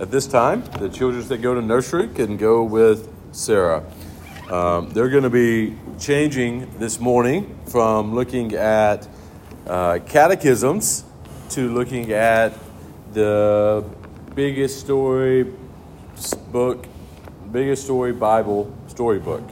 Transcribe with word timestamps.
At 0.00 0.12
this 0.12 0.28
time, 0.28 0.62
the 0.78 0.88
children 0.88 1.26
that 1.26 1.42
go 1.42 1.54
to 1.54 1.60
nursery 1.60 2.06
can 2.06 2.36
go 2.36 2.62
with 2.62 3.12
Sarah. 3.32 3.82
Um, 4.48 4.90
they're 4.90 5.08
going 5.08 5.24
to 5.24 5.30
be 5.30 5.76
changing 5.98 6.78
this 6.78 7.00
morning 7.00 7.58
from 7.66 8.14
looking 8.14 8.54
at 8.54 9.08
uh, 9.66 9.98
catechisms 10.06 11.02
to 11.50 11.68
looking 11.74 12.12
at 12.12 12.52
the 13.12 13.84
biggest 14.36 14.78
story 14.78 15.52
book, 16.52 16.86
biggest 17.50 17.82
story 17.82 18.12
Bible 18.12 18.72
storybook. 18.86 19.42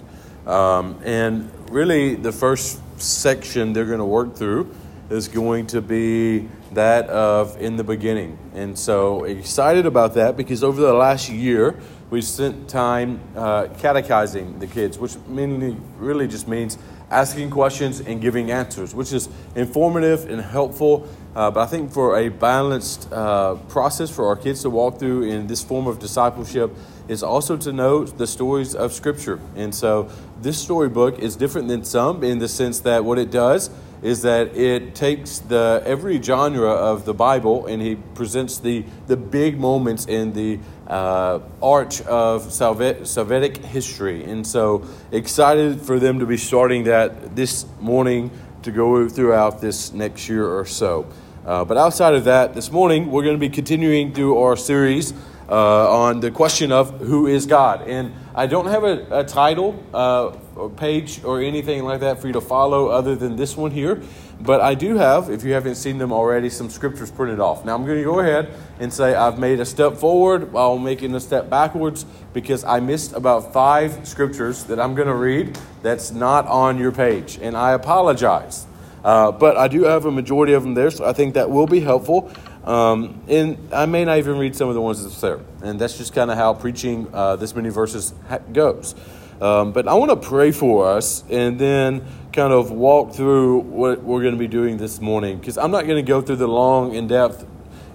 Um, 0.46 1.00
and 1.04 1.50
really, 1.72 2.14
the 2.14 2.30
first 2.30 2.80
section 3.00 3.72
they're 3.72 3.84
going 3.84 3.98
to 3.98 4.04
work 4.04 4.36
through 4.36 4.72
is 5.10 5.28
going 5.28 5.66
to 5.68 5.80
be 5.80 6.48
that 6.72 7.08
of 7.08 7.60
in 7.60 7.76
the 7.76 7.84
beginning. 7.84 8.38
And 8.54 8.78
so 8.78 9.24
excited 9.24 9.86
about 9.86 10.14
that 10.14 10.36
because 10.36 10.64
over 10.64 10.80
the 10.80 10.92
last 10.92 11.28
year, 11.28 11.78
we 12.10 12.22
spent 12.22 12.68
time 12.68 13.20
uh, 13.34 13.66
catechizing 13.78 14.58
the 14.58 14.66
kids, 14.66 14.98
which 14.98 15.16
mainly 15.26 15.76
really 15.98 16.28
just 16.28 16.46
means 16.46 16.78
asking 17.10 17.50
questions 17.50 18.00
and 18.00 18.20
giving 18.20 18.50
answers, 18.50 18.94
which 18.94 19.12
is 19.12 19.28
informative 19.54 20.28
and 20.28 20.40
helpful. 20.40 21.08
Uh, 21.34 21.50
but 21.50 21.60
I 21.60 21.66
think 21.66 21.92
for 21.92 22.18
a 22.18 22.28
balanced 22.28 23.12
uh, 23.12 23.56
process 23.68 24.10
for 24.10 24.26
our 24.26 24.36
kids 24.36 24.62
to 24.62 24.70
walk 24.70 24.98
through 24.98 25.24
in 25.24 25.46
this 25.46 25.62
form 25.62 25.86
of 25.86 25.98
discipleship 25.98 26.74
is 27.08 27.22
also 27.22 27.56
to 27.56 27.72
know 27.72 28.04
the 28.04 28.26
stories 28.26 28.74
of 28.74 28.92
Scripture. 28.92 29.38
And 29.54 29.74
so 29.74 30.10
this 30.40 30.60
storybook 30.60 31.18
is 31.18 31.36
different 31.36 31.68
than 31.68 31.84
some 31.84 32.24
in 32.24 32.38
the 32.38 32.48
sense 32.48 32.80
that 32.80 33.04
what 33.04 33.18
it 33.18 33.30
does 33.30 33.70
is 34.06 34.22
that 34.22 34.56
it 34.56 34.94
takes 34.94 35.40
the 35.40 35.82
every 35.84 36.22
genre 36.22 36.70
of 36.70 37.04
the 37.04 37.12
Bible 37.12 37.66
and 37.66 37.82
he 37.82 37.96
presents 38.14 38.58
the, 38.58 38.84
the 39.08 39.16
big 39.16 39.58
moments 39.58 40.06
in 40.06 40.32
the 40.32 40.60
uh, 40.86 41.40
arch 41.60 42.02
of 42.02 42.42
Salvific 42.44 43.56
history. 43.56 44.22
And 44.22 44.46
so 44.46 44.86
excited 45.10 45.82
for 45.82 45.98
them 45.98 46.20
to 46.20 46.26
be 46.26 46.36
starting 46.36 46.84
that 46.84 47.34
this 47.34 47.66
morning 47.80 48.30
to 48.62 48.70
go 48.70 49.08
throughout 49.08 49.60
this 49.60 49.92
next 49.92 50.28
year 50.28 50.46
or 50.46 50.64
so. 50.64 51.08
Uh, 51.44 51.64
but 51.64 51.76
outside 51.76 52.14
of 52.14 52.22
that, 52.26 52.54
this 52.54 52.70
morning 52.70 53.10
we're 53.10 53.24
going 53.24 53.34
to 53.34 53.40
be 53.40 53.48
continuing 53.48 54.14
through 54.14 54.38
our 54.38 54.56
series 54.56 55.14
uh, 55.48 56.06
on 56.06 56.20
the 56.20 56.30
question 56.30 56.70
of 56.70 57.00
who 57.00 57.26
is 57.26 57.44
God. 57.44 57.82
And 57.88 58.12
I 58.36 58.46
don't 58.46 58.66
have 58.66 58.84
a, 58.84 59.20
a 59.20 59.24
title 59.24 59.82
uh, 59.94 60.36
or 60.56 60.68
page 60.68 61.24
or 61.24 61.40
anything 61.40 61.84
like 61.84 62.00
that 62.00 62.20
for 62.20 62.26
you 62.26 62.34
to 62.34 62.42
follow 62.42 62.88
other 62.88 63.16
than 63.16 63.36
this 63.36 63.56
one 63.56 63.70
here. 63.70 64.02
But 64.38 64.60
I 64.60 64.74
do 64.74 64.96
have, 64.96 65.30
if 65.30 65.42
you 65.42 65.54
haven't 65.54 65.76
seen 65.76 65.96
them 65.96 66.12
already, 66.12 66.50
some 66.50 66.68
scriptures 66.68 67.10
printed 67.10 67.40
off. 67.40 67.64
Now 67.64 67.74
I'm 67.74 67.86
going 67.86 67.96
to 67.96 68.04
go 68.04 68.20
ahead 68.20 68.52
and 68.78 68.92
say 68.92 69.14
I've 69.14 69.38
made 69.38 69.58
a 69.60 69.64
step 69.64 69.96
forward 69.96 70.52
while 70.52 70.76
making 70.76 71.14
a 71.14 71.20
step 71.20 71.48
backwards 71.48 72.04
because 72.34 72.62
I 72.62 72.78
missed 72.80 73.14
about 73.14 73.54
five 73.54 74.06
scriptures 74.06 74.64
that 74.64 74.78
I'm 74.78 74.94
going 74.94 75.08
to 75.08 75.14
read 75.14 75.58
that's 75.82 76.10
not 76.10 76.46
on 76.46 76.76
your 76.76 76.92
page. 76.92 77.38
And 77.40 77.56
I 77.56 77.72
apologize. 77.72 78.66
Uh, 79.02 79.32
but 79.32 79.56
I 79.56 79.68
do 79.68 79.84
have 79.84 80.04
a 80.04 80.10
majority 80.10 80.52
of 80.52 80.62
them 80.62 80.74
there, 80.74 80.90
so 80.90 81.06
I 81.06 81.14
think 81.14 81.34
that 81.34 81.48
will 81.48 81.68
be 81.68 81.80
helpful. 81.80 82.30
Um, 82.66 83.22
and 83.28 83.72
I 83.72 83.86
may 83.86 84.04
not 84.04 84.18
even 84.18 84.38
read 84.38 84.56
some 84.56 84.68
of 84.68 84.74
the 84.74 84.80
ones 84.80 85.02
that's 85.02 85.20
there. 85.20 85.40
And 85.62 85.80
that's 85.80 85.96
just 85.96 86.12
kind 86.12 86.30
of 86.30 86.36
how 86.36 86.52
preaching 86.54 87.08
uh, 87.12 87.36
this 87.36 87.54
many 87.54 87.68
verses 87.68 88.12
ha- 88.28 88.38
goes. 88.52 88.94
Um, 89.40 89.72
but 89.72 89.86
I 89.86 89.94
want 89.94 90.10
to 90.10 90.16
pray 90.16 90.50
for 90.50 90.88
us 90.88 91.22
and 91.30 91.58
then 91.58 92.04
kind 92.32 92.52
of 92.52 92.70
walk 92.72 93.14
through 93.14 93.60
what 93.60 94.02
we're 94.02 94.22
going 94.22 94.34
to 94.34 94.38
be 94.38 94.48
doing 94.48 94.78
this 94.78 95.00
morning. 95.00 95.38
Because 95.38 95.56
I'm 95.58 95.70
not 95.70 95.86
going 95.86 96.04
to 96.04 96.08
go 96.08 96.20
through 96.20 96.36
the 96.36 96.48
long, 96.48 96.94
in 96.94 97.06
depth 97.06 97.46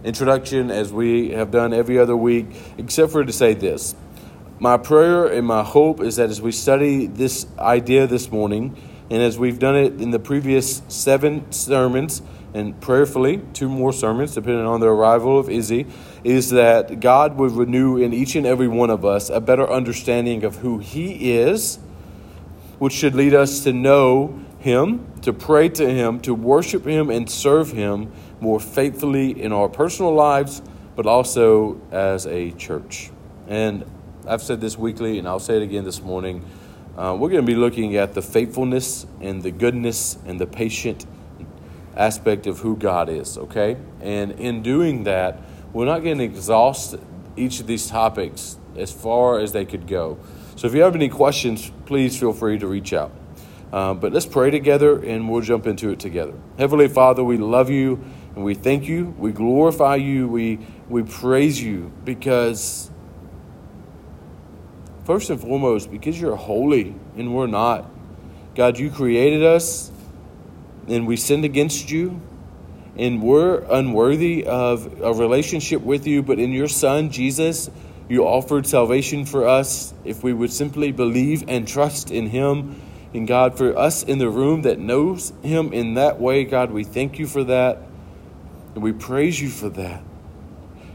introduction 0.03 0.71
as 0.71 0.91
we 0.91 1.31
have 1.31 1.51
done 1.51 1.73
every 1.73 1.99
other 1.99 2.15
week, 2.15 2.47
except 2.77 3.11
for 3.11 3.23
to 3.23 3.33
say 3.33 3.53
this. 3.53 3.95
My 4.59 4.77
prayer 4.77 5.25
and 5.25 5.45
my 5.45 5.63
hope 5.63 6.01
is 6.01 6.15
that 6.15 6.29
as 6.29 6.41
we 6.41 6.51
study 6.51 7.07
this 7.07 7.45
idea 7.59 8.07
this 8.07 8.31
morning, 8.31 8.77
and 9.09 9.21
as 9.21 9.37
we've 9.37 9.59
done 9.59 9.75
it 9.75 9.99
in 9.99 10.11
the 10.11 10.19
previous 10.19 10.81
seven 10.87 11.51
sermons, 11.51 12.21
and 12.53 12.79
prayerfully, 12.81 13.41
two 13.53 13.69
more 13.69 13.93
sermons, 13.93 14.35
depending 14.35 14.65
on 14.65 14.81
the 14.81 14.87
arrival 14.87 15.39
of 15.39 15.49
Izzy, 15.49 15.87
is 16.23 16.49
that 16.49 16.99
God 16.99 17.37
would 17.37 17.51
renew 17.51 17.97
in 17.97 18.13
each 18.13 18.35
and 18.35 18.45
every 18.45 18.67
one 18.67 18.89
of 18.89 19.05
us 19.05 19.29
a 19.29 19.39
better 19.39 19.69
understanding 19.69 20.43
of 20.43 20.57
who 20.57 20.79
He 20.79 21.31
is, 21.31 21.79
which 22.77 22.93
should 22.93 23.15
lead 23.15 23.33
us 23.33 23.63
to 23.63 23.71
know 23.71 24.39
Him, 24.59 25.05
to 25.21 25.31
pray 25.31 25.69
to 25.69 25.89
Him, 25.89 26.19
to 26.21 26.33
worship 26.33 26.85
Him, 26.85 27.09
and 27.09 27.29
serve 27.29 27.71
Him 27.71 28.11
more 28.41 28.59
faithfully 28.59 29.41
in 29.41 29.53
our 29.53 29.69
personal 29.69 30.13
lives, 30.13 30.61
but 30.95 31.05
also 31.05 31.79
as 31.91 32.25
a 32.25 32.51
church. 32.51 33.11
And 33.47 33.85
I've 34.27 34.41
said 34.41 34.59
this 34.59 34.77
weekly, 34.77 35.19
and 35.19 35.27
I'll 35.27 35.39
say 35.39 35.55
it 35.57 35.63
again 35.63 35.85
this 35.85 36.01
morning. 36.01 36.45
Uh, 36.97 37.15
we're 37.17 37.29
going 37.29 37.45
to 37.45 37.47
be 37.47 37.55
looking 37.55 37.95
at 37.95 38.13
the 38.13 38.21
faithfulness 38.21 39.05
and 39.21 39.41
the 39.41 39.51
goodness 39.51 40.17
and 40.25 40.39
the 40.39 40.45
patient 40.45 41.05
aspect 42.01 42.47
of 42.47 42.59
who 42.59 42.75
God 42.75 43.09
is, 43.09 43.37
okay? 43.37 43.77
And 44.01 44.31
in 44.33 44.63
doing 44.63 45.03
that, 45.03 45.39
we're 45.71 45.85
not 45.85 45.99
going 45.99 46.17
to 46.17 46.23
exhaust 46.23 46.95
each 47.37 47.59
of 47.59 47.67
these 47.67 47.87
topics 47.87 48.57
as 48.75 48.91
far 48.91 49.39
as 49.39 49.51
they 49.51 49.65
could 49.65 49.87
go. 49.87 50.17
So 50.55 50.67
if 50.67 50.73
you 50.73 50.81
have 50.81 50.95
any 50.95 51.09
questions, 51.09 51.71
please 51.85 52.19
feel 52.19 52.33
free 52.33 52.57
to 52.57 52.67
reach 52.67 52.91
out. 52.91 53.11
Uh, 53.71 53.93
but 53.93 54.11
let's 54.11 54.25
pray 54.25 54.49
together 54.49 55.01
and 55.01 55.29
we'll 55.29 55.41
jump 55.41 55.65
into 55.67 55.91
it 55.91 55.99
together. 55.99 56.33
Heavenly 56.57 56.87
Father, 56.87 57.23
we 57.23 57.37
love 57.37 57.69
you 57.69 58.03
and 58.35 58.43
we 58.43 58.53
thank 58.53 58.87
you. 58.87 59.13
We 59.17 59.31
glorify 59.31 59.95
you. 59.95 60.27
We, 60.27 60.59
we 60.89 61.03
praise 61.03 61.61
you 61.61 61.91
because, 62.03 62.89
first 65.05 65.29
and 65.29 65.39
foremost, 65.39 65.89
because 65.91 66.19
you're 66.19 66.35
holy 66.35 66.95
and 67.15 67.33
we're 67.33 67.47
not. 67.47 67.89
God, 68.55 68.77
you 68.77 68.89
created 68.89 69.43
us 69.43 69.90
and 70.87 71.07
we 71.07 71.15
sinned 71.15 71.45
against 71.45 71.91
you 71.91 72.21
and 72.97 73.21
we're 73.21 73.63
unworthy 73.69 74.45
of 74.45 75.01
a 75.01 75.13
relationship 75.13 75.81
with 75.81 76.05
you, 76.05 76.21
but 76.21 76.39
in 76.39 76.51
your 76.51 76.67
Son, 76.67 77.09
Jesus, 77.09 77.69
you 78.09 78.25
offered 78.25 78.67
salvation 78.67 79.25
for 79.25 79.47
us 79.47 79.93
if 80.03 80.23
we 80.23 80.33
would 80.33 80.51
simply 80.51 80.91
believe 80.91 81.45
and 81.47 81.67
trust 81.67 82.11
in 82.11 82.27
Him. 82.27 82.81
And 83.13 83.27
God, 83.27 83.57
for 83.57 83.77
us 83.77 84.03
in 84.03 84.19
the 84.19 84.29
room 84.29 84.63
that 84.63 84.79
knows 84.79 85.31
Him 85.41 85.71
in 85.71 85.93
that 85.95 86.19
way, 86.19 86.43
God, 86.43 86.71
we 86.71 86.83
thank 86.83 87.19
you 87.19 87.27
for 87.27 87.43
that 87.45 87.79
and 88.73 88.83
we 88.83 88.91
praise 88.91 89.41
you 89.41 89.49
for 89.49 89.69
that. 89.69 90.03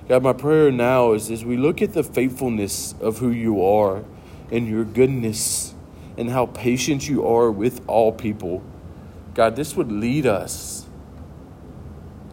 God, 0.09 0.23
my 0.23 0.33
prayer 0.33 0.71
now 0.71 1.13
is 1.13 1.31
as 1.31 1.45
we 1.45 1.57
look 1.57 1.83
at 1.83 1.93
the 1.93 2.05
faithfulness 2.05 2.95
of 3.01 3.19
who 3.19 3.31
you 3.31 3.65
are 3.65 4.05
and 4.51 4.69
your 4.69 4.85
goodness 4.85 5.75
and 6.17 6.31
how 6.31 6.47
patient 6.47 7.09
you 7.09 7.27
are 7.27 7.51
with 7.51 7.81
all 7.89 8.13
people. 8.13 8.63
God, 9.37 9.55
this 9.55 9.77
would 9.77 9.93
lead 9.93 10.25
us 10.25 10.87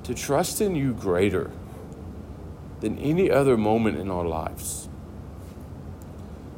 to 0.03 0.13
trust 0.13 0.61
in 0.61 0.73
you 0.73 0.93
greater 0.93 1.51
than 2.79 2.97
any 2.97 3.29
other 3.29 3.57
moment 3.57 3.97
in 3.97 4.09
our 4.09 4.23
lives. 4.23 4.87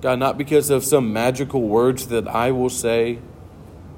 God, 0.02 0.20
not 0.20 0.38
because 0.38 0.70
of 0.70 0.84
some 0.84 1.12
magical 1.12 1.64
words 1.64 2.10
that 2.10 2.28
I 2.28 2.52
will 2.52 2.70
say, 2.70 3.18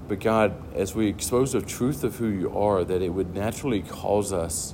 but 0.07 0.21
God, 0.21 0.53
as 0.73 0.95
we 0.95 1.07
expose 1.07 1.51
the 1.51 1.61
truth 1.61 2.05
of 2.05 2.15
who 2.15 2.29
you 2.29 2.57
are, 2.57 2.85
that 2.85 3.01
it 3.01 3.09
would 3.09 3.35
naturally 3.35 3.81
cause 3.81 4.31
us 4.31 4.73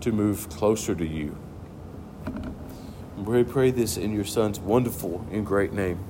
to 0.00 0.10
move 0.10 0.48
closer 0.48 0.94
to 0.94 1.06
you. 1.06 1.36
We 3.18 3.44
pray 3.44 3.72
this 3.72 3.98
in 3.98 4.14
your 4.14 4.24
Son's 4.24 4.58
wonderful 4.58 5.26
and 5.30 5.44
great 5.44 5.74
name. 5.74 6.02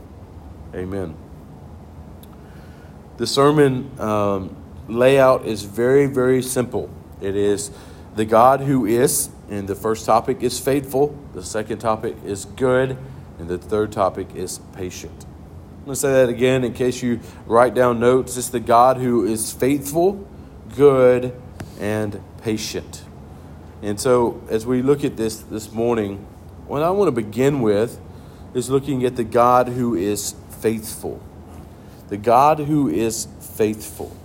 Amen. 0.72 1.16
The 3.16 3.26
sermon 3.26 3.90
um, 3.98 4.53
layout 4.88 5.46
is 5.46 5.62
very, 5.62 6.06
very 6.06 6.42
simple. 6.42 6.90
It 7.20 7.36
is 7.36 7.70
the 8.16 8.24
God 8.24 8.60
who 8.60 8.86
is, 8.86 9.30
and 9.50 9.68
the 9.68 9.74
first 9.74 10.06
topic 10.06 10.42
is 10.42 10.60
faithful, 10.60 11.18
the 11.32 11.42
second 11.42 11.78
topic 11.78 12.16
is 12.24 12.44
good, 12.44 12.96
and 13.38 13.48
the 13.48 13.58
third 13.58 13.92
topic 13.92 14.28
is 14.34 14.60
patient. 14.74 15.26
I'm 15.78 15.86
going 15.86 15.94
to 15.94 16.00
say 16.00 16.12
that 16.12 16.28
again 16.28 16.64
in 16.64 16.72
case 16.72 17.02
you 17.02 17.20
write 17.46 17.74
down 17.74 18.00
notes. 18.00 18.36
It's 18.36 18.48
the 18.48 18.60
God 18.60 18.96
who 18.96 19.26
is 19.26 19.52
faithful, 19.52 20.26
good, 20.76 21.38
and 21.78 22.22
patient. 22.42 23.02
And 23.82 24.00
so, 24.00 24.40
as 24.48 24.64
we 24.64 24.80
look 24.80 25.04
at 25.04 25.16
this 25.16 25.36
this 25.36 25.72
morning, 25.72 26.26
what 26.66 26.82
I 26.82 26.90
want 26.90 27.08
to 27.08 27.12
begin 27.12 27.60
with 27.60 28.00
is 28.54 28.70
looking 28.70 29.04
at 29.04 29.16
the 29.16 29.24
God 29.24 29.68
who 29.68 29.94
is 29.94 30.34
faithful. 30.60 31.20
The 32.08 32.16
God 32.16 32.60
who 32.60 32.88
is 32.88 33.28
faithful. 33.40 34.16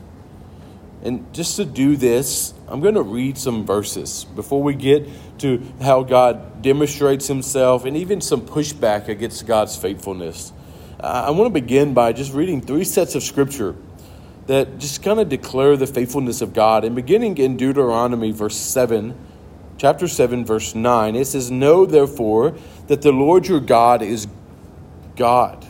And 1.04 1.34
just 1.34 1.56
to 1.56 1.66
do 1.66 1.96
this, 1.96 2.54
I'm 2.68 2.82
going 2.82 2.96
to 2.96 3.02
read 3.02 3.38
some 3.38 3.66
verses 3.66 4.26
before 4.36 4.62
we 4.62 4.74
get 4.74 5.08
to 5.40 5.64
how 5.82 6.04
God 6.04 6.62
demonstrates 6.62 7.28
himself 7.28 7.86
and 7.86 7.96
even 7.96 8.20
some 8.22 8.42
pushback 8.42 9.08
against 9.08 9.48
God's 9.48 9.76
faithfulness. 9.78 10.52
I 11.00 11.32
want 11.32 11.54
to 11.54 11.62
begin 11.62 11.94
by 11.94 12.12
just 12.12 12.34
reading 12.34 12.60
three 12.60 12.84
sets 12.84 13.16
of 13.16 13.24
scripture 13.24 13.76
that 14.48 14.80
just 14.80 15.02
kind 15.02 15.20
of 15.20 15.30
declare 15.30 15.78
the 15.78 15.88
faithfulness 15.88 16.42
of 16.42 16.54
God. 16.54 16.84
And 16.84 16.96
beginning 16.96 17.38
in 17.38 17.56
Deuteronomy, 17.56 18.32
verse 18.32 18.58
7, 18.58 19.16
chapter 19.78 20.08
7, 20.08 20.44
verse 20.44 20.76
9. 20.76 21.16
It 21.16 21.26
says, 21.26 21.50
Know 21.50 21.86
therefore 21.86 22.56
that 22.88 23.02
the 23.02 23.12
Lord 23.12 23.48
your 23.48 23.60
God 23.60 24.02
is 24.02 24.28
God, 25.16 25.66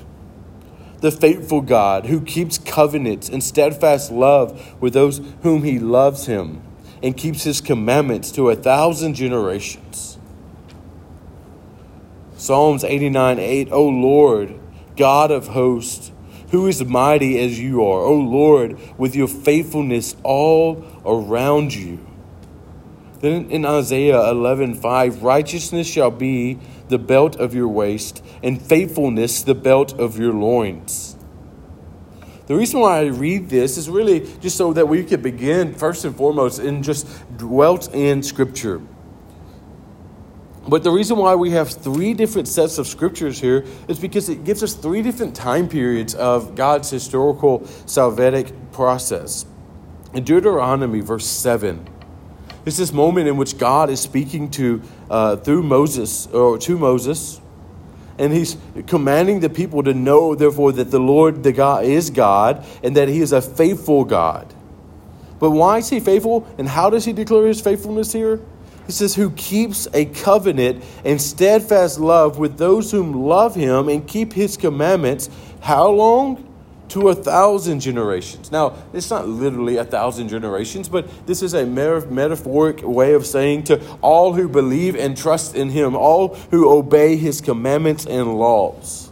the 0.99 1.11
faithful 1.11 1.61
God 1.61 2.05
who 2.05 2.21
keeps 2.21 2.57
covenants 2.57 3.29
and 3.29 3.43
steadfast 3.43 4.11
love 4.11 4.81
with 4.81 4.93
those 4.93 5.21
whom 5.43 5.63
he 5.63 5.79
loves 5.79 6.25
him 6.25 6.61
and 7.01 7.15
keeps 7.15 7.43
his 7.43 7.61
commandments 7.61 8.31
to 8.31 8.49
a 8.49 8.55
thousand 8.55 9.13
generations. 9.13 10.17
Psalms 12.35 12.83
89 12.83 13.39
8, 13.39 13.71
O 13.71 13.87
Lord, 13.87 14.59
God 14.95 15.31
of 15.31 15.47
hosts, 15.47 16.11
who 16.51 16.67
is 16.67 16.83
mighty 16.83 17.39
as 17.39 17.59
you 17.59 17.83
are, 17.83 18.01
O 18.01 18.13
Lord, 18.13 18.79
with 18.97 19.15
your 19.15 19.27
faithfulness 19.27 20.15
all 20.23 20.85
around 21.05 21.73
you. 21.73 22.05
Then 23.19 23.51
in 23.51 23.65
Isaiah 23.65 24.29
11 24.29 24.75
5, 24.75 25.23
righteousness 25.23 25.87
shall 25.87 26.11
be 26.11 26.59
the 26.89 26.99
belt 26.99 27.35
of 27.37 27.55
your 27.55 27.67
waist, 27.67 28.23
and 28.43 28.61
faithfulness 28.61 29.41
the 29.43 29.55
belt 29.55 29.97
of 29.99 30.19
your 30.19 30.33
loins. 30.33 31.15
The 32.47 32.55
reason 32.55 32.79
why 32.79 33.01
I 33.01 33.05
read 33.05 33.49
this 33.49 33.77
is 33.77 33.89
really 33.89 34.27
just 34.41 34.57
so 34.57 34.73
that 34.73 34.87
we 34.87 35.03
could 35.03 35.21
begin, 35.21 35.75
first 35.75 36.03
and 36.03 36.15
foremost, 36.15 36.59
and 36.59 36.83
just 36.83 37.07
dwelt 37.37 37.93
in 37.93 38.23
Scripture. 38.23 38.81
But 40.67 40.83
the 40.83 40.91
reason 40.91 41.17
why 41.17 41.35
we 41.35 41.51
have 41.51 41.69
three 41.69 42.13
different 42.13 42.47
sets 42.47 42.77
of 42.77 42.87
scriptures 42.87 43.39
here 43.39 43.65
is 43.87 43.97
because 43.97 44.29
it 44.29 44.43
gives 44.43 44.61
us 44.61 44.75
three 44.75 45.01
different 45.01 45.35
time 45.35 45.67
periods 45.67 46.13
of 46.13 46.53
God's 46.55 46.89
historical 46.89 47.61
salvific 47.85 48.53
process. 48.71 49.45
In 50.13 50.23
Deuteronomy, 50.23 51.01
verse 51.01 51.25
7, 51.25 51.87
it's 52.65 52.77
this 52.77 52.93
moment 52.93 53.27
in 53.27 53.37
which 53.37 53.57
God 53.57 53.89
is 53.89 53.99
speaking 53.99 54.51
to 54.51 54.81
uh, 55.09 55.35
through 55.37 55.63
Moses 55.63 56.27
or 56.27 56.57
to 56.59 56.77
Moses 56.77 57.39
and 58.19 58.33
he's 58.33 58.57
commanding 58.85 59.39
the 59.39 59.49
people 59.49 59.81
to 59.81 59.93
know, 59.93 60.35
therefore, 60.35 60.73
that 60.73 60.91
the 60.91 60.99
Lord, 60.99 61.41
the 61.41 61.53
God, 61.53 61.85
is 61.85 62.09
God 62.09 62.65
and 62.83 62.95
that 62.97 63.07
he 63.07 63.21
is 63.21 63.31
a 63.31 63.41
faithful 63.41 64.03
God. 64.03 64.53
But 65.39 65.51
why 65.51 65.77
is 65.77 65.89
he 65.89 66.01
faithful 66.01 66.45
and 66.57 66.67
how 66.67 66.89
does 66.89 67.05
he 67.05 67.13
declare 67.13 67.47
his 67.47 67.61
faithfulness 67.61 68.11
here? 68.11 68.41
He 68.85 68.91
says, 68.91 69.15
Who 69.15 69.31
keeps 69.31 69.87
a 69.93 70.03
covenant 70.03 70.83
and 71.05 71.21
steadfast 71.21 71.97
love 71.97 72.37
with 72.37 72.57
those 72.57 72.91
whom 72.91 73.13
love 73.13 73.55
him 73.55 73.87
and 73.87 74.05
keep 74.05 74.33
his 74.33 74.57
commandments. 74.57 75.29
How 75.61 75.89
long? 75.89 76.45
To 76.89 77.09
a 77.09 77.15
thousand 77.15 77.79
generations. 77.79 78.51
Now, 78.51 78.75
it's 78.93 79.09
not 79.09 79.27
literally 79.27 79.77
a 79.77 79.85
thousand 79.85 80.29
generations, 80.29 80.89
but 80.89 81.27
this 81.27 81.41
is 81.41 81.53
a 81.53 81.65
metaphoric 81.65 82.81
way 82.83 83.13
of 83.13 83.25
saying 83.25 83.65
to 83.65 83.81
all 84.01 84.33
who 84.33 84.49
believe 84.49 84.95
and 84.95 85.15
trust 85.15 85.55
in 85.55 85.69
Him, 85.69 85.95
all 85.95 86.35
who 86.51 86.69
obey 86.69 87.15
His 87.15 87.41
commandments 87.41 88.05
and 88.05 88.37
laws. 88.37 89.11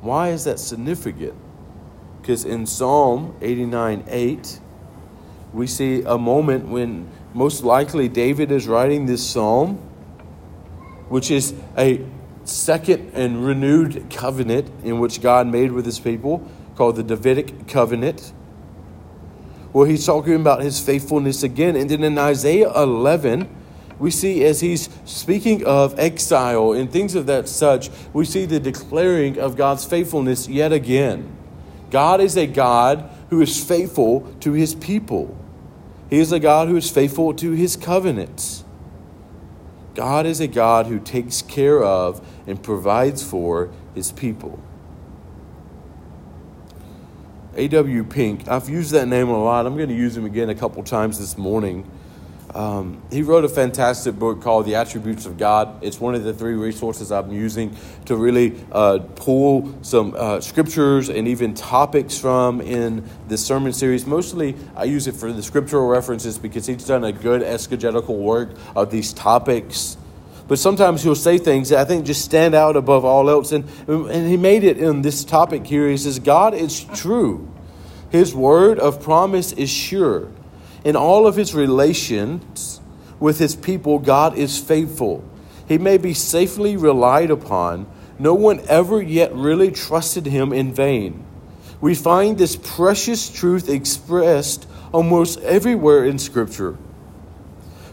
Why 0.00 0.30
is 0.30 0.44
that 0.44 0.58
significant? 0.58 1.34
Because 2.20 2.44
in 2.44 2.66
Psalm 2.66 3.36
89 3.40 4.04
8, 4.06 4.60
we 5.52 5.66
see 5.66 6.02
a 6.02 6.18
moment 6.18 6.68
when 6.68 7.08
most 7.32 7.62
likely 7.62 8.08
David 8.08 8.50
is 8.50 8.66
writing 8.66 9.06
this 9.06 9.26
psalm, 9.26 9.76
which 11.08 11.30
is 11.30 11.54
a 11.76 12.04
second 12.48 13.12
and 13.14 13.44
renewed 13.44 14.10
covenant 14.10 14.70
in 14.84 14.98
which 14.98 15.20
God 15.20 15.46
made 15.46 15.72
with 15.72 15.86
his 15.86 15.98
people 15.98 16.48
called 16.76 16.96
the 16.96 17.02
Davidic 17.02 17.68
covenant. 17.68 18.32
Where 19.72 19.86
he's 19.86 20.06
talking 20.06 20.34
about 20.34 20.62
his 20.62 20.80
faithfulness 20.80 21.42
again. 21.42 21.76
And 21.76 21.90
then 21.90 22.04
in 22.04 22.16
Isaiah 22.16 22.72
11, 22.74 23.48
we 23.98 24.10
see 24.10 24.44
as 24.44 24.60
he's 24.60 24.88
speaking 25.04 25.64
of 25.64 25.98
exile 25.98 26.72
and 26.72 26.90
things 26.90 27.14
of 27.14 27.26
that 27.26 27.48
such, 27.48 27.90
we 28.12 28.24
see 28.24 28.44
the 28.44 28.60
declaring 28.60 29.38
of 29.38 29.56
God's 29.56 29.84
faithfulness 29.84 30.48
yet 30.48 30.72
again. 30.72 31.36
God 31.90 32.20
is 32.20 32.36
a 32.36 32.46
God 32.46 33.10
who 33.30 33.40
is 33.40 33.64
faithful 33.64 34.32
to 34.40 34.52
his 34.52 34.74
people. 34.74 35.36
He 36.10 36.18
is 36.18 36.32
a 36.32 36.40
God 36.40 36.68
who 36.68 36.76
is 36.76 36.90
faithful 36.90 37.34
to 37.34 37.52
his 37.52 37.76
covenants. 37.76 38.63
God 39.94 40.26
is 40.26 40.40
a 40.40 40.46
God 40.46 40.86
who 40.86 40.98
takes 40.98 41.42
care 41.42 41.82
of 41.82 42.26
and 42.46 42.62
provides 42.62 43.22
for 43.22 43.70
his 43.94 44.12
people. 44.12 44.58
A.W. 47.56 48.04
Pink, 48.04 48.48
I've 48.48 48.68
used 48.68 48.90
that 48.92 49.06
name 49.06 49.28
a 49.28 49.42
lot. 49.42 49.66
I'm 49.66 49.76
going 49.76 49.88
to 49.88 49.94
use 49.94 50.16
him 50.16 50.24
again 50.24 50.50
a 50.50 50.54
couple 50.54 50.82
times 50.82 51.20
this 51.20 51.38
morning. 51.38 51.88
Um, 52.54 53.02
he 53.10 53.22
wrote 53.22 53.44
a 53.44 53.48
fantastic 53.48 54.16
book 54.16 54.40
called 54.40 54.66
The 54.66 54.76
Attributes 54.76 55.26
of 55.26 55.36
God. 55.36 55.82
It's 55.82 55.98
one 55.98 56.14
of 56.14 56.22
the 56.22 56.32
three 56.32 56.54
resources 56.54 57.10
I'm 57.10 57.32
using 57.32 57.76
to 58.04 58.14
really 58.14 58.54
uh, 58.70 59.00
pull 59.16 59.74
some 59.82 60.14
uh, 60.16 60.40
scriptures 60.40 61.08
and 61.08 61.26
even 61.26 61.54
topics 61.54 62.16
from 62.16 62.60
in 62.60 63.08
this 63.26 63.44
sermon 63.44 63.72
series. 63.72 64.06
Mostly, 64.06 64.54
I 64.76 64.84
use 64.84 65.08
it 65.08 65.16
for 65.16 65.32
the 65.32 65.42
scriptural 65.42 65.88
references 65.88 66.38
because 66.38 66.66
he's 66.66 66.86
done 66.86 67.02
a 67.02 67.12
good 67.12 67.42
exegetical 67.42 68.16
work 68.18 68.50
of 68.76 68.88
these 68.92 69.12
topics. 69.12 69.96
But 70.46 70.60
sometimes 70.60 71.02
he'll 71.02 71.16
say 71.16 71.38
things 71.38 71.70
that 71.70 71.80
I 71.80 71.84
think 71.84 72.06
just 72.06 72.24
stand 72.24 72.54
out 72.54 72.76
above 72.76 73.04
all 73.04 73.28
else. 73.30 73.50
And, 73.50 73.68
and 73.88 74.28
he 74.28 74.36
made 74.36 74.62
it 74.62 74.78
in 74.78 75.02
this 75.02 75.24
topic 75.24 75.66
here. 75.66 75.88
He 75.88 75.96
says, 75.96 76.20
God 76.20 76.54
is 76.54 76.84
true, 76.94 77.50
His 78.10 78.32
word 78.32 78.78
of 78.78 79.02
promise 79.02 79.50
is 79.52 79.70
sure. 79.70 80.30
In 80.84 80.96
all 80.96 81.26
of 81.26 81.36
his 81.36 81.54
relations 81.54 82.80
with 83.18 83.38
his 83.38 83.56
people, 83.56 83.98
God 83.98 84.36
is 84.36 84.58
faithful. 84.58 85.24
He 85.66 85.78
may 85.78 85.96
be 85.96 86.12
safely 86.12 86.76
relied 86.76 87.30
upon. 87.30 87.86
No 88.18 88.34
one 88.34 88.60
ever 88.68 89.02
yet 89.02 89.34
really 89.34 89.70
trusted 89.70 90.26
him 90.26 90.52
in 90.52 90.74
vain. 90.74 91.24
We 91.80 91.94
find 91.94 92.36
this 92.36 92.56
precious 92.56 93.30
truth 93.30 93.68
expressed 93.68 94.68
almost 94.92 95.40
everywhere 95.40 96.04
in 96.04 96.18
Scripture. 96.18 96.76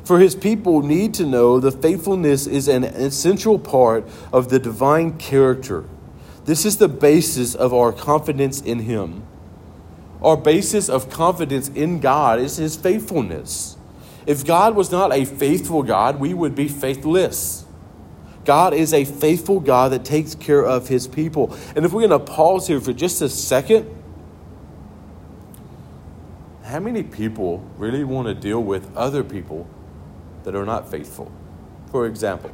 For 0.03 0.19
his 0.19 0.35
people 0.35 0.81
need 0.81 1.13
to 1.15 1.25
know 1.25 1.59
the 1.59 1.71
faithfulness 1.71 2.45
is 2.45 2.67
an 2.67 2.83
essential 2.83 3.57
part 3.57 4.07
of 4.33 4.49
the 4.49 4.59
divine 4.59 5.17
character. 5.17 5.85
This 6.43 6.65
is 6.65 6.77
the 6.77 6.89
basis 6.89 7.55
of 7.55 7.73
our 7.73 7.93
confidence 7.93 8.61
in 8.61 8.79
him. 8.79 9.23
Our 10.21 10.37
basis 10.37 10.87
of 10.89 11.09
confidence 11.09 11.69
in 11.69 11.99
God 11.99 12.39
is 12.39 12.57
His 12.57 12.75
faithfulness. 12.75 13.77
If 14.27 14.45
God 14.45 14.75
was 14.75 14.91
not 14.91 15.11
a 15.11 15.25
faithful 15.25 15.81
God, 15.81 16.19
we 16.19 16.33
would 16.33 16.53
be 16.53 16.67
faithless. 16.67 17.65
God 18.45 18.73
is 18.73 18.93
a 18.93 19.05
faithful 19.05 19.59
God 19.59 19.91
that 19.91 20.05
takes 20.05 20.35
care 20.35 20.63
of 20.63 20.87
His 20.87 21.07
people. 21.07 21.55
And 21.75 21.85
if 21.85 21.93
we're 21.93 22.07
going 22.07 22.19
to 22.19 22.31
pause 22.31 22.67
here 22.67 22.79
for 22.79 22.93
just 22.93 23.21
a 23.21 23.29
second, 23.29 23.89
how 26.63 26.79
many 26.79 27.03
people 27.03 27.65
really 27.77 28.03
want 28.03 28.27
to 28.27 28.33
deal 28.33 28.61
with 28.63 28.95
other 28.95 29.23
people 29.23 29.67
that 30.43 30.55
are 30.55 30.65
not 30.65 30.89
faithful? 30.89 31.31
For 31.91 32.05
example, 32.05 32.51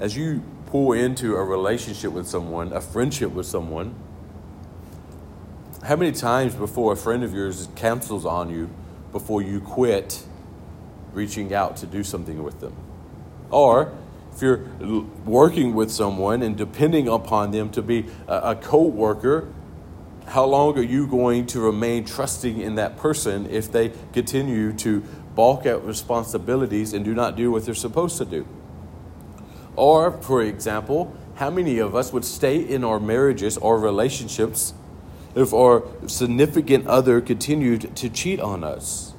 as 0.00 0.16
you 0.16 0.42
pull 0.74 0.90
into 0.90 1.36
a 1.36 1.44
relationship 1.44 2.10
with 2.10 2.26
someone, 2.26 2.72
a 2.72 2.80
friendship 2.80 3.30
with 3.30 3.46
someone, 3.46 3.94
how 5.84 5.94
many 5.94 6.10
times 6.10 6.52
before 6.52 6.92
a 6.92 6.96
friend 6.96 7.22
of 7.22 7.32
yours 7.32 7.68
cancels 7.76 8.26
on 8.26 8.50
you 8.50 8.68
before 9.12 9.40
you 9.40 9.60
quit 9.60 10.24
reaching 11.12 11.54
out 11.54 11.76
to 11.76 11.86
do 11.86 12.02
something 12.02 12.42
with 12.42 12.58
them? 12.58 12.74
Or 13.52 13.96
if 14.34 14.42
you're 14.42 14.64
working 15.24 15.76
with 15.76 15.92
someone 15.92 16.42
and 16.42 16.56
depending 16.56 17.06
upon 17.06 17.52
them 17.52 17.70
to 17.70 17.80
be 17.80 18.06
a, 18.26 18.56
co 18.56 18.82
worker, 18.82 19.46
how 20.26 20.44
long 20.44 20.76
are 20.76 20.82
you 20.82 21.06
going 21.06 21.46
to 21.46 21.60
remain 21.60 22.04
trusting 22.04 22.60
in 22.60 22.74
that 22.74 22.96
person 22.96 23.48
if 23.48 23.70
they 23.70 23.92
continue 24.12 24.72
to 24.78 25.04
balk 25.36 25.66
at 25.66 25.84
responsibilities 25.84 26.92
and 26.92 27.04
do 27.04 27.14
not 27.14 27.36
do 27.36 27.52
what 27.52 27.64
they're 27.64 27.76
supposed 27.76 28.18
to 28.18 28.24
do? 28.24 28.44
Or, 29.76 30.12
for 30.12 30.42
example, 30.42 31.14
how 31.36 31.50
many 31.50 31.78
of 31.78 31.94
us 31.94 32.12
would 32.12 32.24
stay 32.24 32.58
in 32.58 32.84
our 32.84 33.00
marriages 33.00 33.56
or 33.58 33.78
relationships 33.78 34.74
if 35.34 35.52
our 35.52 35.82
significant 36.06 36.86
other 36.86 37.20
continued 37.20 37.96
to 37.96 38.08
cheat 38.08 38.38
on 38.40 38.62
us? 38.62 39.14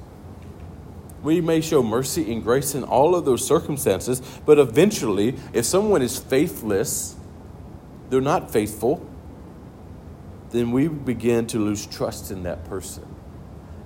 We 1.22 1.40
may 1.40 1.60
show 1.60 1.82
mercy 1.82 2.32
and 2.32 2.42
grace 2.42 2.74
in 2.74 2.84
all 2.84 3.14
of 3.14 3.24
those 3.24 3.44
circumstances, 3.46 4.22
but 4.46 4.58
eventually, 4.58 5.34
if 5.52 5.64
someone 5.64 6.00
is 6.00 6.18
faithless, 6.18 7.16
they're 8.08 8.20
not 8.20 8.50
faithful, 8.50 9.04
then 10.50 10.70
we 10.70 10.88
begin 10.88 11.46
to 11.48 11.58
lose 11.58 11.84
trust 11.86 12.30
in 12.30 12.44
that 12.44 12.64
person. 12.66 13.04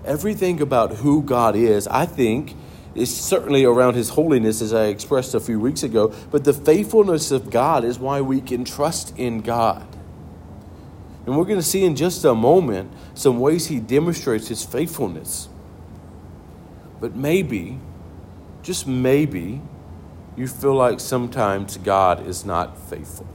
Everything 0.05 0.61
about 0.61 0.97
who 0.97 1.23
God 1.23 1.57
is, 1.57 1.89
I 1.89 2.07
think, 2.07 2.55
is 2.95 3.15
certainly 3.15 3.65
around 3.65 3.95
his 3.95 4.11
holiness, 4.11 4.61
as 4.61 4.75
I 4.75 4.87
expressed 4.87 5.35
a 5.35 5.41
few 5.41 5.61
weeks 5.61 5.83
ago, 5.83 6.13
but 6.31 6.45
the 6.45 6.53
faithfulness 6.53 7.31
of 7.31 7.51
God 7.51 7.85
is 7.85 7.99
why 7.99 8.21
we 8.21 8.41
can 8.41 8.65
trust 8.65 9.17
in 9.17 9.41
God. 9.41 9.87
And 11.27 11.37
we're 11.37 11.45
going 11.45 11.59
to 11.59 11.65
see 11.65 11.85
in 11.85 11.95
just 11.95 12.25
a 12.25 12.35
moment 12.35 12.93
some 13.15 13.39
ways 13.39 13.67
he 13.67 13.79
demonstrates 13.79 14.49
his 14.49 14.65
faithfulness. 14.65 15.49
But 17.01 17.15
maybe, 17.15 17.79
just 18.63 18.87
maybe, 18.87 19.61
you 20.37 20.49
feel 20.49 20.75
like 20.75 21.01
sometimes 21.01 21.77
God 21.77 22.27
is 22.27 22.45
not 22.45 22.77
faithful. 22.77 23.27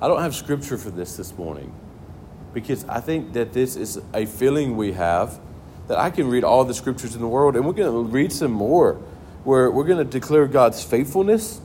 I 0.00 0.08
don't 0.08 0.20
have 0.20 0.34
scripture 0.34 0.76
for 0.76 0.90
this 0.90 1.16
this 1.16 1.36
morning 1.38 1.72
because 2.52 2.84
I 2.86 3.00
think 3.00 3.32
that 3.32 3.52
this 3.52 3.76
is 3.76 4.00
a 4.12 4.26
feeling 4.26 4.76
we 4.76 4.92
have 4.92 5.40
that 5.88 5.98
I 5.98 6.10
can 6.10 6.28
read 6.28 6.44
all 6.44 6.64
the 6.64 6.74
scriptures 6.74 7.14
in 7.14 7.20
the 7.20 7.28
world, 7.28 7.56
and 7.56 7.64
we're 7.66 7.72
going 7.72 7.92
to 7.92 8.10
read 8.10 8.32
some 8.32 8.52
more 8.52 8.94
where 9.44 9.70
we're 9.70 9.84
going 9.84 9.98
to 9.98 10.04
declare 10.04 10.46
God's 10.46 10.82
faithfulness 10.82 11.60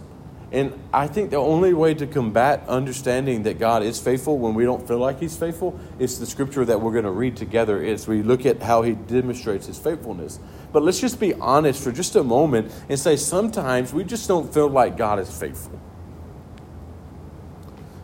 and 0.52 0.78
I 0.94 1.08
think 1.08 1.30
the 1.30 1.38
only 1.38 1.74
way 1.74 1.94
to 1.94 2.06
combat 2.06 2.64
understanding 2.68 3.44
that 3.44 3.58
God 3.58 3.84
is 3.84 4.02
faithful 4.02 4.38
when 4.38 4.54
we 4.54 4.66
don't 4.66 4.86
feel 4.86 4.98
like 4.98 5.20
He's 5.20 5.38
faithful 5.38 5.80
is 5.98 6.20
the 6.20 6.26
scripture 6.26 6.66
that 6.66 6.82
we're 6.82 6.92
going 6.92 7.06
to 7.06 7.12
read 7.12 7.38
together 7.38 7.82
as 7.82 8.06
we 8.06 8.22
look 8.22 8.46
at 8.46 8.62
how 8.62 8.82
He 8.82 8.94
demonstrates 8.94 9.68
His 9.68 9.80
faithfulness. 9.80 10.40
But 10.74 10.84
let's 10.84 11.00
just 11.00 11.22
be 11.22 11.34
honest 11.36 11.82
for 11.82 11.94
just 11.94 12.18
a 12.18 12.24
moment 12.24 12.74
and 12.90 13.00
say 13.00 13.16
sometimes 13.16 13.94
we 13.94 14.04
just 14.04 14.28
don't 14.28 14.54
feel 14.54 14.68
like 14.68 14.98
God 14.98 15.20
is 15.20 15.32
faithful. 15.40 15.80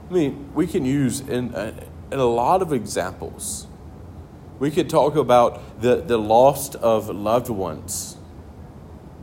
I 0.09 0.13
mean, 0.13 0.49
we 0.53 0.67
can 0.67 0.85
use 0.85 1.19
in, 1.19 1.53
uh, 1.53 1.73
in 2.13 2.19
a 2.19 2.25
lot 2.25 2.61
of 2.61 2.71
examples. 2.71 3.66
We 4.59 4.71
could 4.71 4.89
talk 4.89 5.15
about 5.15 5.81
the, 5.81 5.97
the 5.97 6.17
loss 6.17 6.73
of 6.75 7.09
loved 7.09 7.49
ones. 7.49 8.17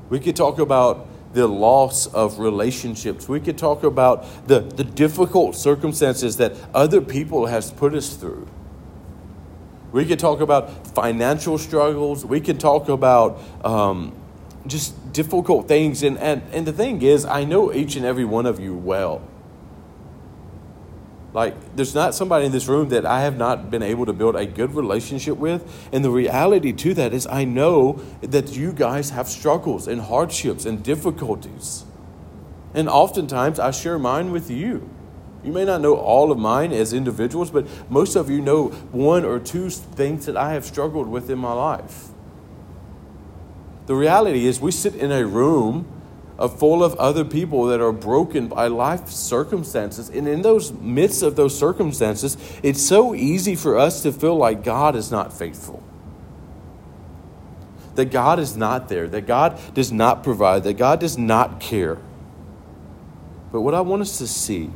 We 0.09 0.21
could 0.21 0.37
talk 0.37 0.59
about 0.59 1.09
the 1.35 1.49
loss 1.49 2.07
of 2.07 2.39
relationships. 2.39 3.29
We 3.29 3.41
could 3.41 3.59
talk 3.59 3.83
about 3.83 4.47
the, 4.47 4.61
the 4.61 4.85
difficult 4.85 5.57
circumstances 5.57 6.37
that 6.37 6.53
other 6.73 7.01
people 7.01 7.47
have 7.47 7.77
put 7.77 7.95
us 7.95 8.15
through. 8.15 8.47
We 9.91 10.05
could 10.05 10.19
talk 10.19 10.41
about 10.41 10.89
financial 10.95 11.59
struggles. 11.59 12.25
We 12.25 12.41
could 12.41 12.61
talk 12.61 12.89
about 12.89 13.41
um, 13.65 14.15
just 14.67 15.13
difficult 15.13 15.69
things. 15.69 16.03
And, 16.03 16.19
and, 16.19 16.43
and 16.53 16.67
the 16.67 16.73
thing 16.73 17.03
is, 17.03 17.25
I 17.25 17.45
know 17.45 17.73
each 17.73 17.97
and 17.97 18.05
every 18.05 18.25
one 18.25 18.47
of 18.47 18.61
you 18.61 18.75
well. 18.75 19.23
Like, 21.35 21.75
there's 21.75 21.97
not 21.97 22.15
somebody 22.15 22.47
in 22.47 22.53
this 22.53 22.69
room 22.69 22.91
that 22.91 23.05
I 23.05 23.23
have 23.23 23.37
not 23.37 23.69
been 23.69 23.83
able 23.83 24.07
to 24.07 24.13
build 24.13 24.37
a 24.37 24.47
good 24.47 24.73
relationship 24.73 25.37
with. 25.37 25.89
And 25.93 26.05
the 26.05 26.11
reality 26.11 26.73
to 26.73 26.95
that 26.95 27.13
is, 27.13 27.27
I 27.27 27.45
know 27.45 28.01
that 28.21 28.57
you 28.57 28.73
guys 28.73 29.11
have 29.11 29.29
struggles 29.29 29.89
and 29.89 30.01
hardships 30.01 30.65
and 30.65 30.81
difficulties. 30.81 31.85
And 32.73 32.89
oftentimes, 32.89 33.59
I 33.59 33.73
share 33.73 33.99
mine 33.99 34.31
with 34.31 34.49
you. 34.49 34.89
You 35.43 35.53
may 35.53 35.65
not 35.65 35.81
know 35.81 35.97
all 35.97 36.31
of 36.31 36.39
mine 36.39 36.73
as 36.73 36.93
individuals, 36.93 37.51
but 37.51 37.67
most 37.91 38.15
of 38.15 38.31
you 38.31 38.41
know 38.41 38.69
one 38.93 39.25
or 39.25 39.41
two 39.41 39.71
things 39.71 40.27
that 40.27 40.37
I 40.37 40.53
have 40.53 40.65
struggled 40.65 41.09
with 41.09 41.29
in 41.31 41.39
my 41.39 41.53
life. 41.53 42.11
The 43.87 43.97
reality 43.97 44.47
is, 44.47 44.61
we 44.61 44.71
sit 44.71 44.95
in 44.95 45.11
a 45.11 45.27
room 45.27 45.87
full 46.39 46.83
of 46.83 46.95
other 46.95 47.25
people 47.25 47.67
that 47.67 47.81
are 47.81 47.93
broken 47.93 48.49
by 48.49 48.67
life 48.67 49.09
circumstances. 49.09 50.09
And 50.09 50.27
in 50.27 50.43
those 50.43 50.73
midst 50.73 51.23
of 51.23 51.37
those 51.37 51.57
circumstances, 51.57 52.37
it's 52.63 52.83
so 52.83 53.15
easy 53.15 53.55
for 53.55 53.79
us 53.79 54.03
to 54.03 54.13
feel 54.13 54.37
like 54.37 54.65
God 54.65 54.97
is 54.97 55.11
not 55.11 55.33
faithful. 55.33 55.83
That 57.95 58.07
God 58.07 58.41
is 58.41 58.57
not 58.57 58.89
there, 58.89 59.07
that 59.09 59.29
God 59.29 59.61
does 59.75 59.93
not 59.93 60.25
provide, 60.25 60.65
that 60.65 60.75
God 60.75 60.99
does 60.99 61.17
not 61.17 61.61
care. 61.61 61.99
But 63.53 63.61
what 63.61 63.75
I 63.75 63.83
want 63.83 64.03
us 64.03 64.19
to 64.19 64.27
see, 64.27 64.71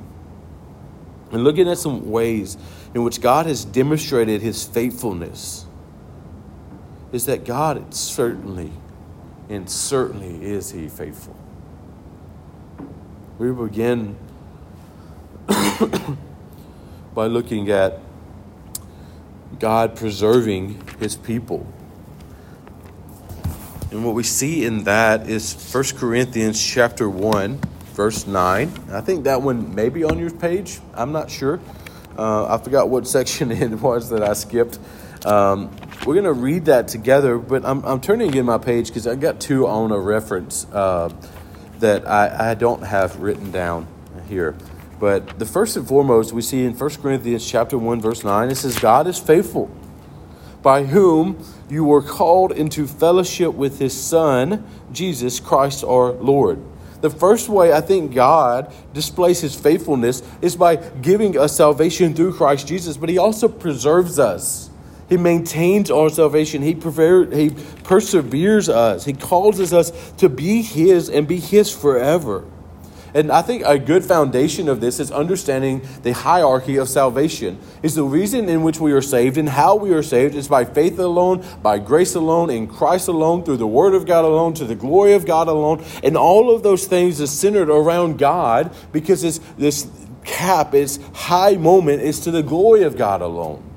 and 1.32 1.42
looking 1.42 1.68
at 1.68 1.78
some 1.78 2.08
ways 2.08 2.56
in 2.94 3.02
which 3.02 3.20
God 3.20 3.46
has 3.46 3.64
demonstrated 3.64 4.40
his 4.40 4.64
faithfulness, 4.64 5.66
is 7.10 7.26
that 7.26 7.44
God 7.44 7.92
certainly 7.92 8.70
and 9.48 9.68
certainly 9.68 10.44
is 10.44 10.70
he 10.70 10.88
faithful 10.88 11.34
we 13.38 13.52
begin 13.52 14.16
by 17.14 17.26
looking 17.26 17.70
at 17.70 18.00
God 19.60 19.94
preserving 19.94 20.82
his 20.98 21.14
people. 21.14 21.72
And 23.92 24.04
what 24.04 24.14
we 24.14 24.24
see 24.24 24.64
in 24.64 24.84
that 24.84 25.30
is 25.30 25.54
1 25.72 25.84
Corinthians 25.98 26.60
chapter 26.62 27.08
1, 27.08 27.60
verse 27.94 28.26
9. 28.26 28.72
I 28.90 29.00
think 29.00 29.24
that 29.24 29.40
one 29.40 29.72
may 29.74 29.88
be 29.88 30.02
on 30.02 30.18
your 30.18 30.30
page. 30.30 30.80
I'm 30.92 31.12
not 31.12 31.30
sure. 31.30 31.60
Uh, 32.18 32.52
I 32.52 32.58
forgot 32.58 32.88
what 32.88 33.06
section 33.16 33.52
it 33.52 33.70
was 33.80 34.10
that 34.10 34.22
I 34.22 34.32
skipped. 34.32 34.80
Um, 35.24 35.70
we're 36.04 36.14
going 36.14 36.24
to 36.24 36.32
read 36.32 36.64
that 36.66 36.88
together, 36.88 37.38
but 37.38 37.64
I'm, 37.64 37.84
I'm 37.84 38.00
turning 38.00 38.34
in 38.34 38.46
my 38.46 38.58
page 38.58 38.88
because 38.88 39.06
I 39.06 39.14
got 39.14 39.40
two 39.40 39.66
on 39.66 39.92
a 39.92 39.98
reference. 39.98 40.66
Uh, 40.72 41.10
that 41.80 42.06
I, 42.06 42.50
I 42.50 42.54
don't 42.54 42.82
have 42.82 43.20
written 43.20 43.50
down 43.50 43.86
here. 44.28 44.54
But 45.00 45.38
the 45.38 45.46
first 45.46 45.76
and 45.76 45.86
foremost, 45.86 46.32
we 46.32 46.42
see 46.42 46.64
in 46.64 46.76
1 46.76 46.90
Corinthians 46.96 47.48
chapter 47.48 47.78
1, 47.78 48.00
verse 48.00 48.24
9, 48.24 48.50
it 48.50 48.56
says, 48.56 48.78
God 48.78 49.06
is 49.06 49.18
faithful, 49.18 49.70
by 50.62 50.84
whom 50.84 51.42
you 51.68 51.84
were 51.84 52.02
called 52.02 52.52
into 52.52 52.86
fellowship 52.86 53.54
with 53.54 53.78
his 53.78 53.98
Son, 53.98 54.64
Jesus 54.92 55.38
Christ 55.38 55.84
our 55.84 56.12
Lord. 56.12 56.60
The 57.00 57.10
first 57.10 57.48
way 57.48 57.72
I 57.72 57.80
think 57.80 58.12
God 58.12 58.74
displays 58.92 59.40
his 59.40 59.54
faithfulness 59.54 60.22
is 60.42 60.56
by 60.56 60.76
giving 60.76 61.38
us 61.38 61.56
salvation 61.56 62.12
through 62.12 62.34
Christ 62.34 62.66
Jesus, 62.66 62.96
but 62.96 63.08
he 63.08 63.18
also 63.18 63.46
preserves 63.46 64.18
us. 64.18 64.67
He 65.08 65.16
maintains 65.16 65.90
our 65.90 66.10
salvation. 66.10 66.62
He, 66.62 66.74
prefer, 66.74 67.30
he 67.30 67.50
perseveres 67.84 68.68
us. 68.68 69.04
He 69.04 69.14
causes 69.14 69.72
us 69.72 69.90
to 70.18 70.28
be 70.28 70.62
His 70.62 71.08
and 71.08 71.26
be 71.26 71.38
His 71.38 71.74
forever. 71.74 72.44
And 73.14 73.32
I 73.32 73.40
think 73.40 73.62
a 73.64 73.78
good 73.78 74.04
foundation 74.04 74.68
of 74.68 74.80
this 74.82 75.00
is 75.00 75.10
understanding 75.10 75.80
the 76.02 76.12
hierarchy 76.12 76.76
of 76.76 76.90
salvation. 76.90 77.58
Is 77.82 77.94
the 77.94 78.04
reason 78.04 78.50
in 78.50 78.62
which 78.62 78.80
we 78.80 78.92
are 78.92 79.00
saved 79.00 79.38
and 79.38 79.48
how 79.48 79.76
we 79.76 79.94
are 79.94 80.02
saved 80.02 80.34
is 80.34 80.46
by 80.46 80.66
faith 80.66 80.98
alone, 80.98 81.44
by 81.62 81.78
grace 81.78 82.14
alone, 82.14 82.50
in 82.50 82.66
Christ 82.66 83.08
alone, 83.08 83.44
through 83.44 83.56
the 83.56 83.66
Word 83.66 83.94
of 83.94 84.04
God 84.04 84.26
alone, 84.26 84.52
to 84.54 84.66
the 84.66 84.74
glory 84.74 85.14
of 85.14 85.24
God 85.24 85.48
alone. 85.48 85.82
And 86.04 86.18
all 86.18 86.54
of 86.54 86.62
those 86.62 86.86
things 86.86 87.18
is 87.18 87.30
centered 87.30 87.70
around 87.70 88.18
God 88.18 88.74
because 88.92 89.22
this, 89.22 89.40
this 89.56 89.90
cap, 90.24 90.72
this 90.72 90.98
high 91.14 91.54
moment 91.54 92.02
is 92.02 92.20
to 92.20 92.30
the 92.30 92.42
glory 92.42 92.82
of 92.82 92.98
God 92.98 93.22
alone. 93.22 93.67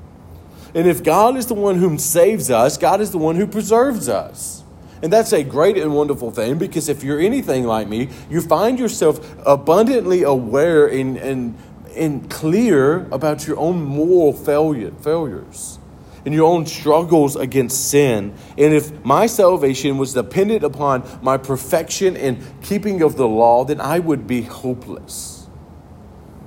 And 0.74 0.88
if 0.88 1.02
God 1.02 1.36
is 1.36 1.46
the 1.46 1.54
one 1.54 1.76
whom 1.76 1.98
saves 1.98 2.50
us, 2.50 2.78
God 2.78 3.00
is 3.00 3.10
the 3.10 3.18
one 3.18 3.36
who 3.36 3.46
preserves 3.46 4.08
us. 4.08 4.64
And 5.02 5.12
that's 5.12 5.32
a 5.32 5.42
great 5.42 5.76
and 5.76 5.94
wonderful 5.94 6.30
thing 6.30 6.58
because 6.58 6.88
if 6.88 7.02
you're 7.02 7.20
anything 7.20 7.64
like 7.64 7.88
me, 7.88 8.08
you 8.30 8.40
find 8.40 8.78
yourself 8.78 9.20
abundantly 9.44 10.22
aware 10.22 10.86
and, 10.86 11.16
and, 11.16 11.58
and 11.96 12.30
clear 12.30 13.06
about 13.10 13.46
your 13.46 13.58
own 13.58 13.82
moral 13.82 14.32
failure, 14.32 14.92
failures 15.02 15.78
and 16.24 16.34
your 16.34 16.46
own 16.46 16.66
struggles 16.66 17.36
against 17.36 17.90
sin. 17.90 18.34
And 18.56 18.72
if 18.72 19.04
my 19.04 19.26
salvation 19.26 19.98
was 19.98 20.14
dependent 20.14 20.62
upon 20.62 21.02
my 21.20 21.36
perfection 21.36 22.16
and 22.16 22.38
keeping 22.62 23.02
of 23.02 23.16
the 23.16 23.26
law, 23.26 23.64
then 23.64 23.80
I 23.80 23.98
would 23.98 24.26
be 24.26 24.42
hopeless. 24.42 25.48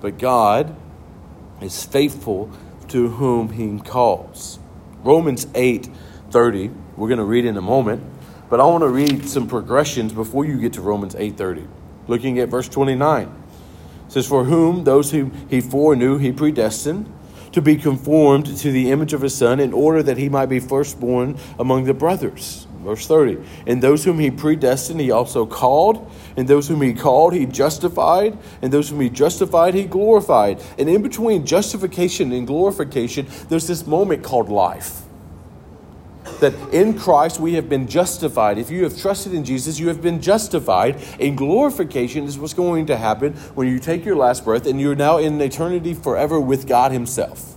But 0.01 0.17
God 0.17 0.75
is 1.62 1.84
faithful 1.84 2.51
to 2.89 3.10
whom 3.10 3.50
he 3.50 3.80
calls. 3.80 4.60
Romans 5.04 5.48
8 5.56 5.89
30, 6.32 6.72
we're 6.98 7.08
going 7.08 7.20
to 7.20 7.24
read 7.24 7.46
in 7.46 7.56
a 7.56 7.62
moment, 7.62 8.04
but 8.50 8.60
I 8.60 8.65
want 8.65 8.82
to 8.82 8.89
read 8.89 9.27
some 9.27 9.48
progressions 9.48 10.12
before 10.12 10.46
you 10.46 10.60
get 10.60 10.74
to 10.74 10.82
Romans 10.82 11.15
8 11.15 11.38
30. 11.38 11.68
Looking 12.08 12.39
at 12.39 12.50
verse 12.50 12.68
29. 12.70 13.27
It 14.08 14.12
says, 14.12 14.27
For 14.27 14.44
whom 14.44 14.84
those 14.84 15.12
whom 15.12 15.48
he 15.50 15.62
foreknew, 15.62 16.18
he 16.18 16.32
predestined 16.32 17.12
to 17.51 17.62
be 17.62 17.77
conformed 17.77 18.58
to 18.58 18.72
the 18.72 18.92
image 18.92 19.13
of 19.13 19.22
his 19.22 19.34
son, 19.34 19.60
in 19.60 19.72
order 19.72 20.04
that 20.04 20.18
he 20.18 20.27
might 20.27 20.48
be 20.48 20.60
firstborn 20.60 21.38
among 21.58 21.86
the 21.86 21.94
brothers. 21.94 22.68
Verse 22.86 23.08
30. 23.08 23.39
And 23.65 23.82
those 23.82 24.04
whom 24.04 24.20
he 24.20 24.30
predestined, 24.30 25.01
he 25.01 25.10
also 25.10 25.48
called. 25.48 26.10
And 26.38 26.48
those 26.48 26.68
whom 26.68 26.84
he 26.84 26.94
called, 26.94 27.34
he 27.34 27.48
justified. 27.48 28.38
And 28.62 28.72
those 28.72 28.89
whom 28.89 29.01
he 29.01 29.10
justified, 29.10 29.74
he 29.74 29.86
glorified. 29.86 30.62
And 30.77 30.88
in 30.88 31.01
between 31.01 31.48
justification 31.48 32.32
and 32.32 32.46
glorification, 32.46 33.25
there's 33.50 33.65
this 33.65 33.88
moment 33.88 34.24
called 34.24 34.50
life. 34.50 35.01
That 36.42 36.54
in 36.72 36.98
Christ 36.98 37.39
we 37.39 37.56
have 37.56 37.68
been 37.70 37.88
justified. 37.88 38.60
If 38.60 38.70
you 38.70 38.84
have 38.84 38.96
trusted 38.96 39.34
in 39.34 39.44
Jesus, 39.44 39.80
you 39.80 39.88
have 39.88 40.04
been 40.04 40.22
justified. 40.22 41.01
And 41.20 41.36
glorification 41.36 42.25
is 42.25 42.38
what's 42.38 42.54
going 42.54 42.86
to 42.86 42.98
happen 42.98 43.34
when 43.56 43.68
you 43.68 43.80
take 43.80 44.06
your 44.06 44.15
last 44.15 44.46
breath 44.46 44.68
and 44.68 44.80
you're 44.80 44.96
now 44.96 45.18
in 45.18 45.42
eternity 45.42 45.96
forever 45.96 46.39
with 46.39 46.68
God 46.68 46.92
Himself. 46.92 47.55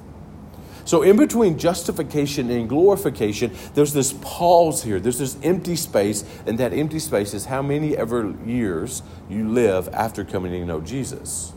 So, 0.89 1.03
in 1.03 1.19
between 1.19 1.59
justification 1.59 2.49
and 2.49 2.67
glorification, 2.67 3.55
there's 3.75 3.93
this 3.93 4.15
pause 4.23 4.83
here. 4.83 4.99
There's 4.99 5.19
this 5.19 5.37
empty 5.43 5.77
space, 5.77 6.25
and 6.47 6.57
that 6.57 6.73
empty 6.73 6.99
space 6.99 7.35
is 7.35 7.45
how 7.45 7.61
many 7.61 7.95
ever 7.95 8.35
years 8.47 9.03
you 9.29 9.47
live 9.51 9.91
after 9.93 10.25
coming 10.25 10.51
to 10.53 10.65
know 10.65 10.81
Jesus. 10.81 11.53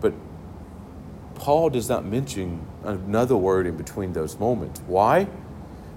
But 0.00 0.14
Paul 1.34 1.70
does 1.70 1.88
not 1.88 2.04
mention 2.04 2.64
another 2.84 3.36
word 3.36 3.66
in 3.66 3.76
between 3.76 4.12
those 4.12 4.38
moments. 4.38 4.80
Why? 4.86 5.26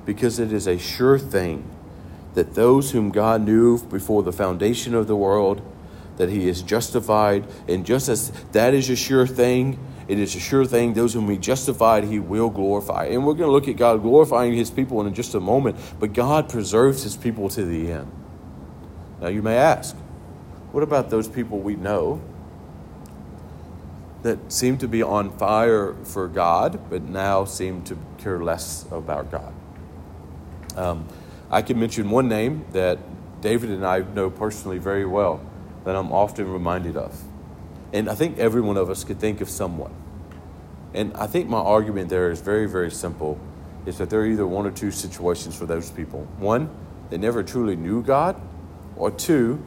Because 0.04 0.40
it 0.40 0.52
is 0.52 0.66
a 0.66 0.80
sure 0.80 1.20
thing 1.20 1.64
that 2.34 2.56
those 2.56 2.90
whom 2.90 3.12
God 3.12 3.44
knew 3.44 3.78
before 3.78 4.24
the 4.24 4.34
foundation 4.34 4.96
of 4.96 5.06
the 5.06 5.16
world, 5.16 5.62
that 6.18 6.30
he 6.30 6.50
is 6.50 6.64
justified. 6.64 7.46
And 7.68 7.86
just 7.86 8.10
as 8.10 8.32
that 8.54 8.74
is 8.74 8.90
a 8.90 8.96
sure 8.96 9.28
thing, 9.28 9.78
it 10.12 10.20
is 10.20 10.36
a 10.36 10.42
sure 10.42 10.66
thing 10.66 10.94
those 10.94 11.14
whom 11.14 11.30
he 11.30 11.38
justified, 11.38 12.04
he 12.04 12.20
will 12.20 12.50
glorify. 12.50 13.06
And 13.06 13.26
we're 13.26 13.34
going 13.34 13.48
to 13.48 13.52
look 13.54 13.70
at 13.70 13.78
God 13.78 14.02
glorifying 14.02 14.54
his 14.54 14.70
people 14.70 15.00
in 15.08 15.14
just 15.14 15.34
a 15.36 15.40
moment, 15.40 15.78
but 16.02 16.12
God 16.12 16.50
preserves 16.50 17.04
his 17.04 17.16
people 17.16 17.48
to 17.48 17.64
the 17.64 17.94
end. 17.94 18.12
Now 19.22 19.30
you 19.30 19.42
may 19.42 19.56
ask, 19.56 19.96
what 20.74 20.84
about 20.84 21.10
those 21.12 21.30
people 21.30 21.60
we 21.60 21.78
know 21.78 22.22
that 24.24 24.52
seem 24.52 24.78
to 24.80 24.88
be 24.90 25.02
on 25.02 25.30
fire 25.38 25.96
for 26.04 26.28
God, 26.28 26.90
but 26.90 27.04
now 27.04 27.46
seem 27.46 27.82
to 27.84 27.98
care 28.18 28.44
less 28.44 28.86
about 28.92 29.32
God? 29.32 29.54
Um, 30.76 31.08
I 31.50 31.62
can 31.62 31.80
mention 31.80 32.10
one 32.10 32.28
name 32.28 32.66
that 32.74 33.00
David 33.40 33.70
and 33.70 33.86
I 33.86 34.00
know 34.00 34.30
personally 34.30 34.78
very 34.78 35.06
well 35.06 35.40
that 35.86 35.96
I'm 35.96 36.12
often 36.12 36.52
reminded 36.52 36.98
of. 36.98 37.18
And 37.94 38.10
I 38.10 38.16
think 38.16 38.40
every 38.40 38.60
one 38.60 38.76
of 38.76 38.90
us 38.90 39.06
could 39.06 39.22
think 39.22 39.40
of 39.40 39.50
someone. 39.50 40.01
And 40.94 41.16
I 41.16 41.28
think 41.28 41.50
my 41.50 41.60
argument 41.60 42.10
there 42.10 42.32
is 42.32 42.42
very, 42.42 42.68
very 42.68 42.92
simple 42.92 43.40
is 43.86 43.98
that 43.98 44.10
there 44.10 44.22
are 44.22 44.26
either 44.26 44.46
one 44.46 44.66
or 44.66 44.72
two 44.72 44.92
situations 44.92 45.56
for 45.56 45.66
those 45.66 45.90
people. 45.90 46.28
One, 46.38 46.70
they 47.10 47.18
never 47.18 47.44
truly 47.44 47.76
knew 47.76 48.04
God, 48.04 48.40
or 48.96 49.10
two, 49.10 49.62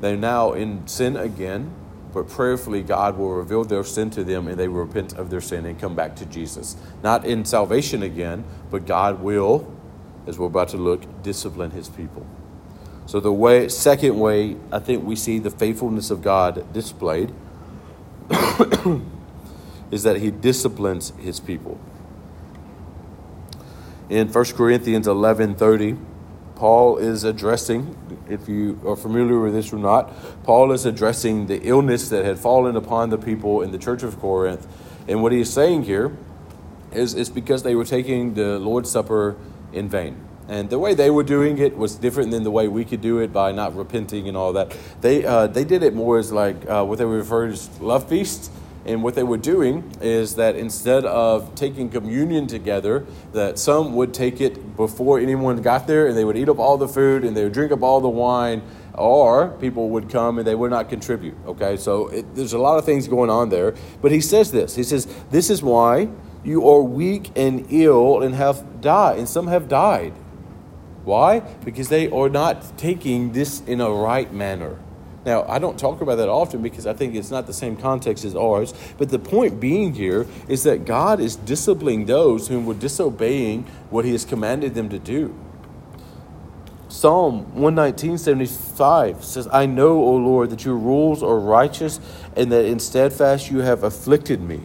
they're 0.00 0.16
now 0.16 0.52
in 0.52 0.86
sin 0.86 1.16
again, 1.16 1.72
but 2.12 2.28
prayerfully 2.28 2.82
God 2.82 3.18
will 3.18 3.32
reveal 3.32 3.64
their 3.64 3.84
sin 3.84 4.10
to 4.10 4.24
them 4.24 4.46
and 4.46 4.58
they 4.58 4.68
repent 4.68 5.14
of 5.14 5.30
their 5.30 5.40
sin 5.40 5.66
and 5.66 5.78
come 5.78 5.94
back 5.94 6.16
to 6.16 6.26
Jesus. 6.26 6.76
Not 7.02 7.24
in 7.24 7.44
salvation 7.44 8.02
again, 8.02 8.44
but 8.70 8.86
God 8.86 9.20
will 9.20 9.66
as 10.26 10.38
we're 10.38 10.46
about 10.46 10.68
to 10.70 10.76
look, 10.76 11.22
discipline 11.22 11.70
his 11.70 11.88
people. 11.88 12.26
So 13.06 13.20
the 13.20 13.32
way 13.32 13.68
second 13.68 14.18
way 14.18 14.56
I 14.72 14.80
think 14.80 15.04
we 15.04 15.14
see 15.14 15.38
the 15.38 15.50
faithfulness 15.50 16.10
of 16.10 16.22
God 16.22 16.72
displayed 16.72 17.32
is 19.90 20.02
that 20.02 20.16
he 20.16 20.30
disciplines 20.30 21.12
his 21.18 21.40
people. 21.40 21.78
In 24.08 24.28
1 24.28 24.44
Corinthians 24.56 25.06
11:30, 25.06 25.98
Paul 26.54 26.96
is 26.98 27.24
addressing 27.24 27.96
if 28.28 28.48
you 28.48 28.80
are 28.86 28.96
familiar 28.96 29.38
with 29.40 29.52
this 29.52 29.72
or 29.72 29.78
not, 29.78 30.12
Paul 30.44 30.72
is 30.72 30.86
addressing 30.86 31.46
the 31.46 31.60
illness 31.62 32.08
that 32.08 32.24
had 32.24 32.38
fallen 32.38 32.76
upon 32.76 33.10
the 33.10 33.18
people 33.18 33.62
in 33.62 33.72
the 33.72 33.78
church 33.78 34.02
of 34.02 34.18
Corinth. 34.20 34.66
And 35.08 35.22
what 35.22 35.32
he 35.32 35.40
is 35.40 35.52
saying 35.52 35.84
here 35.84 36.16
is 36.92 37.14
it's 37.14 37.28
because 37.28 37.62
they 37.62 37.74
were 37.74 37.84
taking 37.84 38.34
the 38.34 38.58
Lord's 38.58 38.90
Supper 38.90 39.36
in 39.72 39.88
vain. 39.88 40.22
And 40.48 40.70
the 40.70 40.78
way 40.78 40.94
they 40.94 41.10
were 41.10 41.24
doing 41.24 41.58
it 41.58 41.76
was 41.76 41.96
different 41.96 42.30
than 42.30 42.44
the 42.44 42.52
way 42.52 42.68
we 42.68 42.84
could 42.84 43.00
do 43.00 43.18
it 43.18 43.32
by 43.32 43.50
not 43.50 43.76
repenting 43.76 44.28
and 44.28 44.36
all 44.36 44.52
that. 44.52 44.76
They, 45.00 45.24
uh, 45.24 45.48
they 45.48 45.64
did 45.64 45.82
it 45.82 45.92
more 45.92 46.18
as 46.18 46.30
like 46.30 46.68
uh, 46.68 46.84
what 46.84 46.98
they 46.98 47.04
refer 47.04 47.48
to 47.48 47.52
as 47.52 47.80
love 47.80 48.08
feasts. 48.08 48.50
And 48.86 49.02
what 49.02 49.16
they 49.16 49.24
were 49.24 49.36
doing 49.36 49.90
is 50.00 50.36
that 50.36 50.54
instead 50.54 51.04
of 51.04 51.54
taking 51.56 51.90
communion 51.90 52.46
together, 52.46 53.04
that 53.32 53.58
some 53.58 53.96
would 53.96 54.14
take 54.14 54.40
it 54.40 54.76
before 54.76 55.18
anyone 55.18 55.60
got 55.60 55.88
there 55.88 56.06
and 56.06 56.16
they 56.16 56.24
would 56.24 56.36
eat 56.36 56.48
up 56.48 56.60
all 56.60 56.78
the 56.78 56.86
food 56.86 57.24
and 57.24 57.36
they 57.36 57.42
would 57.42 57.52
drink 57.52 57.72
up 57.72 57.82
all 57.82 58.00
the 58.00 58.08
wine, 58.08 58.62
or 58.94 59.48
people 59.60 59.90
would 59.90 60.08
come 60.08 60.38
and 60.38 60.46
they 60.46 60.54
would 60.54 60.70
not 60.70 60.88
contribute. 60.88 61.34
Okay, 61.46 61.76
so 61.76 62.06
it, 62.08 62.32
there's 62.36 62.52
a 62.52 62.58
lot 62.58 62.78
of 62.78 62.84
things 62.84 63.08
going 63.08 63.28
on 63.28 63.48
there. 63.48 63.74
But 64.00 64.12
he 64.12 64.20
says 64.20 64.52
this 64.52 64.76
He 64.76 64.84
says, 64.84 65.06
This 65.30 65.50
is 65.50 65.62
why 65.62 66.08
you 66.44 66.68
are 66.68 66.80
weak 66.80 67.32
and 67.34 67.66
ill 67.70 68.22
and 68.22 68.36
have 68.36 68.80
died, 68.80 69.18
and 69.18 69.28
some 69.28 69.48
have 69.48 69.68
died. 69.68 70.12
Why? 71.04 71.40
Because 71.40 71.88
they 71.88 72.08
are 72.10 72.28
not 72.28 72.78
taking 72.78 73.32
this 73.32 73.60
in 73.62 73.80
a 73.80 73.90
right 73.90 74.32
manner. 74.32 74.78
Now, 75.26 75.44
I 75.48 75.58
don't 75.58 75.76
talk 75.76 76.00
about 76.00 76.16
that 76.16 76.28
often 76.28 76.62
because 76.62 76.86
I 76.86 76.94
think 76.94 77.16
it's 77.16 77.32
not 77.32 77.48
the 77.48 77.52
same 77.52 77.76
context 77.76 78.24
as 78.24 78.36
ours, 78.36 78.72
but 78.96 79.08
the 79.08 79.18
point 79.18 79.58
being 79.58 79.92
here 79.92 80.24
is 80.48 80.62
that 80.62 80.84
God 80.84 81.18
is 81.18 81.34
disciplining 81.34 82.06
those 82.06 82.46
whom 82.46 82.64
were 82.64 82.74
disobeying 82.74 83.64
what 83.90 84.04
He 84.04 84.12
has 84.12 84.24
commanded 84.24 84.74
them 84.74 84.88
to 84.88 85.00
do. 85.00 85.34
Psalm 86.88 87.52
119.75 87.56 89.24
says, 89.24 89.48
I 89.52 89.66
know, 89.66 89.98
O 89.98 90.14
Lord, 90.14 90.50
that 90.50 90.64
your 90.64 90.76
rules 90.76 91.24
are 91.24 91.38
righteous 91.38 91.98
and 92.36 92.52
that 92.52 92.64
in 92.64 92.78
steadfast 92.78 93.50
you 93.50 93.58
have 93.58 93.82
afflicted 93.82 94.40
me. 94.40 94.60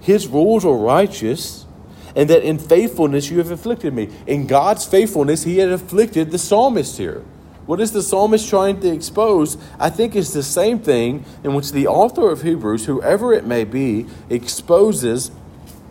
His 0.00 0.26
rules 0.26 0.64
are 0.64 0.76
righteous, 0.76 1.64
and 2.16 2.28
that 2.28 2.42
in 2.42 2.58
faithfulness 2.58 3.30
you 3.30 3.38
have 3.38 3.52
afflicted 3.52 3.94
me. 3.94 4.10
In 4.26 4.48
God's 4.48 4.84
faithfulness, 4.84 5.44
he 5.44 5.58
had 5.58 5.68
afflicted 5.68 6.32
the 6.32 6.38
psalmist 6.38 6.98
here. 6.98 7.24
What 7.66 7.80
is 7.80 7.92
the 7.92 8.02
psalmist 8.02 8.48
trying 8.48 8.80
to 8.80 8.92
expose? 8.92 9.56
I 9.78 9.88
think 9.88 10.16
it's 10.16 10.32
the 10.32 10.42
same 10.42 10.80
thing 10.80 11.24
in 11.44 11.54
which 11.54 11.72
the 11.72 11.86
author 11.86 12.30
of 12.30 12.42
Hebrews, 12.42 12.86
whoever 12.86 13.32
it 13.32 13.46
may 13.46 13.64
be, 13.64 14.06
exposes 14.28 15.30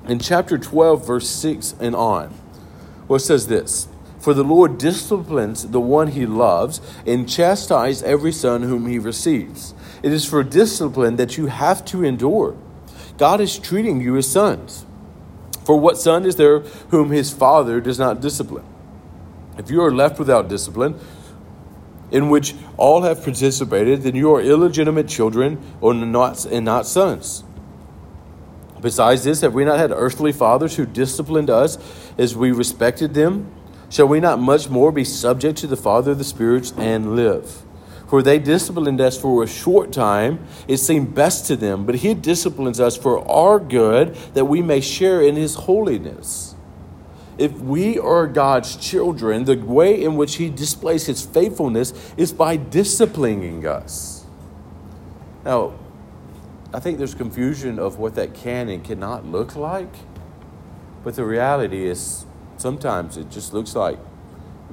in 0.08 0.20
chapter 0.20 0.58
12, 0.58 1.06
verse 1.06 1.30
6 1.30 1.76
and 1.80 1.96
on. 1.96 2.34
Well, 3.08 3.18
it 3.18 3.22
says 3.22 3.48
this 3.48 3.88
For 4.20 4.34
the 4.34 4.44
Lord 4.44 4.78
disciplines 4.78 5.68
the 5.68 5.80
one 5.80 6.10
he 6.10 6.26
loves 6.26 6.82
and 7.08 7.30
chastises 7.30 8.04
every 8.04 8.34
son 8.34 8.64
whom 8.64 8.88
he 8.88 9.00
receives. 9.00 9.74
It 10.04 10.12
is 10.12 10.26
for 10.26 10.44
discipline 10.44 11.16
that 11.16 11.38
you 11.38 11.46
have 11.46 11.86
to 11.86 12.04
endure. 12.04 12.58
God 13.18 13.40
is 13.40 13.58
treating 13.58 14.02
you 14.02 14.18
as 14.18 14.28
sons. 14.28 14.86
For 15.64 15.78
what 15.78 15.98
son 15.98 16.26
is 16.26 16.36
there 16.36 16.60
whom 16.90 17.12
his 17.12 17.32
father 17.32 17.80
does 17.80 18.00
not 18.00 18.20
discipline? 18.20 18.66
If 19.58 19.70
you 19.70 19.82
are 19.84 19.92
left 19.92 20.18
without 20.18 20.50
discipline, 20.50 21.00
in 22.12 22.30
which 22.30 22.54
all 22.78 23.02
have 23.04 23.24
participated, 23.24 24.04
then 24.04 24.16
you 24.16 24.34
are 24.36 24.42
illegitimate 24.42 25.08
children 25.08 25.62
or 25.80 25.94
not, 25.94 26.46
and 26.46 26.66
not 26.66 26.86
sons. 26.86 27.44
Besides 28.82 29.24
this, 29.24 29.42
have 29.42 29.54
we 29.54 29.64
not 29.64 29.80
had 29.80 29.92
earthly 29.92 30.32
fathers 30.32 30.76
who 30.76 30.86
disciplined 30.86 31.50
us 31.50 31.78
as 32.18 32.36
we 32.36 32.52
respected 32.52 33.14
them? 33.14 33.52
Shall 33.90 34.08
we 34.08 34.20
not 34.20 34.40
much 34.40 34.70
more 34.70 34.92
be 34.92 35.04
subject 35.04 35.58
to 35.60 35.68
the 35.68 35.78
Father 35.78 36.12
of 36.12 36.18
the 36.18 36.24
spirits 36.24 36.74
and 36.78 37.16
live? 37.16 37.64
For 38.08 38.22
they 38.22 38.40
disciplined 38.40 39.00
us 39.00 39.18
for 39.18 39.44
a 39.44 39.48
short 39.48 39.94
time, 39.94 40.46
it 40.68 40.78
seemed 40.78 41.16
best 41.16 41.46
to 41.48 41.56
them, 41.56 41.86
but 41.86 41.96
He 41.96 42.14
disciplines 42.14 42.80
us 42.80 42.98
for 42.98 43.26
our 43.30 43.60
good, 43.60 44.16
that 44.34 44.46
we 44.46 44.62
may 44.62 44.82
share 44.82 45.22
in 45.22 45.36
His 45.36 45.56
holiness. 45.56 46.51
If 47.42 47.54
we 47.54 47.98
are 47.98 48.28
God's 48.28 48.76
children, 48.76 49.46
the 49.46 49.58
way 49.58 50.04
in 50.04 50.16
which 50.16 50.36
He 50.36 50.52
displays 50.52 51.08
His 51.08 51.26
faithfulness 51.26 51.92
is 52.16 52.32
by 52.32 52.56
disciplining 52.56 53.66
us. 53.66 54.26
Now, 55.44 55.74
I 56.72 56.80
think 56.80 57.00
there's 57.00 57.16
confusion 57.16 57.80
of 57.80 57.98
what 57.98 58.14
that 58.14 58.36
can 58.36 58.70
and 58.70 58.84
cannot 58.84 59.26
look 59.26 59.56
like, 59.56 59.92
but 61.04 61.16
the 61.16 61.26
reality 61.26 61.88
is 61.88 62.28
sometimes 62.58 63.18
it 63.18 63.32
just 63.32 63.56
looks 63.56 63.76
like 63.76 63.98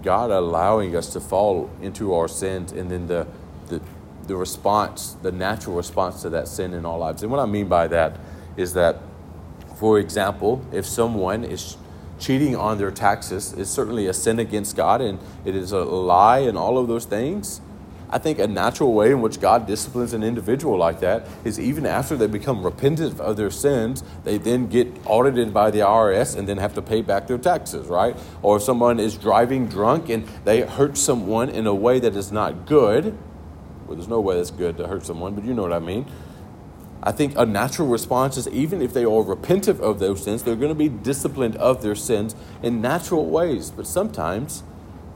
God 0.02 0.30
allowing 0.30 0.94
us 0.94 1.10
to 1.14 1.20
fall 1.20 1.70
into 1.80 2.12
our 2.12 2.28
sins 2.28 2.72
and 2.72 2.90
then 2.90 3.06
the, 3.06 3.26
the, 3.68 3.80
the 4.26 4.36
response, 4.36 5.16
the 5.22 5.32
natural 5.32 5.74
response 5.74 6.20
to 6.20 6.28
that 6.28 6.48
sin 6.48 6.74
in 6.74 6.84
our 6.84 6.98
lives. 6.98 7.22
And 7.22 7.32
what 7.32 7.40
I 7.40 7.46
mean 7.46 7.66
by 7.66 7.88
that 7.88 8.18
is 8.58 8.74
that, 8.74 8.98
for 9.76 9.98
example, 9.98 10.62
if 10.70 10.84
someone 10.84 11.44
is 11.44 11.78
cheating 12.18 12.56
on 12.56 12.78
their 12.78 12.90
taxes, 12.90 13.52
is 13.52 13.70
certainly 13.70 14.06
a 14.06 14.12
sin 14.12 14.38
against 14.38 14.76
God 14.76 15.00
and 15.00 15.18
it 15.44 15.54
is 15.54 15.72
a 15.72 15.80
lie 15.80 16.40
and 16.40 16.58
all 16.58 16.78
of 16.78 16.88
those 16.88 17.04
things. 17.04 17.60
I 18.10 18.18
think 18.18 18.38
a 18.38 18.46
natural 18.46 18.94
way 18.94 19.10
in 19.10 19.20
which 19.20 19.38
God 19.38 19.66
disciplines 19.66 20.14
an 20.14 20.22
individual 20.22 20.78
like 20.78 21.00
that 21.00 21.26
is 21.44 21.60
even 21.60 21.84
after 21.84 22.16
they 22.16 22.26
become 22.26 22.64
repentant 22.64 23.20
of 23.20 23.36
their 23.36 23.50
sins, 23.50 24.02
they 24.24 24.38
then 24.38 24.68
get 24.68 24.88
audited 25.04 25.52
by 25.52 25.70
the 25.70 25.80
IRS 25.80 26.34
and 26.34 26.48
then 26.48 26.56
have 26.56 26.74
to 26.74 26.82
pay 26.82 27.02
back 27.02 27.26
their 27.26 27.36
taxes, 27.36 27.86
right? 27.86 28.16
Or 28.40 28.56
if 28.56 28.62
someone 28.62 28.98
is 28.98 29.18
driving 29.18 29.68
drunk 29.68 30.08
and 30.08 30.26
they 30.44 30.62
hurt 30.62 30.96
someone 30.96 31.50
in 31.50 31.66
a 31.66 31.74
way 31.74 32.00
that 32.00 32.16
is 32.16 32.32
not 32.32 32.64
good, 32.66 33.16
well, 33.86 33.96
there's 33.96 34.08
no 34.08 34.20
way 34.20 34.36
that's 34.36 34.50
good 34.50 34.78
to 34.78 34.86
hurt 34.86 35.04
someone, 35.04 35.34
but 35.34 35.44
you 35.44 35.52
know 35.52 35.62
what 35.62 35.72
I 35.72 35.78
mean. 35.78 36.06
I 37.08 37.12
think 37.12 37.38
a 37.38 37.46
natural 37.46 37.88
response 37.88 38.36
is 38.36 38.46
even 38.48 38.82
if 38.82 38.92
they 38.92 39.06
are 39.06 39.22
repentant 39.22 39.80
of 39.80 39.98
those 39.98 40.24
sins, 40.24 40.42
they're 40.42 40.56
going 40.56 40.68
to 40.68 40.74
be 40.74 40.90
disciplined 40.90 41.56
of 41.56 41.80
their 41.80 41.94
sins 41.94 42.36
in 42.62 42.82
natural 42.82 43.24
ways. 43.24 43.70
But 43.70 43.86
sometimes 43.86 44.62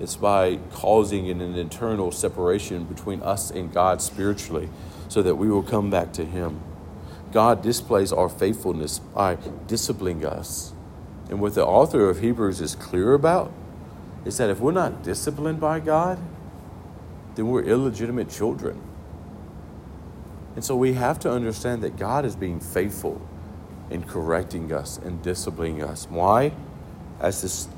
it's 0.01 0.17
by 0.17 0.57
causing 0.73 1.29
an 1.29 1.43
internal 1.43 2.11
separation 2.11 2.85
between 2.85 3.21
us 3.21 3.51
and 3.51 3.71
God 3.71 4.01
spiritually 4.01 4.71
so 5.09 5.21
that 5.21 5.35
we 5.35 5.51
will 5.51 5.63
come 5.63 5.91
back 5.91 6.15
to 6.15 6.25
Him. 6.25 6.63
God 7.31 7.61
displays 7.61 8.11
our 8.11 8.31
faithfulness 8.31 8.99
by 8.99 9.37
disciplining 9.67 10.25
us. 10.25 10.73
And 11.29 11.43
what 11.43 11.55
the 11.55 11.67
author 11.67 12.09
of 12.09 12.21
Hebrews 12.21 12.63
is 12.63 12.75
clear 12.75 13.13
about 13.13 13.53
is 14.25 14.39
that 14.39 14.49
if 14.49 14.61
we're 14.61 14.73
not 14.73 15.03
disciplined 15.03 15.61
by 15.61 15.79
God, 15.79 16.19
then 17.35 17.49
we're 17.49 17.65
illegitimate 17.65 18.31
children. 18.31 18.81
And 20.55 20.65
so 20.65 20.77
we 20.77 20.95
have 20.95 21.19
to 21.21 21.31
understand 21.31 21.83
that 21.83 21.97
God 21.97 22.25
is 22.25 22.37
being 22.37 22.61
faithful 22.61 23.21
in 23.91 24.03
correcting 24.03 24.73
us 24.73 24.99
and 24.99 25.23
disciplining 25.23 25.83
us. 25.83 26.07
Why? 26.09 26.53
As 27.21 27.43
this 27.43 27.69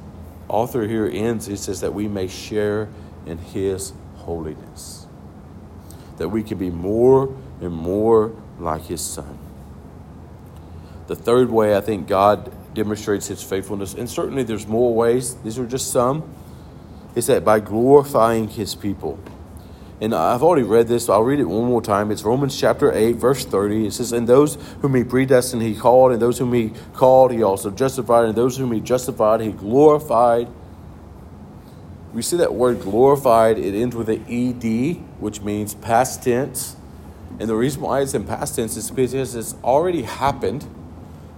author 0.49 0.87
here 0.87 1.09
ends, 1.13 1.47
he 1.47 1.57
says 1.57 1.81
that 1.81 1.95
we 1.95 2.09
may 2.09 2.29
share 2.29 2.89
in 3.27 3.39
his 3.39 3.93
holiness, 4.17 5.07
that 6.19 6.29
we 6.29 6.43
can 6.43 6.59
be 6.59 6.71
more 6.71 7.35
and 7.61 7.73
more 7.73 8.35
like 8.59 8.83
his 8.83 9.01
son. 9.01 9.39
The 11.07 11.17
third 11.17 11.51
way 11.51 11.77
I 11.77 11.81
think 11.81 12.09
God 12.09 12.53
demonstrates 12.75 13.27
his 13.27 13.43
faithfulness, 13.43 13.95
and 13.95 14.09
certainly 14.09 14.43
there's 14.43 14.67
more 14.67 14.95
ways, 14.95 15.35
these 15.37 15.59
are 15.59 15.67
just 15.67 15.93
some, 15.93 16.35
is 17.15 17.27
that 17.27 17.45
by 17.45 17.61
glorifying 17.61 18.49
his 18.49 18.75
people. 18.75 19.19
And 20.01 20.15
I've 20.15 20.43
already 20.43 20.65
read 20.65 20.89
this, 20.89 21.07
so 21.07 21.13
I'll 21.13 21.23
read 21.23 21.39
it 21.39 21.45
one 21.45 21.67
more 21.67 21.81
time. 21.81 22.11
It's 22.11 22.25
Romans 22.25 22.59
chapter 22.59 22.93
8, 22.93 23.13
verse 23.17 23.45
30. 23.45 23.87
It 23.87 23.93
says, 23.93 24.13
And 24.13 24.27
those 24.29 24.59
whom 24.81 24.95
he 24.95 25.05
predestined, 25.05 25.63
he 25.63 25.75
called, 25.75 26.13
and 26.13 26.21
those 26.21 26.39
whom 26.39 26.53
he 26.53 26.73
called, 26.95 27.31
he 27.31 27.43
also 27.43 27.71
justified, 27.71 28.25
and 28.25 28.35
those 28.35 28.57
whom 28.57 28.73
he 28.73 28.81
justified, 28.81 29.41
he 29.41 29.53
glorified. 29.53 30.49
We 32.13 32.23
see 32.23 32.37
that 32.39 32.55
word 32.55 32.81
glorified, 32.81 33.59
it 33.59 33.75
ends 33.75 33.95
with 33.95 34.09
an 34.09 34.25
ED, 34.29 34.97
which 35.21 35.41
means 35.43 35.75
past 35.75 36.23
tense. 36.23 36.77
And 37.39 37.49
the 37.49 37.57
reason 37.57 37.83
why 37.83 38.01
it's 38.01 38.15
in 38.15 38.25
past 38.25 38.57
tense 38.57 38.77
is 38.77 38.91
because 38.91 39.35
it's 39.35 39.55
already 39.65 40.03
happened 40.03 40.69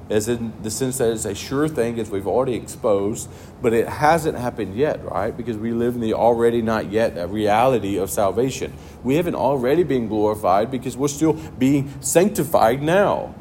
as 0.09 0.29
in 0.29 0.53
the 0.63 0.71
sense 0.71 0.99
that 0.99 1.11
it's 1.11 1.25
a 1.25 1.35
sure 1.35 1.69
thing 1.69 1.99
as 1.99 2.11
we've 2.11 2.27
already 2.27 2.55
exposed, 2.55 3.29
but 3.61 3.73
it 3.73 3.89
hasn't 3.89 4.39
happened 4.39 4.77
yet, 4.77 5.05
right? 5.05 5.37
Because 5.37 5.57
we 5.57 5.73
live 5.73 5.95
in 5.95 6.01
the 6.01 6.15
already 6.15 6.63
not 6.63 6.91
yet 6.91 7.29
reality 7.29 7.97
of 7.97 8.11
salvation. 8.11 8.73
We 9.03 9.17
haven't 9.17 9.35
already 9.35 9.83
been 9.83 10.09
glorified 10.09 10.71
because 10.71 10.97
we're 10.97 11.09
still 11.09 11.33
being 11.33 11.93
sanctified 12.01 12.83
now. 12.83 13.35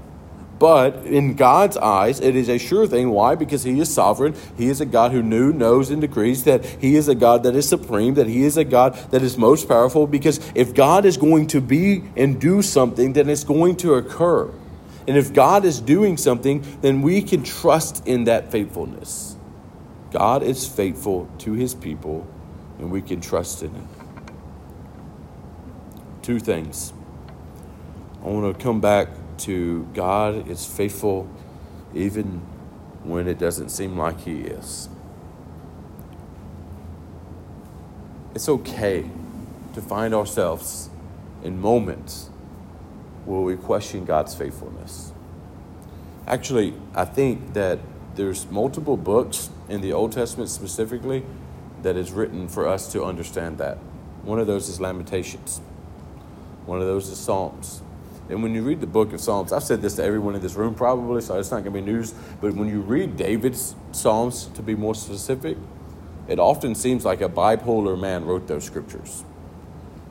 But 0.58 1.06
in 1.06 1.36
God's 1.36 1.76
eyes, 1.76 2.22
it 2.22 2.36
is 2.36 2.48
a 2.48 2.58
sure 2.58 2.88
thing. 2.88 3.10
Why? 3.10 3.36
Because 3.36 3.64
He 3.64 3.80
is 3.80 3.94
sovereign. 3.94 4.36
He 4.58 4.70
is 4.70 4.80
a 4.80 4.86
God 4.86 5.12
who 5.12 5.22
knew, 5.22 5.52
knows, 5.52 5.90
and 5.90 6.00
decrees 6.00 6.46
that 6.46 6.64
He 6.66 6.96
is 6.96 7.10
a 7.10 7.16
God 7.16 7.44
that 7.44 7.56
is 7.56 7.68
supreme, 7.68 8.14
that 8.14 8.28
He 8.28 8.44
is 8.44 8.56
a 8.56 8.64
God 8.64 8.96
that 9.12 9.22
is 9.22 9.38
most 9.38 9.68
powerful. 9.68 10.08
Because 10.08 10.40
if 10.56 10.74
God 10.74 11.06
is 11.06 11.18
going 11.18 11.48
to 11.48 11.60
be 11.60 12.04
and 12.16 12.40
do 12.40 12.62
something, 12.62 13.14
then 13.14 13.30
it's 13.30 13.44
going 13.44 13.76
to 13.78 13.96
occur. 13.96 14.50
And 15.08 15.18
if 15.18 15.34
God 15.34 15.66
is 15.66 15.80
doing 15.80 16.18
something, 16.18 16.66
then 16.82 17.02
we 17.02 17.22
can 17.22 17.44
trust 17.44 18.08
in 18.08 18.24
that 18.24 18.52
faithfulness. 18.52 19.36
God 20.12 20.42
is 20.42 20.68
faithful 20.68 21.30
to 21.40 21.54
his 21.54 21.76
people, 21.76 22.26
and 22.80 22.90
we 22.90 23.02
can 23.02 23.22
trust 23.22 23.62
in 23.62 23.76
it. 23.76 23.84
Two 26.24 26.40
things. 26.40 26.92
I 28.24 28.28
want 28.28 28.58
to 28.58 28.64
come 28.64 28.82
back 28.82 29.10
to 29.40 29.88
God 29.94 30.50
is 30.50 30.66
faithful 30.66 31.30
even 31.94 32.42
when 33.04 33.28
it 33.28 33.38
doesn't 33.38 33.70
seem 33.70 33.98
like 33.98 34.22
he 34.22 34.42
is. 34.42 34.90
It's 38.34 38.50
okay 38.50 39.10
to 39.74 39.82
find 39.82 40.16
ourselves 40.16 40.90
in 41.44 41.62
moments 41.62 42.30
will 43.26 43.44
we 43.44 43.56
question 43.56 44.06
God's 44.06 44.36
faithfulness? 44.36 45.12
Actually, 46.28 46.74
I 46.94 47.06
think 47.06 47.54
that 47.54 47.80
there's 48.16 48.50
multiple 48.50 48.98
books 48.98 49.50
in 49.70 49.82
the 49.82 49.94
Old 49.94 50.12
Testament 50.12 50.50
specifically 50.50 51.24
that 51.82 51.96
is 51.96 52.12
written 52.12 52.48
for 52.48 52.68
us 52.68 52.92
to 52.94 53.04
understand 53.04 53.58
that. 53.58 53.78
One 54.24 54.40
of 54.40 54.48
those 54.48 54.70
is 54.70 54.80
Lamentations. 54.80 55.62
One 56.66 56.82
of 56.82 56.88
those 56.88 57.10
is 57.10 57.20
Psalms. 57.20 57.82
And 58.28 58.42
when 58.42 58.56
you 58.56 58.64
read 58.64 58.82
the 58.82 58.88
book 58.88 59.14
of 59.14 59.22
Psalms, 59.22 59.54
I've 59.54 59.64
said 59.64 59.84
this 59.84 59.98
to 59.98 60.04
everyone 60.04 60.34
in 60.34 60.42
this 60.42 60.56
room 60.56 60.74
probably, 60.74 61.22
so 61.22 61.38
it's 61.38 61.52
not 61.52 61.64
going 61.64 61.76
to 61.76 61.82
be 61.82 61.82
news, 61.82 62.16
but 62.42 62.54
when 62.54 62.68
you 62.68 62.82
read 62.82 63.18
David's 63.18 63.76
Psalms, 63.92 64.48
to 64.56 64.64
be 64.64 64.74
more 64.74 64.96
specific, 64.96 65.58
it 66.28 66.40
often 66.40 66.74
seems 66.74 67.06
like 67.06 67.22
a 67.22 67.30
bipolar 67.30 68.00
man 68.00 68.26
wrote 68.26 68.48
those 68.48 68.64
scriptures 68.64 69.24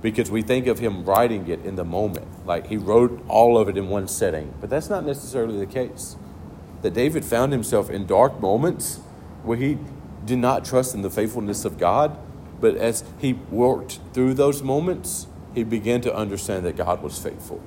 because 0.05 0.31
we 0.31 0.43
think 0.43 0.67
of 0.67 0.81
him 0.81 1.03
writing 1.03 1.49
it 1.49 1.64
in 1.64 1.77
the 1.77 1.85
moment. 1.85 2.27
Like 2.47 2.67
he 2.67 2.77
wrote 2.77 3.25
all 3.27 3.57
of 3.57 3.71
it 3.71 3.79
in 3.79 3.88
one 3.88 4.07
setting. 4.07 4.53
But 4.61 4.69
that's 4.69 4.90
not 4.90 5.07
necessarily 5.07 5.59
the 5.59 5.64
case. 5.64 6.17
That 6.83 6.93
David 6.93 7.25
found 7.25 7.53
himself 7.53 7.88
in 7.88 8.05
dark 8.05 8.38
moments 8.38 9.01
where 9.45 9.57
he 9.57 9.79
did 10.27 10.37
not 10.37 10.62
trust 10.62 10.95
in 10.95 11.01
the 11.01 11.09
faithfulness 11.09 11.64
of 11.64 11.79
God. 11.79 12.19
But 12.61 12.77
as 12.77 13.03
he 13.19 13.33
worked 13.51 13.99
through 14.12 14.35
those 14.35 14.62
moments, 14.62 15.27
he 15.55 15.64
began 15.64 16.03
to 16.03 16.14
understand 16.14 16.67
that 16.67 16.77
God 16.77 17.03
was 17.03 17.19
faithful. 17.19 17.62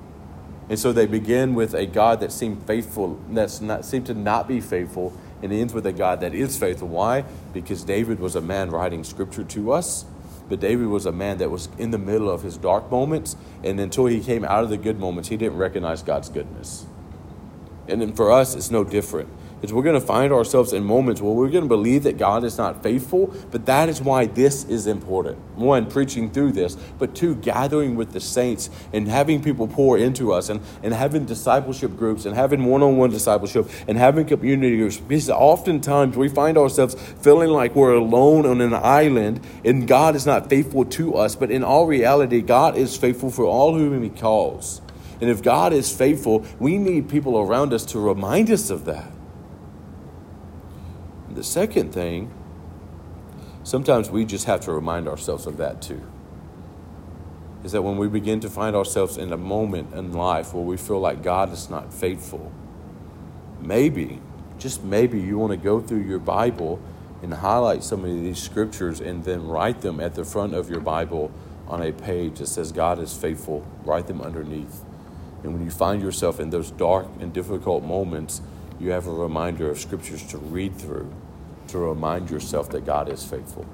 And 0.69 0.77
so 0.77 0.93
they 0.93 1.07
begin 1.07 1.55
with 1.55 1.73
a 1.73 1.87
God 1.87 2.19
that 2.19 2.31
seemed 2.31 2.67
faithful, 2.67 3.19
that's 3.31 3.61
not 3.61 3.83
seemed 3.83 4.05
to 4.07 4.13
not 4.13 4.47
be 4.47 4.61
faithful, 4.61 5.11
and 5.41 5.51
ends 5.51 5.73
with 5.73 5.87
a 5.87 5.91
God 5.91 6.19
that 6.19 6.35
is 6.35 6.55
faithful. 6.55 6.89
Why? 6.89 7.23
Because 7.51 7.83
David 7.83 8.19
was 8.19 8.35
a 8.35 8.41
man 8.41 8.69
writing 8.69 9.03
scripture 9.03 9.43
to 9.45 9.71
us 9.71 10.05
but 10.49 10.59
David 10.59 10.87
was 10.87 11.05
a 11.05 11.11
man 11.11 11.37
that 11.39 11.51
was 11.51 11.69
in 11.77 11.91
the 11.91 11.97
middle 11.97 12.29
of 12.29 12.43
his 12.43 12.57
dark 12.57 12.89
moments, 12.91 13.35
and 13.63 13.79
until 13.79 14.05
he 14.05 14.19
came 14.19 14.45
out 14.45 14.63
of 14.63 14.69
the 14.69 14.77
good 14.77 14.99
moments, 14.99 15.29
he 15.29 15.37
didn't 15.37 15.57
recognize 15.57 16.01
God's 16.01 16.29
goodness. 16.29 16.85
And 17.87 18.01
then 18.01 18.13
for 18.13 18.31
us, 18.31 18.55
it's 18.55 18.71
no 18.71 18.83
different 18.83 19.29
is 19.61 19.73
we're 19.73 19.83
going 19.83 19.99
to 19.99 20.05
find 20.05 20.31
ourselves 20.31 20.73
in 20.73 20.83
moments 20.83 21.21
where 21.21 21.33
we're 21.33 21.49
going 21.49 21.63
to 21.63 21.67
believe 21.67 22.03
that 22.03 22.17
God 22.17 22.43
is 22.43 22.57
not 22.57 22.83
faithful, 22.83 23.33
but 23.51 23.65
that 23.65 23.89
is 23.89 24.01
why 24.01 24.27
this 24.27 24.63
is 24.65 24.85
important. 24.85 25.37
One, 25.55 25.89
preaching 25.89 26.29
through 26.29 26.51
this, 26.51 26.75
but 26.99 27.15
two, 27.15 27.35
gathering 27.35 27.95
with 27.95 28.11
the 28.11 28.19
saints 28.19 28.69
and 28.93 29.07
having 29.07 29.41
people 29.41 29.67
pour 29.67 29.97
into 29.97 30.31
us 30.31 30.49
and, 30.49 30.61
and 30.83 30.93
having 30.93 31.25
discipleship 31.25 31.97
groups 31.97 32.25
and 32.25 32.35
having 32.35 32.65
one 32.65 32.83
on 32.83 32.97
one 32.97 33.09
discipleship 33.09 33.69
and 33.87 33.97
having 33.97 34.25
community 34.25 34.77
groups. 34.77 34.97
Because 34.97 35.29
oftentimes 35.29 36.15
we 36.15 36.29
find 36.29 36.57
ourselves 36.57 36.95
feeling 37.21 37.49
like 37.49 37.75
we're 37.75 37.95
alone 37.95 38.45
on 38.45 38.61
an 38.61 38.75
island 38.75 39.41
and 39.65 39.87
God 39.87 40.15
is 40.15 40.25
not 40.25 40.49
faithful 40.49 40.85
to 40.85 41.15
us, 41.15 41.35
but 41.35 41.49
in 41.49 41.63
all 41.63 41.87
reality, 41.87 42.41
God 42.41 42.77
is 42.77 42.95
faithful 42.95 43.31
for 43.31 43.45
all 43.45 43.73
whom 43.73 44.03
He 44.03 44.09
calls. 44.09 44.81
And 45.19 45.31
if 45.31 45.41
God 45.41 45.73
is 45.73 45.95
faithful, 45.95 46.45
we 46.59 46.77
need 46.77 47.09
people 47.09 47.39
around 47.39 47.73
us 47.73 47.85
to 47.85 47.99
remind 47.99 48.51
us 48.51 48.69
of 48.69 48.85
that. 48.85 49.11
The 51.37 51.43
second 51.43 51.93
thing, 51.93 52.33
sometimes 53.61 54.09
we 54.09 54.25
just 54.25 54.45
have 54.45 54.61
to 54.61 54.71
remind 54.71 55.07
ourselves 55.07 55.45
of 55.45 55.57
that 55.57 55.83
too. 55.83 56.01
Is 57.63 57.73
that 57.73 57.83
when 57.83 57.97
we 57.97 58.07
begin 58.07 58.39
to 58.39 58.49
find 58.49 58.75
ourselves 58.75 59.17
in 59.17 59.31
a 59.31 59.37
moment 59.37 59.93
in 59.93 60.13
life 60.13 60.51
where 60.51 60.63
we 60.63 60.77
feel 60.77 60.99
like 60.99 61.21
God 61.21 61.53
is 61.53 61.69
not 61.69 61.93
faithful, 61.93 62.51
maybe, 63.61 64.19
just 64.57 64.83
maybe, 64.83 65.21
you 65.21 65.37
want 65.37 65.51
to 65.51 65.57
go 65.57 65.79
through 65.79 66.05
your 66.05 66.17
Bible 66.17 66.79
and 67.21 67.31
highlight 67.31 67.83
some 67.83 68.03
of 68.03 68.09
these 68.09 68.41
scriptures 68.41 68.99
and 68.99 69.23
then 69.23 69.47
write 69.47 69.81
them 69.81 69.99
at 69.99 70.15
the 70.15 70.25
front 70.25 70.55
of 70.55 70.71
your 70.71 70.81
Bible 70.81 71.31
on 71.67 71.83
a 71.83 71.91
page 71.91 72.39
that 72.39 72.47
says 72.47 72.71
God 72.71 72.97
is 72.97 73.15
faithful. 73.15 73.63
Write 73.85 74.07
them 74.07 74.21
underneath. 74.21 74.83
And 75.43 75.53
when 75.53 75.63
you 75.63 75.69
find 75.69 76.01
yourself 76.01 76.39
in 76.39 76.49
those 76.49 76.71
dark 76.71 77.05
and 77.19 77.31
difficult 77.31 77.83
moments, 77.83 78.41
you 78.79 78.89
have 78.89 79.05
a 79.05 79.13
reminder 79.13 79.69
of 79.69 79.77
scriptures 79.77 80.25
to 80.29 80.39
read 80.39 80.75
through 80.75 81.13
to 81.67 81.77
remind 81.77 82.29
yourself 82.29 82.69
that 82.69 82.85
God 82.85 83.09
is 83.09 83.25
faithful. 83.25 83.65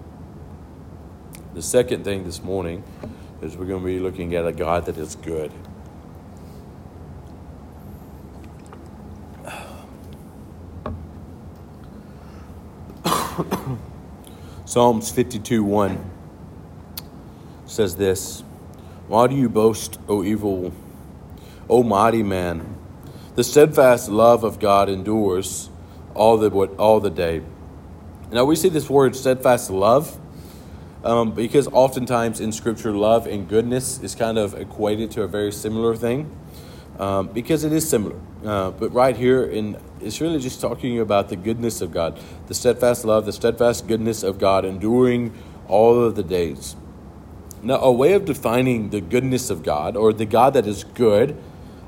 The 1.54 1.62
second 1.62 2.04
thing 2.04 2.24
this 2.24 2.44
morning 2.44 2.84
is 3.42 3.56
we're 3.56 3.66
going 3.66 3.82
to 3.82 3.86
be 3.86 4.00
looking 4.00 4.34
at 4.36 4.48
a 4.48 4.52
God 4.52 4.86
that 4.88 4.98
is 4.98 5.16
good. 5.16 5.52
Psalms 14.66 15.12
52 15.12 15.64
1 15.64 16.12
says 17.66 17.96
this 17.96 18.42
Why 19.08 19.28
do 19.28 19.36
you 19.36 19.50
boast, 19.50 20.00
O 20.08 20.24
evil, 20.24 20.74
O 21.70 21.84
mighty 21.84 22.24
man? 22.24 22.78
The 23.36 23.44
steadfast 23.44 24.10
love 24.10 24.44
of 24.44 24.60
God 24.60 24.90
endures 24.90 25.70
all 26.14 26.38
the, 26.38 26.50
all 26.50 27.00
the 27.00 27.10
day. 27.10 27.42
Now, 28.34 28.46
we 28.46 28.56
see 28.56 28.70
this 28.70 28.90
word 28.90 29.16
steadfast 29.16 29.70
love 29.70 30.20
um, 31.04 31.34
because 31.34 31.68
oftentimes 31.68 32.40
in 32.40 32.52
Scripture, 32.52 32.92
love 32.92 33.28
and 33.28 33.48
goodness 33.48 34.00
is 34.00 34.16
kind 34.16 34.40
of 34.40 34.56
equated 34.56 35.12
to 35.12 35.22
a 35.22 35.28
very 35.28 35.52
similar 35.52 35.96
thing 35.96 36.36
um, 36.98 37.28
because 37.28 37.64
it 37.64 37.72
is 37.72 37.88
similar. 37.88 38.20
Uh, 38.44 38.72
but 38.72 38.92
right 38.92 39.16
here, 39.16 39.44
in, 39.44 39.78
it's 40.02 40.20
really 40.20 40.40
just 40.40 40.60
talking 40.60 41.00
about 41.00 41.30
the 41.30 41.36
goodness 41.36 41.80
of 41.80 41.92
God, 41.92 42.20
the 42.48 42.56
steadfast 42.56 43.06
love, 43.06 43.28
the 43.28 43.32
steadfast 43.32 43.88
goodness 43.88 44.24
of 44.24 44.40
God 44.40 44.66
enduring 44.66 45.32
all 45.68 46.04
of 46.04 46.16
the 46.16 46.24
days. 46.24 46.76
Now, 47.62 47.76
a 47.76 47.92
way 47.92 48.14
of 48.14 48.26
defining 48.26 48.90
the 48.90 49.00
goodness 49.00 49.52
of 49.52 49.62
God 49.62 49.96
or 49.96 50.12
the 50.12 50.26
God 50.26 50.56
that 50.56 50.66
is 50.66 50.84
good, 50.84 51.38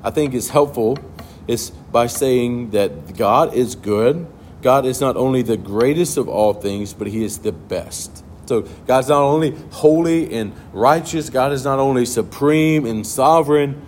I 0.03 0.11
think 0.11 0.35
is 0.35 0.51
helpful, 0.51 0.99
is 1.47 1.71
by 1.71 2.05
saying 2.05 2.69
that 2.69 3.17
God 3.17 3.55
is 3.55 3.73
good 3.73 4.27
God 4.65 4.87
is 4.87 4.99
not 4.99 5.15
only 5.15 5.43
the 5.43 5.57
greatest 5.57 6.17
of 6.17 6.27
all 6.27 6.51
things, 6.51 6.91
but 6.91 7.05
He 7.05 7.23
is 7.23 7.37
the 7.37 7.51
best. 7.51 8.23
So 8.47 8.61
God's 8.87 9.09
not 9.09 9.21
only 9.21 9.51
holy 9.69 10.33
and 10.33 10.53
righteous, 10.73 11.29
God 11.29 11.51
is 11.51 11.63
not 11.63 11.77
only 11.77 12.03
supreme 12.03 12.87
and 12.87 13.05
sovereign, 13.05 13.79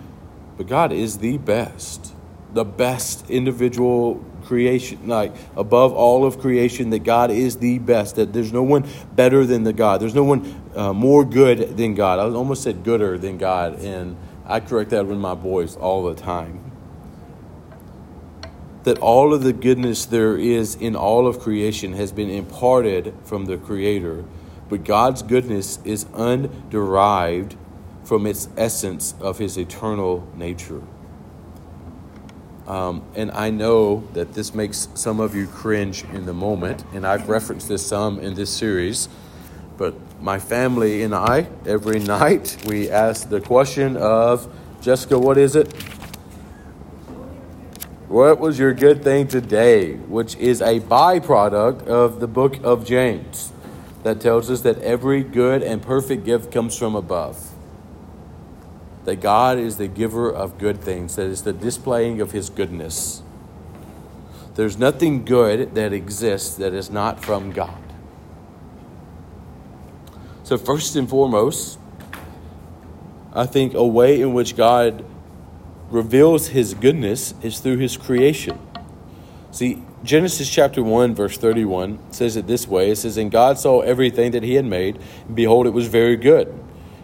but 0.56 0.68
God 0.68 0.92
is 0.92 1.18
the 1.18 1.36
best. 1.36 2.14
the 2.52 2.64
best 2.64 3.28
individual 3.28 4.24
creation, 4.44 5.08
like 5.08 5.34
above 5.56 5.92
all 5.92 6.24
of 6.24 6.38
creation, 6.38 6.90
that 6.90 7.00
God 7.00 7.30
is 7.30 7.56
the 7.58 7.78
best, 7.78 8.16
that 8.16 8.32
there's 8.32 8.52
no 8.52 8.62
one 8.62 8.86
better 9.14 9.44
than 9.44 9.64
the 9.64 9.72
God. 9.72 10.00
There's 10.00 10.14
no 10.14 10.24
one 10.24 10.62
uh, 10.74 10.92
more 10.92 11.24
good 11.24 11.76
than 11.76 11.94
God. 11.94 12.18
I 12.18 12.22
almost 12.34 12.62
said 12.62 12.84
gooder 12.84 13.18
than 13.18 13.36
God, 13.36 13.80
and 13.80 14.16
I 14.46 14.60
correct 14.60 14.90
that 14.90 15.06
with 15.06 15.18
my 15.18 15.34
boys 15.34 15.76
all 15.76 16.04
the 16.04 16.14
time. 16.14 16.67
That 18.84 18.98
all 18.98 19.34
of 19.34 19.42
the 19.42 19.52
goodness 19.52 20.06
there 20.06 20.36
is 20.36 20.74
in 20.74 20.96
all 20.96 21.26
of 21.26 21.40
creation 21.40 21.94
has 21.94 22.12
been 22.12 22.30
imparted 22.30 23.12
from 23.24 23.46
the 23.46 23.58
Creator, 23.58 24.24
but 24.68 24.84
God's 24.84 25.22
goodness 25.22 25.78
is 25.84 26.04
underived 26.06 27.56
from 28.04 28.26
its 28.26 28.48
essence 28.56 29.14
of 29.20 29.38
His 29.38 29.58
eternal 29.58 30.26
nature. 30.34 30.82
Um, 32.68 33.02
and 33.14 33.30
I 33.30 33.50
know 33.50 34.06
that 34.12 34.34
this 34.34 34.54
makes 34.54 34.88
some 34.94 35.20
of 35.20 35.34
you 35.34 35.46
cringe 35.46 36.04
in 36.12 36.26
the 36.26 36.34
moment, 36.34 36.84
and 36.92 37.06
I've 37.06 37.28
referenced 37.28 37.68
this 37.68 37.86
some 37.86 38.20
in 38.20 38.34
this 38.34 38.50
series. 38.50 39.08
But 39.78 39.94
my 40.20 40.38
family 40.38 41.02
and 41.02 41.14
I, 41.14 41.48
every 41.66 41.98
night, 42.16 42.58
we 42.66 42.90
ask 42.90 43.30
the 43.30 43.40
question 43.40 43.96
of 43.96 44.52
Jessica, 44.82 45.18
what 45.18 45.38
is 45.38 45.56
it? 45.56 45.72
What 48.08 48.40
was 48.40 48.58
your 48.58 48.72
good 48.72 49.04
thing 49.04 49.28
today? 49.28 49.94
Which 49.94 50.34
is 50.36 50.62
a 50.62 50.80
byproduct 50.80 51.86
of 51.86 52.20
the 52.20 52.26
book 52.26 52.58
of 52.64 52.86
James 52.86 53.52
that 54.02 54.20
tells 54.20 54.50
us 54.50 54.62
that 54.62 54.78
every 54.78 55.22
good 55.22 55.62
and 55.62 55.82
perfect 55.82 56.24
gift 56.24 56.50
comes 56.50 56.76
from 56.76 56.94
above 56.94 57.54
that 59.08 59.22
God 59.22 59.58
is 59.58 59.78
the 59.78 59.88
giver 59.88 60.30
of 60.30 60.58
good 60.58 60.82
things, 60.82 61.16
that 61.16 61.28
is 61.28 61.40
the 61.40 61.52
displaying 61.54 62.20
of 62.20 62.32
His 62.32 62.50
goodness. 62.50 63.22
There's 64.54 64.76
nothing 64.76 65.24
good 65.24 65.74
that 65.74 65.94
exists 65.94 66.56
that 66.56 66.74
is 66.74 66.90
not 66.90 67.24
from 67.24 67.50
God. 67.50 67.82
So, 70.42 70.58
first 70.58 70.94
and 70.94 71.08
foremost, 71.08 71.78
I 73.32 73.46
think 73.46 73.72
a 73.72 73.86
way 73.86 74.20
in 74.20 74.34
which 74.34 74.56
God 74.56 75.06
reveals 75.90 76.48
His 76.48 76.74
goodness 76.74 77.34
is 77.42 77.60
through 77.60 77.78
His 77.78 77.96
creation. 77.96 78.58
See, 79.50 79.82
Genesis 80.04 80.48
chapter 80.48 80.82
1, 80.82 81.14
verse 81.14 81.36
31 81.36 81.98
says 82.12 82.36
it 82.36 82.46
this 82.46 82.68
way 82.68 82.90
It 82.90 82.96
says, 82.96 83.16
And 83.16 83.30
God 83.30 83.58
saw 83.58 83.80
everything 83.80 84.32
that 84.32 84.42
He 84.42 84.54
had 84.54 84.64
made, 84.64 84.98
and 85.26 85.34
behold, 85.34 85.66
it 85.66 85.70
was 85.70 85.88
very 85.88 86.16
good. 86.16 86.52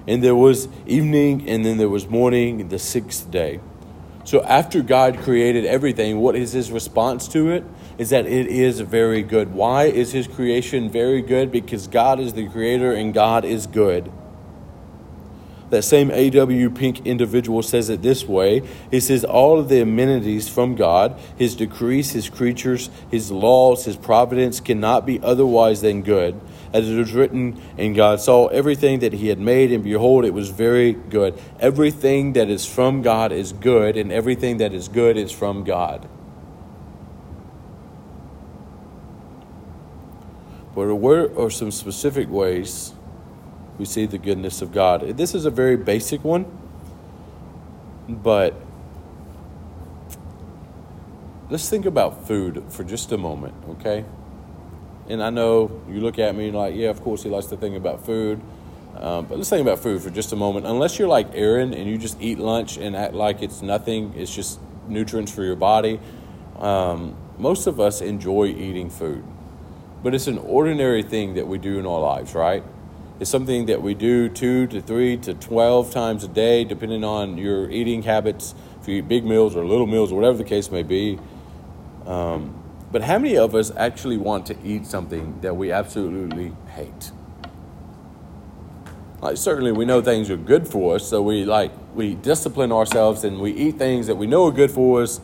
And 0.07 0.23
there 0.23 0.37
was 0.37 0.69
evening, 0.87 1.49
and 1.49 1.65
then 1.65 1.79
there 1.79 1.89
was 1.89 2.09
morning, 2.09 2.69
the 2.69 2.79
sixth 2.79 3.31
day. 3.31 3.61
So 4.25 4.43
after 4.43 4.81
God 4.81 5.19
created 5.19 5.67
everything, 5.67 6.19
what 6.19 6.35
is 6.35 6.53
his 6.53 6.73
response 6.73 7.29
to 7.29 7.51
it? 7.51 7.65
Is 7.99 8.11
that 8.11 8.27
it 8.27 8.47
is 8.47 8.81
very 8.81 9.23
good. 9.23 9.53
Why 9.53 9.85
is 9.85 10.13
his 10.13 10.27
creation 10.27 10.89
very 10.89 11.21
good? 11.21 11.53
Because 11.53 11.87
God 11.87 12.19
is 12.19 12.33
the 12.33 12.49
creator 12.49 12.93
and 12.93 13.13
God 13.13 13.45
is 13.45 13.67
good. 13.67 14.11
That 15.71 15.83
same 15.83 16.11
A.W. 16.11 16.71
Pink 16.71 17.07
individual 17.07 17.63
says 17.63 17.89
it 17.89 18.03
this 18.03 18.25
way 18.25 18.63
He 18.91 19.01
says, 19.01 19.25
All 19.25 19.59
of 19.59 19.69
the 19.69 19.81
amenities 19.81 20.49
from 20.49 20.75
God, 20.75 21.19
his 21.37 21.57
decrees, 21.57 22.13
his 22.13 22.29
creatures, 22.29 22.91
his 23.11 23.31
laws, 23.31 23.85
his 23.85 23.97
providence 23.97 24.61
cannot 24.61 25.07
be 25.07 25.21
otherwise 25.21 25.81
than 25.81 26.03
good 26.03 26.41
as 26.75 26.91
it 26.91 26.97
was 26.97 27.13
written, 27.13 27.63
and 27.79 27.95
God 27.95 28.21
saw 28.21 28.49
everything 28.49 28.99
that 28.99 29.13
he 29.13 29.29
had 29.29 29.39
made, 29.39 29.71
and 29.71 29.85
behold, 29.85 30.25
it 30.25 30.35
was 30.35 30.51
very 30.51 30.93
good. 30.93 31.39
Everything 31.61 32.33
that 32.33 32.51
is 32.51 32.67
from 32.67 33.01
God 33.01 33.31
is 33.31 33.53
good, 33.53 33.97
and 33.97 34.11
everything 34.11 34.57
that 34.57 34.75
is 34.75 34.89
good 34.89 35.17
is 35.17 35.31
from 35.31 35.63
God. 35.63 36.09
But 40.75 40.93
what 40.97 41.37
are 41.39 41.51
some 41.51 41.71
specific 41.71 42.29
ways 42.29 42.93
we 43.79 43.85
see 43.85 44.07
the 44.07 44.19
goodness 44.19 44.63
of 44.63 44.73
God? 44.73 45.17
This 45.17 45.35
is 45.35 45.47
a 45.47 45.51
very 45.51 45.77
basic 45.77 46.25
one, 46.25 46.47
but 48.09 48.55
let's 51.51 51.69
think 51.69 51.87
about 51.87 52.27
food 52.27 52.65
for 52.69 52.85
just 52.85 53.13
a 53.13 53.19
moment, 53.19 53.55
okay? 53.71 54.05
and 55.09 55.23
I 55.23 55.31
know 55.31 55.83
you 55.89 56.01
look 56.01 56.19
at 56.19 56.35
me 56.35 56.49
and 56.49 56.57
like, 56.57 56.75
yeah, 56.75 56.89
of 56.89 57.03
course 57.03 57.23
he 57.23 57.29
likes 57.29 57.47
to 57.47 57.57
think 57.57 57.77
about 57.77 58.05
food. 58.05 58.41
Um, 58.97 59.27
but 59.27 59.37
let's 59.37 59.51
think 59.51 59.63
about 59.63 59.81
food 59.81 60.03
for 60.03 60.11
just 60.11 60.33
a 60.33 60.37
moment. 60.37 60.67
Unless 60.67 60.99
you're 60.99 61.09
like 61.09 61.29
Aaron 61.35 61.75
and 61.75 61.89
you 61.89 61.99
just 61.99 62.21
eat 62.21 62.39
lunch 62.39 62.77
and 62.79 62.95
act 62.97 63.13
like 63.13 63.43
it's 63.43 63.61
nothing, 63.61 64.15
it's 64.17 64.35
just 64.35 64.61
nutrients 64.89 65.33
for 65.33 65.43
your 65.43 65.57
body. 65.57 66.01
Um, 66.59 67.17
most 67.37 67.67
of 67.67 67.81
us 67.81 68.01
enjoy 68.01 68.47
eating 68.47 68.89
food, 68.89 69.25
but 70.03 70.15
it's 70.15 70.29
an 70.29 70.39
ordinary 70.39 71.03
thing 71.03 71.35
that 71.35 71.49
we 71.49 71.59
do 71.59 71.79
in 71.79 71.87
our 71.87 72.01
lives, 72.01 72.35
right? 72.35 72.63
It's 73.21 73.31
something 73.31 73.67
that 73.67 73.81
we 73.81 73.95
do 73.95 74.29
two 74.29 74.67
to 74.67 74.81
three 74.81 75.17
to 75.19 75.35
12 75.35 75.93
times 75.93 76.25
a 76.25 76.29
day, 76.29 76.65
depending 76.65 77.05
on 77.05 77.39
your 77.39 77.71
eating 77.71 78.03
habits. 78.03 78.57
If 78.81 78.89
you 78.89 78.97
eat 78.97 79.09
big 79.09 79.25
meals 79.25 79.55
or 79.55 79.65
little 79.65 79.87
meals 79.87 80.11
or 80.11 80.17
whatever 80.17 80.39
the 80.39 80.45
case 80.45 80.69
may 80.73 80.83
be. 80.83 81.21
Um, 82.07 82.61
but 82.91 83.03
how 83.03 83.19
many 83.19 83.37
of 83.37 83.55
us 83.55 83.71
actually 83.77 84.17
want 84.17 84.47
to 84.47 84.57
eat 84.65 84.87
something 84.87 85.41
that 85.43 85.57
we 85.57 85.71
absolutely 85.71 86.53
hate? 86.71 87.13
Like 89.21 89.37
certainly 89.37 89.71
we 89.71 89.85
know 89.85 90.03
things 90.03 90.29
are 90.29 90.37
good 90.37 90.67
for 90.67 90.97
us, 90.97 91.09
so 91.09 91.23
we 91.23 91.45
like 91.45 91.71
we 91.95 92.17
discipline 92.17 92.73
ourselves 92.73 93.23
and 93.23 93.41
we 93.41 93.53
eat 93.53 93.79
things 93.79 94.09
that 94.09 94.17
we 94.17 94.27
know 94.27 94.47
are 94.49 94.53
good 94.53 94.73
for 94.73 95.03
us. 95.03 95.21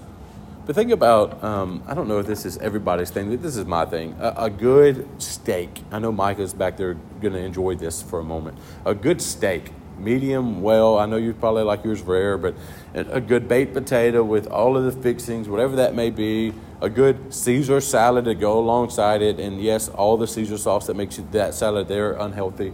But 0.70 0.76
thing 0.76 0.92
about 0.92 1.42
um, 1.42 1.82
I 1.88 1.94
don't 1.94 2.06
know 2.06 2.20
if 2.20 2.28
this 2.28 2.46
is 2.46 2.56
everybody's 2.58 3.10
thing, 3.10 3.28
but 3.28 3.42
this 3.42 3.56
is 3.56 3.66
my 3.66 3.84
thing. 3.86 4.14
A, 4.20 4.44
a 4.44 4.50
good 4.50 5.04
steak. 5.20 5.82
I 5.90 5.98
know 5.98 6.12
Micah's 6.12 6.54
back 6.54 6.76
there 6.76 6.94
going 7.20 7.32
to 7.32 7.40
enjoy 7.40 7.74
this 7.74 8.00
for 8.00 8.20
a 8.20 8.22
moment. 8.22 8.56
A 8.84 8.94
good 8.94 9.20
steak 9.20 9.72
medium 9.98 10.62
well. 10.62 10.96
I 10.96 11.06
know 11.06 11.16
you 11.16 11.34
probably 11.34 11.64
like 11.64 11.82
yours 11.82 12.02
rare, 12.02 12.38
but 12.38 12.54
a 12.94 13.20
good 13.20 13.48
baked 13.48 13.74
potato 13.74 14.22
with 14.22 14.46
all 14.46 14.76
of 14.76 14.84
the 14.84 14.92
fixings, 14.92 15.48
whatever 15.48 15.74
that 15.74 15.96
may 15.96 16.08
be, 16.08 16.54
a 16.80 16.88
good 16.88 17.34
Caesar 17.34 17.80
salad 17.80 18.26
to 18.26 18.36
go 18.36 18.56
alongside 18.56 19.22
it, 19.22 19.40
and 19.40 19.60
yes, 19.60 19.88
all 19.88 20.16
the 20.16 20.28
Caesar 20.28 20.56
sauce 20.56 20.86
that 20.86 20.94
makes 20.94 21.18
you 21.18 21.26
that 21.32 21.52
salad 21.52 21.88
there 21.88 22.12
unhealthy. 22.12 22.72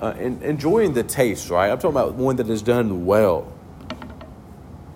Uh, 0.00 0.14
and 0.18 0.42
enjoying 0.42 0.94
the 0.94 1.04
taste, 1.04 1.48
right? 1.48 1.70
I'm 1.70 1.78
talking 1.78 1.90
about 1.90 2.14
one 2.14 2.34
that 2.34 2.50
is 2.50 2.60
done 2.60 3.06
well. 3.06 3.52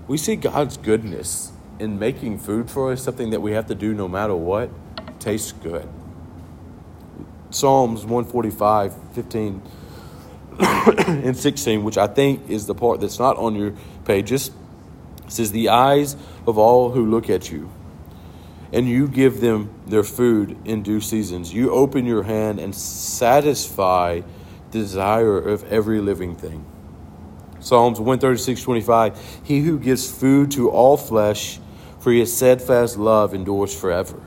We 0.09 0.17
see 0.17 0.35
God's 0.35 0.77
goodness 0.77 1.53
in 1.81 1.99
making 1.99 2.39
food 2.39 2.71
for 2.71 2.93
us, 2.93 3.03
something 3.03 3.31
that 3.31 3.41
we 3.41 3.53
have 3.53 3.67
to 3.67 3.75
do 3.75 3.95
no 3.95 4.07
matter 4.07 4.35
what, 4.35 4.71
tastes 5.19 5.53
good. 5.53 5.89
Psalms 7.51 8.05
145, 8.05 8.95
15 9.15 9.63
and 10.61 11.37
16, 11.37 11.83
which 11.83 11.99
I 11.99 12.07
think 12.07 12.49
is 12.49 12.67
the 12.67 12.75
part 12.75 13.01
that's 13.01 13.19
not 13.19 13.37
on 13.39 13.57
your 13.57 13.73
pages, 14.05 14.51
says, 15.27 15.53
The 15.53 15.71
eyes 15.71 16.17
of 16.47 16.59
all 16.59 16.91
who 16.91 17.07
look 17.07 17.31
at 17.31 17.51
you, 17.51 17.71
and 18.73 18.87
you 18.87 19.09
give 19.09 19.41
them 19.41 19.71
their 19.87 20.05
food 20.05 20.57
in 20.65 20.83
due 20.83 21.01
seasons. 21.01 21.53
You 21.53 21.73
open 21.73 22.05
your 22.05 22.23
hand 22.23 22.61
and 22.61 22.75
satisfy 22.75 24.21
the 24.71 24.79
desire 24.79 25.39
of 25.39 25.65
every 25.73 26.01
living 26.01 26.37
thing. 26.37 26.65
Psalms 27.59 27.99
136, 27.99 28.63
25, 28.63 29.41
He 29.45 29.61
who 29.61 29.79
gives 29.79 30.11
food 30.11 30.51
to 30.53 30.71
all 30.71 30.97
flesh, 30.97 31.59
for 32.01 32.13
his 32.13 32.35
steadfast 32.35 32.97
love 32.97 33.35
endures 33.35 33.79
forever. 33.79 34.21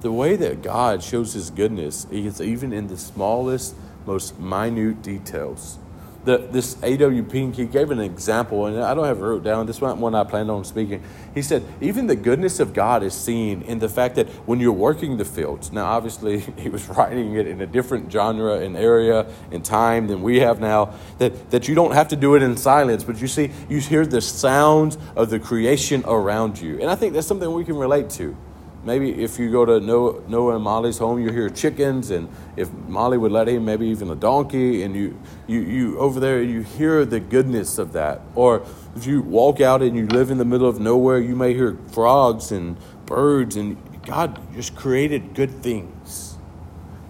The 0.00 0.10
way 0.10 0.34
that 0.34 0.62
God 0.62 1.02
shows 1.02 1.34
his 1.34 1.50
goodness 1.50 2.06
is 2.10 2.40
even 2.40 2.72
in 2.72 2.88
the 2.88 2.96
smallest 2.96 3.76
most 4.04 4.38
minute 4.40 5.02
details. 5.02 5.78
The, 6.24 6.38
this. 6.38 6.74
Pink, 6.74 7.56
he 7.56 7.64
gave 7.66 7.90
an 7.90 7.98
example, 7.98 8.66
and 8.66 8.80
I 8.80 8.94
don't 8.94 9.04
have 9.04 9.18
it 9.18 9.22
wrote 9.22 9.42
down. 9.42 9.66
This 9.66 9.80
one 9.80 10.14
I 10.14 10.24
planned 10.24 10.50
on 10.50 10.64
speaking. 10.64 11.02
He 11.34 11.42
said, 11.42 11.64
even 11.80 12.06
the 12.06 12.16
goodness 12.16 12.60
of 12.60 12.72
God 12.72 13.02
is 13.02 13.14
seen 13.14 13.62
in 13.62 13.78
the 13.78 13.88
fact 13.88 14.16
that 14.16 14.28
when 14.46 14.60
you're 14.60 14.72
working 14.72 15.16
the 15.16 15.24
fields, 15.24 15.72
now 15.72 15.86
obviously 15.86 16.40
he 16.58 16.68
was 16.68 16.88
writing 16.88 17.34
it 17.34 17.46
in 17.46 17.60
a 17.60 17.66
different 17.66 18.12
genre 18.12 18.60
and 18.60 18.76
area 18.76 19.26
and 19.50 19.64
time 19.64 20.06
than 20.06 20.22
we 20.22 20.40
have 20.40 20.60
now, 20.60 20.94
that, 21.18 21.50
that 21.50 21.68
you 21.68 21.74
don't 21.74 21.92
have 21.92 22.08
to 22.08 22.16
do 22.16 22.34
it 22.34 22.42
in 22.42 22.56
silence, 22.56 23.02
but 23.04 23.20
you 23.20 23.26
see, 23.26 23.50
you 23.68 23.78
hear 23.78 24.06
the 24.06 24.20
sounds 24.20 24.98
of 25.16 25.30
the 25.30 25.40
creation 25.40 26.04
around 26.06 26.60
you. 26.60 26.80
And 26.80 26.90
I 26.90 26.94
think 26.94 27.14
that's 27.14 27.26
something 27.26 27.52
we 27.52 27.64
can 27.64 27.76
relate 27.76 28.10
to. 28.10 28.36
Maybe 28.84 29.22
if 29.22 29.38
you 29.38 29.50
go 29.50 29.64
to 29.64 29.80
Noah, 29.80 30.22
Noah 30.28 30.56
and 30.56 30.64
Molly's 30.64 30.98
home, 30.98 31.20
you 31.20 31.30
hear 31.30 31.48
chickens, 31.48 32.10
and 32.10 32.28
if 32.56 32.72
Molly 32.88 33.16
would 33.16 33.30
let 33.30 33.48
him, 33.48 33.64
maybe 33.64 33.86
even 33.86 34.10
a 34.10 34.16
donkey, 34.16 34.82
and 34.82 34.96
you, 34.96 35.20
you, 35.46 35.60
you 35.60 35.98
over 35.98 36.18
there, 36.18 36.42
you 36.42 36.62
hear 36.62 37.04
the 37.04 37.20
goodness 37.20 37.78
of 37.78 37.92
that. 37.92 38.22
Or 38.34 38.66
if 38.96 39.06
you 39.06 39.22
walk 39.22 39.60
out 39.60 39.82
and 39.82 39.96
you 39.96 40.06
live 40.08 40.30
in 40.30 40.38
the 40.38 40.44
middle 40.44 40.68
of 40.68 40.80
nowhere, 40.80 41.20
you 41.20 41.36
may 41.36 41.54
hear 41.54 41.78
frogs 41.92 42.50
and 42.50 42.76
birds, 43.06 43.56
and 43.56 43.76
God 44.04 44.40
just 44.54 44.74
created 44.74 45.34
good 45.34 45.62
things 45.62 46.36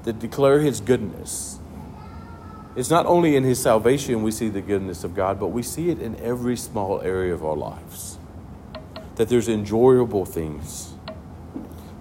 that 0.05 0.19
declare 0.19 0.61
His 0.61 0.81
goodness. 0.81 1.59
It's 2.77 2.91
not 2.91 3.07
only 3.07 3.37
in 3.37 3.45
His 3.45 3.63
salvation 3.63 4.23
we 4.23 4.31
see 4.31 4.49
the 4.51 4.61
goodness 4.63 5.05
of 5.05 5.15
God, 5.15 5.41
but 5.41 5.49
we 5.49 5.63
see 5.63 5.91
it 5.91 6.01
in 6.01 6.21
every 6.21 6.57
small 6.57 7.01
area 7.03 7.33
of 7.35 7.45
our 7.45 7.57
lives. 7.57 8.19
that 9.17 9.29
there's 9.29 9.49
enjoyable 9.49 10.25
things. 10.25 10.92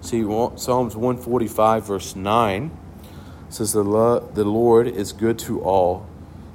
See, 0.02 0.22
Psalms 0.24 0.96
145, 0.96 1.86
verse 1.86 2.16
9 2.16 2.76
says, 3.48 3.72
the, 3.72 3.82
the 4.34 4.44
Lord 4.44 4.88
is 4.88 5.12
good 5.12 5.38
to 5.40 5.62
all, 5.62 6.06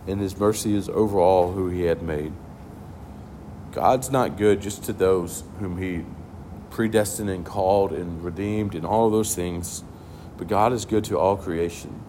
and 0.05 0.19
his 0.19 0.37
mercy 0.37 0.75
is 0.75 0.89
over 0.89 1.17
all 1.17 1.53
who 1.53 1.69
he 1.69 1.83
had 1.83 2.01
made. 2.01 2.33
God's 3.71 4.11
not 4.11 4.37
good 4.37 4.61
just 4.61 4.83
to 4.83 4.93
those 4.93 5.45
whom 5.59 5.77
he 5.77 6.03
predestined 6.71 7.29
and 7.29 7.45
called 7.45 7.93
and 7.93 8.21
redeemed 8.21 8.75
and 8.75 8.85
all 8.85 9.05
of 9.05 9.13
those 9.13 9.33
things, 9.33 9.81
but 10.37 10.49
God 10.49 10.73
is 10.73 10.83
good 10.83 11.05
to 11.05 11.17
all 11.17 11.37
creation, 11.37 12.03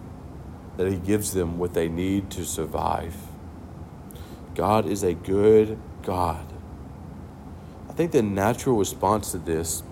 that 0.75 0.91
he 0.91 0.97
gives 0.97 1.33
them 1.33 1.57
what 1.57 1.73
they 1.73 1.87
need 1.87 2.29
to 2.31 2.43
survive. 2.43 3.15
God 4.55 4.85
is 4.85 5.03
a 5.03 5.13
good 5.13 5.79
God. 6.03 6.45
I 7.87 7.93
think 7.93 8.11
the 8.11 8.21
natural 8.21 8.75
response 8.75 9.31
to 9.31 9.37
this 9.37 9.83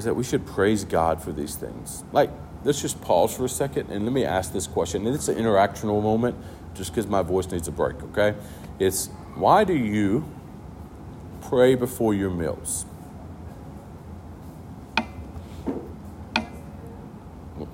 is 0.00 0.04
that 0.04 0.16
we 0.16 0.24
should 0.24 0.46
praise 0.46 0.82
God 0.82 1.22
for 1.22 1.30
these 1.30 1.56
things. 1.56 2.04
Like, 2.10 2.30
let's 2.64 2.80
just 2.80 3.02
pause 3.02 3.36
for 3.36 3.44
a 3.44 3.48
second 3.50 3.90
and 3.90 4.06
let 4.06 4.14
me 4.14 4.24
ask 4.24 4.50
this 4.50 4.66
question. 4.66 5.06
And 5.06 5.14
it's 5.14 5.28
an 5.28 5.36
interactional 5.36 6.02
moment 6.02 6.36
just 6.72 6.90
because 6.90 7.06
my 7.06 7.20
voice 7.20 7.46
needs 7.50 7.68
a 7.68 7.70
break, 7.70 8.02
okay? 8.04 8.34
It's 8.78 9.08
why 9.34 9.64
do 9.64 9.74
you 9.74 10.24
pray 11.42 11.74
before 11.74 12.14
your 12.14 12.30
meals? 12.30 12.86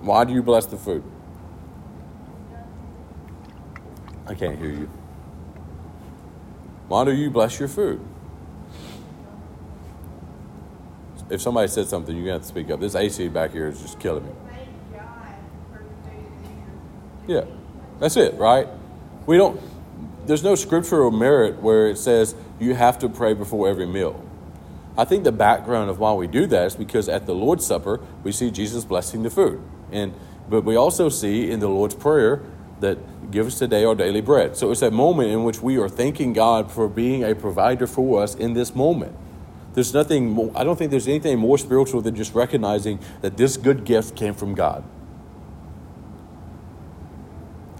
Why 0.01 0.25
do 0.25 0.33
you 0.33 0.43
bless 0.43 0.67
the 0.67 0.77
food? 0.77 1.05
I 4.27 4.35
can't 4.35 4.59
hear 4.59 4.73
you. 4.73 4.91
Why 6.89 7.05
do 7.05 7.13
you 7.13 7.31
bless 7.31 7.61
your 7.61 7.69
food? 7.69 8.01
If 11.29 11.41
somebody 11.41 11.69
said 11.69 11.89
something, 11.89 12.15
you're 12.15 12.27
to 12.27 12.33
have 12.33 12.43
to 12.43 12.49
speak 12.49 12.71
up. 12.71 12.81
This 12.81 12.95
AC 12.95 13.29
back 13.29 13.51
here 13.53 13.69
is 13.69 13.81
just 13.81 13.99
killing 13.99 14.25
me. 14.25 14.33
Yeah, 17.27 17.45
that's 17.99 18.17
it, 18.17 18.35
right? 18.35 18.69
We 19.27 19.37
don't, 19.37 19.61
there's 20.27 20.45
no 20.45 20.55
scriptural 20.55 21.11
merit 21.11 21.61
where 21.61 21.89
it 21.89 21.99
says 21.99 22.37
you 22.61 22.75
have 22.75 23.01
to 23.01 23.09
pray 23.09 23.35
before 23.35 23.69
every 23.69 23.87
meal. 23.87 24.23
I 24.97 25.05
think 25.05 25.25
the 25.25 25.33
background 25.33 25.91
of 25.91 25.99
why 25.99 26.13
we 26.13 26.27
do 26.27 26.47
that 26.47 26.67
is 26.69 26.77
because 26.77 27.09
at 27.09 27.27
the 27.27 27.35
Lord's 27.35 27.67
Supper, 27.67 28.01
we 28.23 28.33
see 28.33 28.51
Jesus 28.51 28.85
blessing 28.85 29.25
the 29.25 29.31
food. 29.31 29.61
And, 29.93 30.15
but 30.49 30.65
we 30.65 30.77
also 30.77 31.09
see 31.09 31.51
in 31.51 31.61
the 31.61 31.69
Lord's 31.69 31.95
Prayer 31.95 32.43
that 32.81 33.31
give 33.31 33.47
us 33.47 33.59
today 33.59 33.85
our 33.85 33.95
daily 33.95 34.21
bread. 34.21 34.57
So 34.57 34.71
it's 34.71 34.81
that 34.81 34.93
moment 34.93 35.31
in 35.31 35.45
which 35.45 35.61
we 35.61 35.79
are 35.79 35.89
thanking 35.89 36.33
God 36.33 36.71
for 36.71 36.89
being 36.89 37.25
a 37.25 37.35
provider 37.35 37.87
for 37.87 38.23
us 38.23 38.35
in 38.35 38.55
this 38.55 38.75
moment. 38.75 39.15
There's 39.77 39.93
nothing 39.93 40.31
more, 40.31 40.51
I 40.55 40.65
don't 40.65 40.77
think 40.77 40.91
there's 40.91 41.07
anything 41.07 41.39
more 41.39 41.59
spiritual 41.59 42.01
than 42.01 42.15
just 42.17 42.35
recognizing 42.35 42.99
that 43.21 43.37
this 43.37 43.59
good 43.59 43.85
gift 43.85 44.17
came 44.17 44.33
from 44.33 44.55
God. 44.55 44.83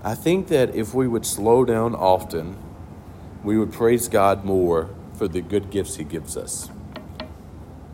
I 0.05 0.15
think 0.15 0.49
that 0.49 0.75
if 0.75 0.93
we 0.93 1.09
would 1.09 1.25
slow 1.25 1.65
down 1.65 1.95
often, 1.95 2.59
we 3.43 3.57
would 3.57 3.73
praise 3.73 4.09
God 4.09 4.45
more 4.45 4.91
for 5.15 5.27
the 5.27 5.41
good 5.41 5.71
gifts 5.71 5.97
He 5.97 6.05
gives 6.05 6.37
us. 6.37 6.69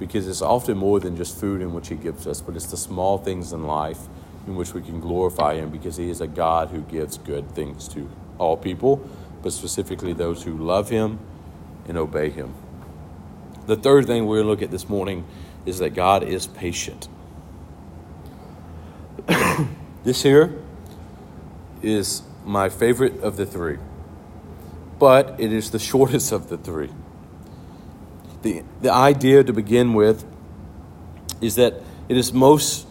Because 0.01 0.27
it's 0.27 0.43
often 0.43 0.77
more 0.77 0.99
than 0.99 1.17
just 1.17 1.39
food 1.39 1.63
in 1.63 1.73
which 1.73 1.87
He 1.87 1.95
gives 1.95 2.27
us, 2.27 2.41
but 2.41 2.57
it's 2.57 2.67
the 2.67 2.77
small 2.77 3.19
things 3.19 3.53
in 3.53 3.69
life 3.69 4.01
in 4.49 4.57
which 4.57 4.75
we 4.75 4.83
can 4.83 4.99
glorify 4.99 5.55
Him 5.55 5.71
because 5.71 5.97
He 5.97 6.11
is 6.11 6.21
a 6.21 6.27
God 6.27 6.71
who 6.71 6.81
gives 6.81 7.19
good 7.19 7.53
things 7.53 7.87
to 7.91 8.11
all 8.37 8.57
people, 8.57 9.09
but 9.45 9.53
specifically 9.53 10.13
those 10.13 10.43
who 10.43 10.59
love 10.59 10.91
Him 10.91 11.21
and 11.87 11.97
obey 11.97 12.31
Him. 12.31 12.53
The 13.67 13.77
third 13.77 14.07
thing 14.07 14.27
we're 14.27 14.39
going 14.39 14.47
to 14.47 14.51
look 14.51 14.63
at 14.63 14.71
this 14.71 14.89
morning 14.89 15.25
is 15.65 15.79
that 15.79 15.91
God 15.91 16.25
is 16.25 16.47
patient. 16.49 17.09
this 20.05 20.23
here 20.23 20.59
is 21.81 22.23
my 22.45 22.69
favorite 22.69 23.21
of 23.21 23.37
the 23.37 23.47
three, 23.47 23.79
but 24.99 25.37
it 25.39 25.53
is 25.53 25.71
the 25.71 25.79
shortest 25.91 26.33
of 26.33 26.49
the 26.49 26.59
three. 26.59 26.91
The, 28.43 28.65
the 28.81 28.93
idea 28.93 29.45
to 29.45 29.53
begin 29.53 29.95
with 29.95 30.25
is 31.41 31.55
that 31.55 31.75
it 32.09 32.17
is 32.17 32.33
most 32.33 32.89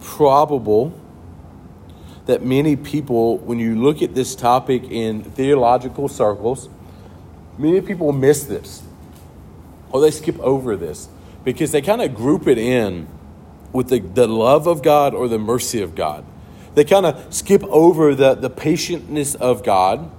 probable 0.00 0.98
that 2.26 2.44
many 2.44 2.74
people, 2.74 3.38
when 3.38 3.60
you 3.60 3.80
look 3.80 4.02
at 4.02 4.14
this 4.16 4.34
topic 4.34 4.84
in 4.84 5.22
theological 5.22 6.08
circles, 6.08 6.68
many 7.56 7.80
people 7.80 8.12
miss 8.12 8.44
this 8.44 8.82
or 9.92 10.00
they 10.00 10.10
skip 10.10 10.38
over 10.40 10.76
this 10.76 11.08
because 11.44 11.72
they 11.72 11.82
kind 11.82 12.02
of 12.02 12.14
group 12.14 12.46
it 12.46 12.58
in 12.58 13.06
with 13.72 13.88
the, 13.88 14.00
the 14.00 14.26
love 14.26 14.66
of 14.66 14.82
God 14.82 15.14
or 15.14 15.28
the 15.28 15.38
mercy 15.38 15.80
of 15.82 15.94
God. 15.94 16.24
They 16.74 16.84
kind 16.84 17.06
of 17.06 17.32
skip 17.34 17.62
over 17.64 18.14
the, 18.14 18.34
the 18.34 18.50
patientness 18.50 19.36
of 19.36 19.62
God 19.62 20.10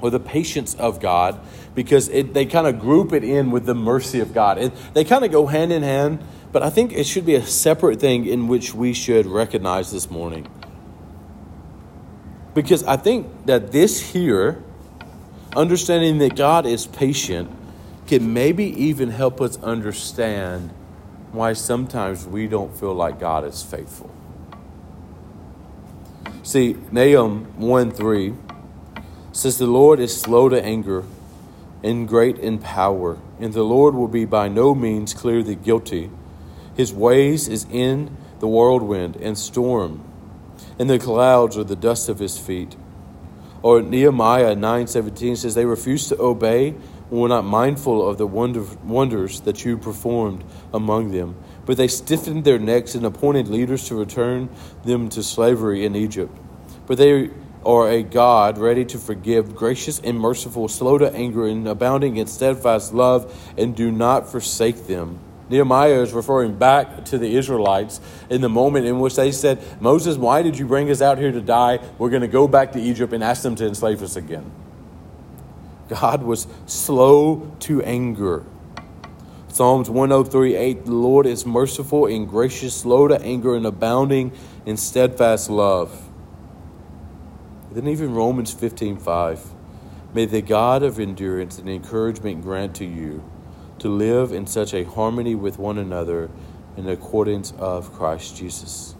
or 0.00 0.10
the 0.10 0.20
patience 0.20 0.74
of 0.74 1.00
God 1.00 1.40
because 1.74 2.08
it, 2.08 2.34
they 2.34 2.46
kind 2.46 2.66
of 2.66 2.80
group 2.80 3.12
it 3.12 3.22
in 3.22 3.50
with 3.50 3.66
the 3.66 3.74
mercy 3.74 4.20
of 4.20 4.34
God. 4.34 4.58
And 4.58 4.72
they 4.94 5.04
kind 5.04 5.24
of 5.24 5.30
go 5.30 5.46
hand 5.46 5.72
in 5.72 5.82
hand 5.82 6.22
but 6.56 6.62
I 6.62 6.70
think 6.70 6.94
it 6.94 7.04
should 7.04 7.26
be 7.26 7.34
a 7.34 7.44
separate 7.44 8.00
thing 8.00 8.24
in 8.24 8.48
which 8.48 8.72
we 8.72 8.94
should 8.94 9.26
recognize 9.26 9.90
this 9.92 10.10
morning. 10.10 10.48
Because 12.54 12.82
I 12.84 12.96
think 12.96 13.44
that 13.44 13.72
this 13.72 14.00
here, 14.00 14.62
understanding 15.54 16.16
that 16.16 16.34
God 16.34 16.64
is 16.64 16.86
patient, 16.86 17.50
can 18.06 18.32
maybe 18.32 18.64
even 18.64 19.10
help 19.10 19.40
us 19.40 19.60
understand 19.62 20.70
why 21.32 21.52
sometimes 21.52 22.26
we 22.26 22.46
don't 22.46 22.76
feel 22.78 22.94
like 22.94 23.18
God 23.18 23.44
is 23.44 23.62
faithful. 23.62 24.10
See, 26.42 26.76
Nahum 26.92 27.58
1 27.58 27.90
3 27.90 28.34
says, 29.32 29.58
The 29.58 29.66
Lord 29.66 30.00
is 30.00 30.18
slow 30.18 30.48
to 30.48 30.62
anger 30.62 31.04
and 31.82 32.08
great 32.08 32.38
in 32.38 32.58
power, 32.58 33.18
and 33.40 33.52
the 33.52 33.64
Lord 33.64 33.94
will 33.94 34.08
be 34.08 34.24
by 34.24 34.48
no 34.48 34.74
means 34.74 35.12
clearly 35.12 35.56
guilty 35.56 36.10
his 36.76 36.92
ways 36.92 37.48
is 37.48 37.66
in 37.70 38.14
the 38.38 38.46
whirlwind 38.46 39.16
and 39.16 39.36
storm, 39.36 40.04
and 40.78 40.90
the 40.90 40.98
clouds 40.98 41.56
are 41.56 41.64
the 41.64 41.74
dust 41.74 42.08
of 42.08 42.18
his 42.18 42.38
feet. 42.38 42.76
Or 43.62 43.80
Nehemiah 43.80 44.54
9:17 44.54 45.36
says 45.36 45.54
they 45.54 45.64
refused 45.64 46.10
to 46.10 46.20
obey 46.20 46.74
and 47.10 47.20
were 47.20 47.28
not 47.28 47.44
mindful 47.44 48.08
of 48.08 48.18
the 48.18 48.26
wonder, 48.26 48.62
wonders 48.84 49.40
that 49.42 49.64
you 49.64 49.78
performed 49.78 50.44
among 50.72 51.12
them, 51.12 51.36
but 51.64 51.76
they 51.76 51.88
stiffened 51.88 52.44
their 52.44 52.58
necks 52.58 52.94
and 52.94 53.04
appointed 53.04 53.48
leaders 53.48 53.86
to 53.88 53.94
return 53.94 54.48
them 54.84 55.08
to 55.10 55.22
slavery 55.22 55.84
in 55.84 55.94
Egypt. 55.96 56.36
But 56.86 56.98
they 56.98 57.30
are 57.64 57.88
a 57.90 58.02
God 58.02 58.58
ready 58.58 58.84
to 58.84 58.98
forgive, 58.98 59.56
gracious 59.56 60.00
and 60.00 60.18
merciful, 60.18 60.68
slow 60.68 60.98
to 60.98 61.12
anger, 61.12 61.46
and 61.46 61.66
abounding 61.66 62.16
in 62.16 62.26
steadfast 62.28 62.94
love, 62.94 63.52
and 63.58 63.74
do 63.74 63.90
not 63.90 64.30
forsake 64.30 64.86
them. 64.86 65.18
Nehemiah 65.48 66.02
is 66.02 66.12
referring 66.12 66.56
back 66.58 67.04
to 67.06 67.18
the 67.18 67.36
Israelites 67.36 68.00
in 68.30 68.40
the 68.40 68.48
moment 68.48 68.86
in 68.86 68.98
which 68.98 69.14
they 69.14 69.30
said, 69.30 69.62
Moses, 69.80 70.16
why 70.16 70.42
did 70.42 70.58
you 70.58 70.66
bring 70.66 70.90
us 70.90 71.00
out 71.00 71.18
here 71.18 71.30
to 71.30 71.40
die? 71.40 71.78
We're 71.98 72.10
going 72.10 72.22
to 72.22 72.28
go 72.28 72.48
back 72.48 72.72
to 72.72 72.80
Egypt 72.80 73.12
and 73.12 73.22
ask 73.22 73.42
them 73.42 73.54
to 73.56 73.66
enslave 73.66 74.02
us 74.02 74.16
again. 74.16 74.50
God 75.88 76.22
was 76.22 76.46
slow 76.66 77.52
to 77.60 77.82
anger. 77.82 78.44
Psalms 79.48 79.88
103 79.88 80.54
8 80.54 80.84
The 80.84 80.92
Lord 80.92 81.26
is 81.26 81.46
merciful 81.46 82.06
and 82.06 82.28
gracious, 82.28 82.74
slow 82.74 83.08
to 83.08 83.20
anger, 83.22 83.54
and 83.54 83.64
abounding 83.64 84.32
in 84.66 84.76
steadfast 84.76 85.48
love. 85.48 86.08
Then 87.70 87.88
even 87.88 88.14
Romans 88.14 88.52
15 88.52 88.98
5 88.98 89.54
May 90.14 90.24
the 90.24 90.40
God 90.42 90.82
of 90.82 90.98
endurance 90.98 91.58
and 91.58 91.68
encouragement 91.68 92.42
grant 92.42 92.74
to 92.76 92.84
you 92.84 93.22
to 93.78 93.88
live 93.88 94.32
in 94.32 94.46
such 94.46 94.72
a 94.72 94.84
harmony 94.84 95.34
with 95.34 95.58
one 95.58 95.78
another 95.78 96.30
in 96.76 96.88
accordance 96.88 97.52
of 97.58 97.92
Christ 97.92 98.36
Jesus. 98.36 98.94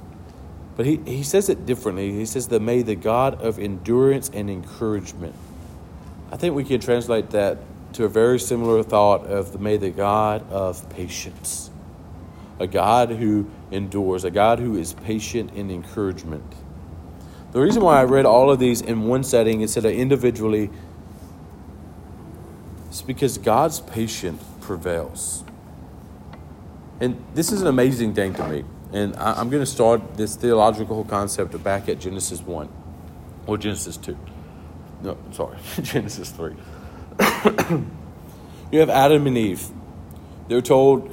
But 0.77 0.85
he, 0.85 0.97
he 1.07 1.23
says 1.23 1.49
it 1.49 1.65
differently. 1.65 2.13
He 2.13 2.27
says 2.27 2.49
that 2.49 2.61
may 2.61 2.83
the 2.83 2.95
God 2.95 3.41
of 3.41 3.59
endurance 3.59 4.31
and 4.33 4.51
encouragement. 4.51 5.35
I 6.31 6.37
think 6.37 6.55
we 6.55 6.65
can 6.65 6.81
translate 6.81 7.31
that 7.31 7.59
to 7.95 8.05
a 8.05 8.09
very 8.09 8.39
similar 8.39 8.83
thought 8.83 9.27
of 9.27 9.53
the 9.53 9.59
may 9.59 9.77
the 9.77 9.91
God 9.91 10.51
of 10.51 10.89
patience. 10.91 11.71
A 12.59 12.67
God 12.67 13.11
who 13.11 13.51
endures, 13.71 14.25
a 14.25 14.31
God 14.31 14.59
who 14.59 14.77
is 14.77 14.93
patient 14.93 15.53
in 15.55 15.71
encouragement. 15.71 16.45
The 17.53 17.61
reason 17.61 17.83
why 17.83 18.01
I 18.01 18.05
read 18.05 18.27
all 18.27 18.51
of 18.51 18.59
these 18.59 18.81
in 18.81 19.05
one 19.05 19.25
setting 19.25 19.61
instead 19.61 19.85
of 19.85 19.93
individually 19.93 20.71
is 22.91 23.03
because 23.03 23.39
God's 23.39 23.81
patience 23.81 24.43
prevails. 24.61 25.45
And 27.01 27.23
this 27.35 27.53
is 27.53 27.63
an 27.63 27.69
amazing 27.69 28.15
thing 28.15 28.35
to 28.35 28.49
me. 28.49 28.65
And 28.93 29.17
I, 29.17 29.41
am 29.41 29.51
going 29.51 29.63
to 29.63 29.71
start 29.71 30.17
this 30.17 30.35
theological 30.37 31.05
concept 31.05 31.63
back 31.63 31.89
at 31.89 31.99
Genesis 31.99 32.41
1 32.41 32.69
or 33.47 33.59
Genesis 33.59 33.97
2. 33.97 34.17
No, 35.03 35.17
sorry, 35.33 35.59
Genesis 35.83 36.31
3. 36.31 36.55
You 38.73 38.81
have 38.81 38.91
Adam 38.91 39.27
and 39.27 39.39
Eve. 39.39 39.69
They're 40.49 40.61
told, 40.61 41.13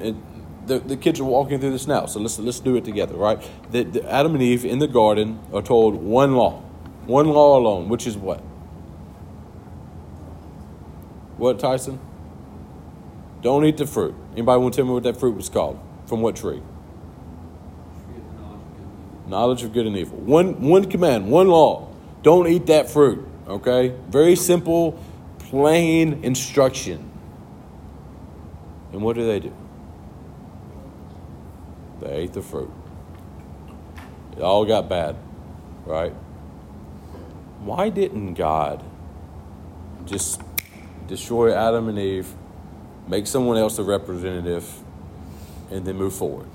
the, 0.65 0.79
the 0.79 0.97
kids 0.97 1.19
are 1.19 1.25
walking 1.25 1.59
through 1.59 1.71
this 1.71 1.87
now, 1.87 2.05
so 2.05 2.19
let's, 2.19 2.39
let's 2.39 2.59
do 2.59 2.75
it 2.75 2.85
together, 2.85 3.15
right? 3.15 3.41
The, 3.71 3.83
the 3.83 4.11
Adam 4.11 4.33
and 4.33 4.43
Eve 4.43 4.65
in 4.65 4.79
the 4.79 4.87
garden 4.87 5.39
are 5.53 5.61
told 5.61 5.95
one 5.95 6.35
law, 6.35 6.61
one 7.05 7.27
law 7.27 7.57
alone, 7.59 7.89
which 7.89 8.07
is 8.07 8.17
what? 8.17 8.39
What, 11.37 11.59
Tyson? 11.59 11.99
Don't 13.41 13.65
eat 13.65 13.77
the 13.77 13.85
fruit. 13.85 14.15
Anybody 14.33 14.61
want 14.61 14.73
to 14.73 14.77
tell 14.77 14.85
me 14.85 14.93
what 14.93 15.03
that 15.03 15.19
fruit 15.19 15.35
was 15.35 15.49
called? 15.49 15.79
From 16.05 16.21
what 16.21 16.35
tree? 16.35 16.61
Knowledge 19.27 19.63
of 19.63 19.73
good 19.73 19.85
and 19.85 19.97
evil. 19.97 20.17
One, 20.17 20.61
one 20.61 20.89
command, 20.89 21.29
one 21.29 21.47
law. 21.47 21.89
Don't 22.21 22.47
eat 22.47 22.67
that 22.67 22.89
fruit. 22.89 23.27
Okay? 23.47 23.95
Very 24.09 24.35
simple, 24.35 24.99
plain 25.39 26.23
instruction. 26.23 27.11
And 28.91 29.01
what 29.01 29.15
do 29.15 29.25
they 29.25 29.39
do? 29.39 29.53
They 32.01 32.11
ate 32.11 32.33
the 32.33 32.41
fruit. 32.41 32.71
It 34.37 34.41
all 34.41 34.65
got 34.65 34.89
bad, 34.89 35.15
right? 35.85 36.13
Why 37.59 37.89
didn't 37.89 38.33
God 38.33 38.83
just 40.05 40.41
destroy 41.07 41.53
Adam 41.53 41.87
and 41.87 41.97
Eve, 41.99 42.33
make 43.07 43.27
someone 43.27 43.57
else 43.57 43.77
the 43.77 43.83
representative, 43.83 44.69
and 45.71 45.85
then 45.85 45.95
move 45.97 46.13
forward? 46.13 46.47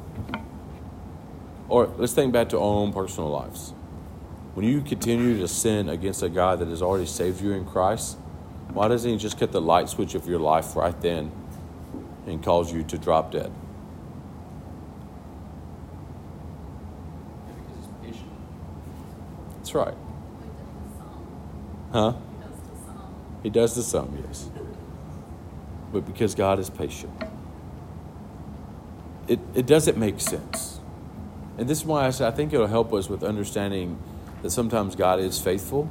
Or 1.69 1.87
let's 1.99 2.13
think 2.13 2.33
back 2.33 2.49
to 2.51 2.57
our 2.57 2.63
own 2.63 2.93
personal 2.93 3.31
lives. 3.31 3.73
When 4.59 4.67
you 4.67 4.81
continue 4.81 5.39
to 5.39 5.47
sin 5.47 5.89
against 5.89 6.21
a 6.25 6.29
God 6.29 6.59
that 6.59 6.67
has 6.67 6.83
already 6.83 7.07
saved 7.07 7.41
you 7.41 7.53
in 7.53 7.65
Christ, 7.65 8.19
why 8.73 8.89
doesn't 8.89 9.09
He 9.09 9.17
just 9.17 9.39
cut 9.39 9.53
the 9.53 9.61
light 9.61 9.89
switch 9.89 10.17
of 10.17 10.27
your 10.27 10.41
life 10.41 10.75
right 10.75 11.01
then 11.01 11.31
and 12.27 12.43
cause 12.43 12.73
you 12.73 12.83
to 12.83 12.99
drop 12.99 13.31
dead? 13.31 13.53
That's 19.59 19.75
right. 19.77 19.95
Huh? 21.93 22.15
He 23.45 23.51
does 23.51 23.77
the 23.77 23.85
some, 23.85 24.21
yes. 24.27 24.51
But 25.93 26.05
because 26.05 26.35
God 26.35 26.59
is 26.59 26.69
patient, 26.69 27.13
it, 29.29 29.39
it 29.55 29.67
doesn't 29.67 29.97
make 29.97 30.21
sense. 30.21 30.81
And 31.59 31.69
this 31.69 31.79
is 31.79 31.85
why 31.85 32.09
I 32.09 32.11
say 32.11 32.27
I 32.27 32.33
think 32.33 32.53
it'll 32.53 32.67
help 32.67 32.93
us 32.93 33.09
with 33.09 33.23
understanding 33.23 34.03
that 34.43 34.51
sometimes 34.51 34.95
God 34.95 35.21
is 35.21 35.41
faithful, 35.41 35.91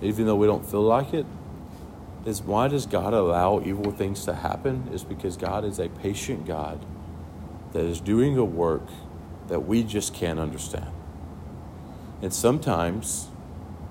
even 0.00 0.26
though 0.26 0.36
we 0.36 0.46
don't 0.46 0.64
feel 0.64 0.82
like 0.82 1.12
it. 1.12 1.26
Is 2.24 2.42
why 2.42 2.68
does 2.68 2.86
God 2.86 3.14
allow 3.14 3.60
evil 3.60 3.92
things 3.92 4.24
to 4.26 4.34
happen? 4.34 4.88
Is 4.92 5.04
because 5.04 5.36
God 5.36 5.64
is 5.64 5.78
a 5.78 5.88
patient 5.88 6.46
God 6.46 6.84
that 7.72 7.84
is 7.84 8.00
doing 8.00 8.36
a 8.36 8.44
work 8.44 8.86
that 9.48 9.60
we 9.60 9.82
just 9.82 10.12
can't 10.12 10.38
understand. 10.38 10.90
And 12.22 12.32
sometimes 12.32 13.28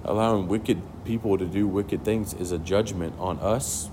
allowing 0.03 0.47
wicked 0.47 0.81
people 1.05 1.37
to 1.37 1.45
do 1.45 1.67
wicked 1.67 2.05
things 2.05 2.33
is 2.33 2.51
a 2.51 2.59
judgment 2.59 3.13
on 3.19 3.39
us, 3.39 3.89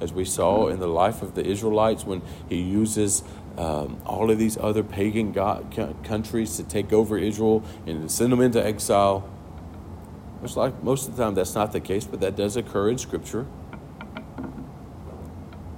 as 0.00 0.12
we 0.12 0.24
saw 0.24 0.68
in 0.68 0.80
the 0.80 0.88
life 0.88 1.22
of 1.22 1.34
the 1.34 1.44
Israelites 1.44 2.04
when 2.04 2.22
he 2.48 2.60
uses 2.60 3.22
um, 3.56 4.00
all 4.04 4.30
of 4.30 4.38
these 4.38 4.58
other 4.58 4.82
pagan 4.82 5.32
God, 5.32 5.74
countries 6.04 6.56
to 6.56 6.64
take 6.64 6.92
over 6.92 7.16
Israel 7.16 7.64
and 7.86 8.10
send 8.10 8.32
them 8.32 8.40
into 8.40 8.64
exile. 8.64 9.28
It's 10.42 10.56
like 10.56 10.82
most 10.82 11.08
of 11.08 11.16
the 11.16 11.24
time 11.24 11.34
that's 11.34 11.54
not 11.54 11.72
the 11.72 11.80
case, 11.80 12.04
but 12.04 12.20
that 12.20 12.36
does 12.36 12.56
occur 12.56 12.90
in 12.90 12.98
Scripture. 12.98 13.46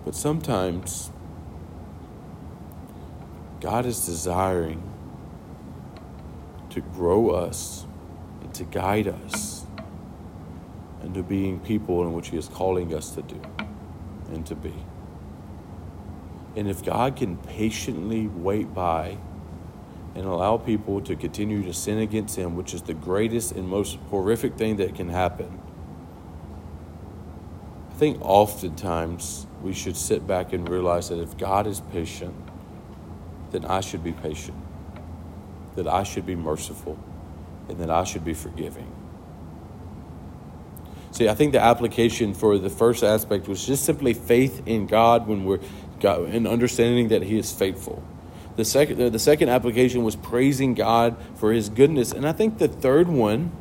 But 0.05 0.15
sometimes 0.15 1.11
God 3.61 3.87
is 3.87 4.07
desiring 4.07 4.83
to 6.71 6.81
grow 6.81 7.31
us 7.31 7.87
and 8.41 8.53
to 8.55 8.65
guide 8.65 9.07
us 9.09 9.65
into 11.03 11.23
being 11.23 11.61
people 11.61 12.03
in 12.03 12.13
which 12.13 12.29
He 12.29 12.37
is 12.37 12.49
calling 12.49 12.95
us 12.95 13.11
to 13.11 13.23
do 13.23 13.41
and 14.31 14.45
to 14.47 14.55
be. 14.55 14.75
And 16.59 16.69
if 16.69 16.85
God 16.85 17.15
can 17.15 17.37
patiently 17.37 18.27
wait 18.27 18.75
by 18.75 19.17
and 20.17 20.25
allow 20.27 20.57
people 20.57 21.01
to 21.03 21.15
continue 21.15 21.63
to 21.63 21.73
sin 21.73 21.99
against 21.99 22.35
Him, 22.35 22.57
which 22.57 22.75
is 22.75 22.83
the 22.83 22.95
greatest 22.95 23.53
and 23.53 23.69
most 23.69 23.97
horrific 24.11 24.57
thing 24.57 24.75
that 24.79 24.97
can 24.97 25.09
happen, 25.09 25.61
I 27.93 27.95
think 27.95 28.19
oftentimes 28.23 29.47
we 29.63 29.73
should 29.73 29.97
sit 29.97 30.27
back 30.27 30.53
and 30.53 30.69
realize 30.69 31.11
that 31.11 31.21
if 31.21 31.39
God 31.39 31.69
is 31.69 31.81
patient, 31.93 32.35
then 33.53 33.65
I 33.65 33.81
should 33.81 34.03
be 34.03 34.11
patient, 34.11 34.59
that 35.77 35.87
I 35.87 36.03
should 36.03 36.27
be 36.27 36.35
merciful, 36.35 36.99
and 37.69 37.79
that 37.79 37.89
I 37.89 38.03
should 38.03 38.25
be 38.25 38.35
forgiving. 38.35 38.93
See, 41.13 41.29
I 41.29 41.35
think 41.35 41.53
the 41.53 41.63
application 41.63 42.35
for 42.35 42.59
the 42.59 42.69
first 42.69 43.03
aspect 43.05 43.47
was 43.49 43.65
just 43.65 43.85
simply 43.85 44.13
faith 44.13 44.63
in 44.67 44.87
God 44.87 45.29
when 45.29 45.45
we're 45.45 45.61
God, 46.01 46.29
and 46.31 46.47
understanding 46.47 47.09
that 47.09 47.23
He 47.23 47.39
is 47.39 47.53
faithful. 47.53 48.03
The 48.57 48.65
second, 48.65 49.13
the 49.13 49.19
second 49.19 49.51
application 49.51 50.03
was 50.03 50.17
praising 50.17 50.75
God 50.75 51.17
for 51.37 51.53
His 51.53 51.69
goodness. 51.69 52.13
And 52.13 52.27
I 52.27 52.33
think 52.33 52.59
the 52.59 52.69
third 52.69 53.09
one 53.09 53.53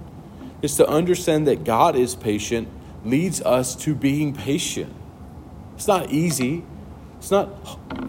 is 0.61 0.75
to 0.77 0.87
understand 0.87 1.47
that 1.47 1.63
God 1.63 1.95
is 1.95 2.15
patient 2.15 2.67
leads 3.05 3.41
us 3.41 3.75
to 3.75 3.93
being 3.93 4.33
patient. 4.33 4.93
It's 5.75 5.87
not 5.87 6.09
easy. 6.11 6.63
It's 7.19 7.31
not, 7.31 7.49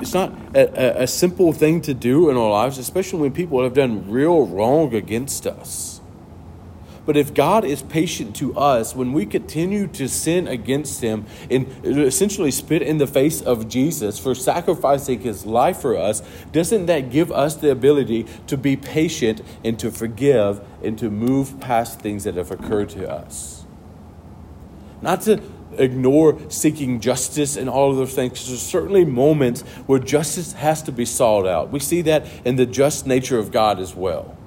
it's 0.01 0.14
not 0.14 0.33
a, 0.55 1.01
a, 1.01 1.03
a 1.03 1.07
simple 1.07 1.53
thing 1.53 1.81
to 1.83 1.95
do 1.95 2.31
in 2.31 2.37
our 2.37 2.51
lives, 2.51 2.79
especially 2.79 3.20
when 3.20 3.33
people 3.33 3.62
have 3.62 3.74
done 3.74 4.11
real 4.11 4.47
wrong 4.47 4.95
against 4.95 5.47
us. 5.47 5.98
But 7.09 7.17
if 7.17 7.33
God 7.33 7.65
is 7.65 7.81
patient 7.81 8.37
to 8.37 8.55
us, 8.55 8.95
when 8.95 9.15
we 9.15 9.25
continue 9.25 9.87
to 9.87 10.11
sin 10.11 10.47
against 10.47 11.01
Him 11.01 11.25
and 11.51 11.67
essentially 11.83 12.51
spit 12.51 12.83
in 12.83 12.99
the 12.99 13.07
face 13.07 13.41
of 13.41 13.67
Jesus 13.67 14.19
for 14.19 14.35
sacrificing 14.35 15.21
His 15.21 15.47
life 15.47 15.79
for 15.79 15.97
us, 15.97 16.21
doesn't 16.53 16.85
that 16.85 17.09
give 17.09 17.33
us 17.33 17.55
the 17.55 17.71
ability 17.71 18.27
to 18.49 18.59
be 18.59 18.77
patient 18.77 19.41
and 19.65 19.79
to 19.79 19.91
forgive 19.91 20.61
and 20.83 20.99
to 20.99 21.09
move 21.09 21.59
past 21.61 21.99
things 21.99 22.25
that 22.25 22.35
have 22.35 22.51
occurred 22.51 22.91
to 22.91 23.11
us? 23.11 23.65
Not 25.01 25.23
to 25.23 25.41
ignore 25.79 26.39
seeking 26.51 27.01
justice 27.01 27.57
and 27.57 27.71
all 27.71 27.91
of 27.91 27.97
those 27.97 28.13
things. 28.13 28.33
Because 28.33 28.49
there's 28.49 28.61
certainly 28.61 29.07
moments 29.07 29.63
where 29.87 29.99
justice 29.99 30.53
has 30.53 30.83
to 30.83 30.93
be 30.93 31.07
sought 31.07 31.47
out. 31.47 31.71
We 31.71 31.81
see 31.81 32.03
that 32.03 32.27
in 32.45 32.57
the 32.57 32.67
just 32.67 33.07
nature 33.07 33.39
of 33.39 33.51
God 33.51 33.81
as 33.81 33.95
well. 33.95 34.38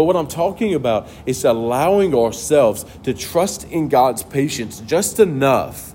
But 0.00 0.04
what 0.04 0.16
I'm 0.16 0.28
talking 0.28 0.74
about 0.74 1.08
is 1.26 1.44
allowing 1.44 2.14
ourselves 2.14 2.86
to 3.02 3.12
trust 3.12 3.64
in 3.64 3.90
God's 3.90 4.22
patience 4.22 4.80
just 4.80 5.20
enough 5.20 5.94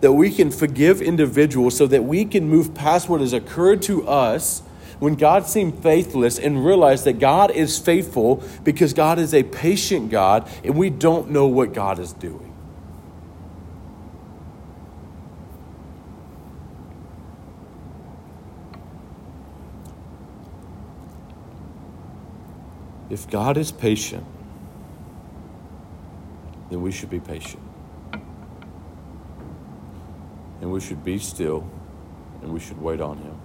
that 0.00 0.12
we 0.12 0.32
can 0.32 0.50
forgive 0.50 1.00
individuals 1.00 1.76
so 1.76 1.86
that 1.86 2.02
we 2.02 2.24
can 2.24 2.48
move 2.48 2.74
past 2.74 3.08
what 3.08 3.20
has 3.20 3.32
occurred 3.32 3.80
to 3.82 4.08
us 4.08 4.64
when 4.98 5.14
God 5.14 5.46
seemed 5.46 5.80
faithless 5.80 6.36
and 6.36 6.66
realize 6.66 7.04
that 7.04 7.20
God 7.20 7.52
is 7.52 7.78
faithful 7.78 8.42
because 8.64 8.92
God 8.92 9.20
is 9.20 9.32
a 9.32 9.44
patient 9.44 10.10
God 10.10 10.50
and 10.64 10.74
we 10.74 10.90
don't 10.90 11.30
know 11.30 11.46
what 11.46 11.72
God 11.72 12.00
is 12.00 12.12
doing. 12.12 12.53
If 23.14 23.30
God 23.30 23.56
is 23.56 23.70
patient, 23.70 24.26
then 26.68 26.82
we 26.82 26.90
should 26.90 27.10
be 27.10 27.20
patient. 27.20 27.62
And 30.60 30.72
we 30.72 30.80
should 30.80 31.04
be 31.04 31.18
still 31.18 31.64
and 32.42 32.52
we 32.52 32.58
should 32.58 32.82
wait 32.82 33.00
on 33.00 33.18
Him. 33.18 33.40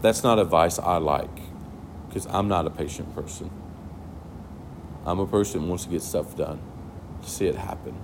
That's 0.00 0.22
not 0.22 0.38
advice 0.38 0.78
I 0.78 0.96
like 0.96 1.42
because 2.08 2.24
I'm 2.30 2.48
not 2.48 2.66
a 2.66 2.70
patient 2.70 3.14
person. 3.14 3.50
I'm 5.04 5.18
a 5.18 5.26
person 5.26 5.60
who 5.60 5.66
wants 5.66 5.84
to 5.84 5.90
get 5.90 6.00
stuff 6.00 6.34
done, 6.38 6.58
to 7.20 7.28
see 7.28 7.48
it 7.48 7.56
happen. 7.56 7.94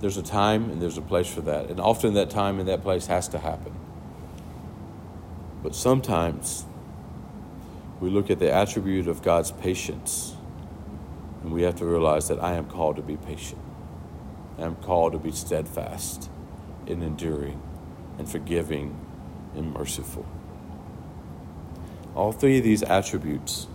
There's 0.00 0.18
a 0.18 0.22
time 0.22 0.68
and 0.68 0.82
there's 0.82 0.98
a 0.98 1.02
place 1.02 1.26
for 1.26 1.40
that. 1.40 1.70
And 1.70 1.80
often 1.80 2.12
that 2.12 2.28
time 2.28 2.58
and 2.58 2.68
that 2.68 2.82
place 2.82 3.06
has 3.06 3.28
to 3.28 3.38
happen. 3.38 3.74
But 5.62 5.74
sometimes 5.74 6.66
we 8.00 8.10
look 8.10 8.30
at 8.30 8.38
the 8.38 8.52
attribute 8.52 9.06
of 9.06 9.22
God's 9.22 9.50
patience, 9.50 10.34
and 11.42 11.52
we 11.52 11.62
have 11.62 11.76
to 11.76 11.86
realize 11.86 12.28
that 12.28 12.42
I 12.42 12.54
am 12.54 12.66
called 12.66 12.96
to 12.96 13.02
be 13.02 13.16
patient. 13.16 13.60
I 14.58 14.62
am 14.62 14.76
called 14.76 15.12
to 15.12 15.18
be 15.18 15.32
steadfast 15.32 16.30
and 16.86 17.02
enduring 17.02 17.60
and 18.18 18.28
forgiving 18.28 18.96
and 19.54 19.72
merciful. 19.72 20.26
All 22.14 22.32
three 22.32 22.58
of 22.58 22.64
these 22.64 22.82
attributes, 22.82 23.66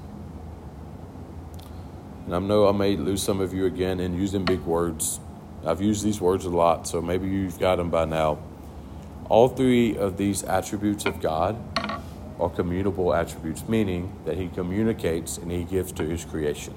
and 2.25 2.35
I 2.35 2.39
know 2.39 2.67
I 2.67 2.71
may 2.71 2.95
lose 2.97 3.21
some 3.21 3.39
of 3.41 3.53
you 3.53 3.65
again 3.65 3.99
in 3.99 4.19
using 4.19 4.45
big 4.45 4.61
words, 4.61 5.19
I've 5.65 5.81
used 5.81 6.03
these 6.03 6.19
words 6.19 6.45
a 6.45 6.49
lot, 6.49 6.87
so 6.87 7.01
maybe 7.01 7.27
you've 7.27 7.59
got 7.59 7.75
them 7.75 7.91
by 7.91 8.05
now. 8.05 8.39
All 9.29 9.47
three 9.47 9.95
of 9.95 10.17
these 10.17 10.43
attributes 10.43 11.05
of 11.05 11.21
God 11.21 11.55
are 12.41 12.49
communicable 12.49 13.13
attributes, 13.13 13.67
meaning 13.69 14.11
that 14.25 14.35
He 14.35 14.49
communicates 14.49 15.37
and 15.37 15.51
He 15.51 15.63
gives 15.63 15.91
to 15.93 16.03
His 16.03 16.25
creation. 16.25 16.73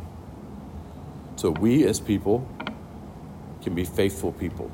So 1.36 1.50
we 1.50 1.84
as 1.84 1.98
people 1.98 2.46
can 3.62 3.74
be 3.74 3.84
faithful 3.84 4.30
people. 4.32 4.70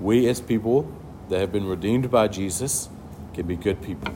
We 0.00 0.26
as 0.28 0.40
people 0.40 0.90
that 1.28 1.38
have 1.40 1.52
been 1.52 1.66
redeemed 1.66 2.10
by 2.10 2.28
Jesus 2.28 2.88
can 3.34 3.46
be 3.46 3.56
good 3.56 3.82
people. 3.82 4.14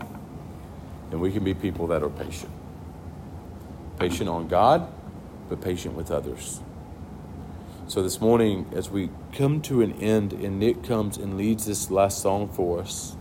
And 1.10 1.20
we 1.20 1.30
can 1.30 1.44
be 1.44 1.54
people 1.54 1.86
that 1.88 2.02
are 2.02 2.10
patient. 2.10 2.50
Patient 3.98 4.28
on 4.30 4.48
God, 4.48 4.90
but 5.48 5.60
patient 5.60 5.94
with 5.94 6.10
others. 6.10 6.60
So 7.88 8.02
this 8.02 8.20
morning, 8.20 8.66
as 8.74 8.88
we 8.88 9.10
come 9.32 9.60
to 9.62 9.82
an 9.82 9.92
end 10.00 10.32
and 10.32 10.58
Nick 10.58 10.82
comes 10.84 11.18
and 11.18 11.36
leads 11.36 11.66
this 11.66 11.90
last 11.90 12.22
song 12.22 12.48
for 12.48 12.80
us, 12.80 13.16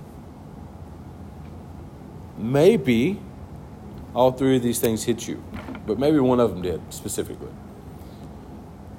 maybe 2.40 3.20
all 4.16 4.32
three 4.32 4.56
of 4.56 4.64
these 4.64 4.80
things 4.80 5.04
hit 5.04 5.28
you, 5.28 5.44
but 5.86 6.00
maybe 6.00 6.20
one 6.20 6.40
of 6.40 6.52
them 6.52 6.62
did 6.62 6.82
specifically. 6.92 7.52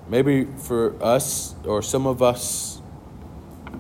Maybe 0.09 0.45
for 0.45 1.01
us 1.03 1.55
or 1.65 1.83
some 1.83 2.07
of 2.07 2.23
us, 2.23 2.81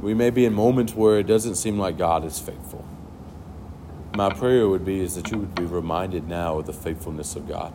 we 0.00 0.14
may 0.14 0.30
be 0.30 0.44
in 0.44 0.54
moments 0.54 0.94
where 0.94 1.18
it 1.18 1.26
doesn't 1.26 1.56
seem 1.56 1.78
like 1.78 1.98
God 1.98 2.24
is 2.24 2.38
faithful. 2.38 2.84
My 4.16 4.32
prayer 4.32 4.68
would 4.68 4.84
be 4.84 5.00
is 5.00 5.14
that 5.14 5.30
you 5.30 5.38
would 5.38 5.54
be 5.54 5.64
reminded 5.64 6.26
now 6.26 6.58
of 6.58 6.66
the 6.66 6.72
faithfulness 6.72 7.36
of 7.36 7.46
God. 7.46 7.72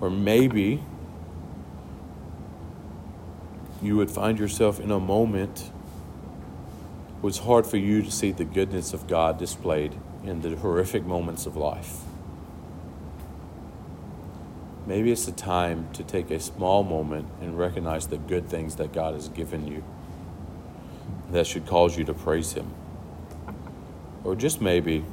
Or 0.00 0.10
maybe 0.10 0.82
you 3.82 3.96
would 3.96 4.10
find 4.10 4.38
yourself 4.38 4.80
in 4.80 4.90
a 4.90 4.98
moment 4.98 5.70
it's 7.28 7.38
hard 7.38 7.66
for 7.66 7.76
you 7.76 8.02
to 8.02 8.10
see 8.10 8.32
the 8.32 8.44
goodness 8.44 8.92
of 8.92 9.06
God 9.06 9.38
displayed 9.38 9.94
in 10.24 10.42
the 10.42 10.56
horrific 10.56 11.04
moments 11.04 11.46
of 11.46 11.56
life. 11.56 12.00
Maybe 14.86 15.12
it's 15.12 15.28
a 15.28 15.32
time 15.32 15.88
to 15.92 16.02
take 16.02 16.30
a 16.30 16.40
small 16.40 16.82
moment 16.82 17.28
and 17.40 17.56
recognize 17.56 18.08
the 18.08 18.18
good 18.18 18.48
things 18.48 18.76
that 18.76 18.92
God 18.92 19.14
has 19.14 19.28
given 19.28 19.68
you. 19.68 19.84
That 21.30 21.46
should 21.46 21.66
cause 21.66 21.96
you 21.96 22.04
to 22.04 22.14
praise 22.14 22.52
Him. 22.52 22.74
Or 24.24 24.34
just 24.34 24.60
maybe 24.60 25.04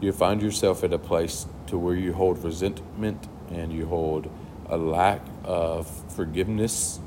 you 0.00 0.12
find 0.12 0.42
yourself 0.42 0.82
at 0.84 0.92
a 0.92 0.98
place 0.98 1.46
to 1.66 1.78
where 1.78 1.94
you 1.94 2.12
hold 2.12 2.42
resentment 2.42 3.28
and 3.50 3.72
you 3.72 3.86
hold 3.86 4.30
a 4.68 4.76
lack 4.76 5.20
of 5.44 5.86
forgiveness. 6.14 7.00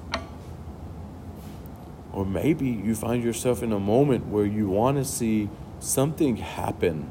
Or 2.14 2.26
maybe 2.26 2.68
you 2.68 2.95
find 2.95 3.24
yourself 3.24 3.62
in 3.62 3.72
a 3.72 3.80
moment 3.80 4.28
where 4.28 4.45
you 4.45 4.68
want 4.68 4.97
to 4.97 5.05
see 5.05 5.49
something 5.80 6.38
happen 6.38 7.10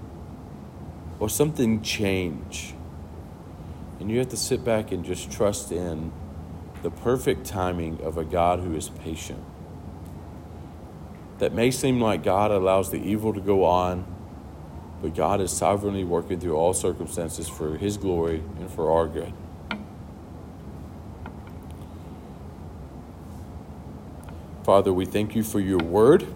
or 1.21 1.29
something 1.29 1.83
change. 1.83 2.75
And 4.01 4.11
you 4.11 4.19
have 4.19 4.29
to 4.29 4.37
sit 4.37 4.65
back 4.65 4.93
and 4.93 5.05
just 5.05 5.31
trust 5.31 5.73
in 5.73 6.13
the 6.83 6.91
perfect 6.91 7.47
timing 7.47 8.01
of 8.03 8.19
a 8.19 8.25
God 8.25 8.61
who 8.61 8.75
is 8.75 8.89
patient. 8.89 9.43
That 11.39 11.53
may 11.53 11.71
seem 11.71 12.01
like 12.01 12.23
God 12.23 12.51
allows 12.51 12.91
the 12.91 13.01
evil 13.01 13.33
to 13.33 13.41
go 13.41 13.65
on 13.65 14.07
but 15.01 15.15
God 15.15 15.41
is 15.41 15.53
sovereignly 15.53 16.05
working 16.05 16.41
through 16.41 16.57
all 16.57 16.75
circumstances 16.75 17.49
for 17.49 17.77
His 17.77 17.97
glory 17.97 18.43
and 18.59 18.71
for 18.71 18.91
our 18.91 19.07
good. 19.07 19.33
Father, 24.69 24.93
we 24.93 25.07
thank 25.07 25.35
you 25.35 25.43
for 25.43 25.61
your 25.61 25.79
word. 25.79 26.27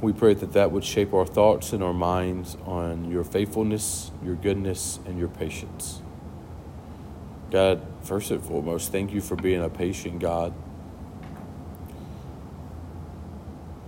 We 0.00 0.12
pray 0.12 0.34
that 0.34 0.52
that 0.52 0.72
would 0.72 0.84
shape 0.84 1.14
our 1.14 1.24
thoughts 1.24 1.72
and 1.72 1.80
our 1.80 1.94
minds 1.94 2.56
on 2.66 3.08
your 3.08 3.22
faithfulness, 3.22 4.10
your 4.20 4.34
goodness, 4.34 4.98
and 5.06 5.16
your 5.16 5.28
patience. 5.28 6.02
God, 7.52 7.86
first 8.02 8.32
and 8.32 8.42
foremost, 8.42 8.90
thank 8.90 9.12
you 9.12 9.20
for 9.20 9.36
being 9.36 9.62
a 9.62 9.68
patient 9.70 10.18
God. 10.18 10.52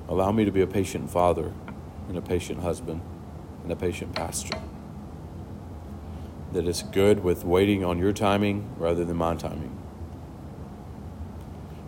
Allow 0.08 0.30
me 0.30 0.44
to 0.44 0.52
be 0.52 0.60
a 0.60 0.68
patient 0.68 1.10
father 1.10 1.52
and 2.06 2.16
a 2.16 2.22
patient 2.22 2.60
husband 2.60 3.00
and 3.64 3.72
a 3.72 3.76
patient 3.76 4.14
pastor. 4.14 4.56
That 6.52 6.68
is 6.68 6.84
good 6.84 7.24
with 7.24 7.44
waiting 7.44 7.84
on 7.84 7.98
your 7.98 8.12
timing 8.12 8.72
rather 8.78 9.04
than 9.04 9.16
my 9.16 9.34
timing. 9.34 9.81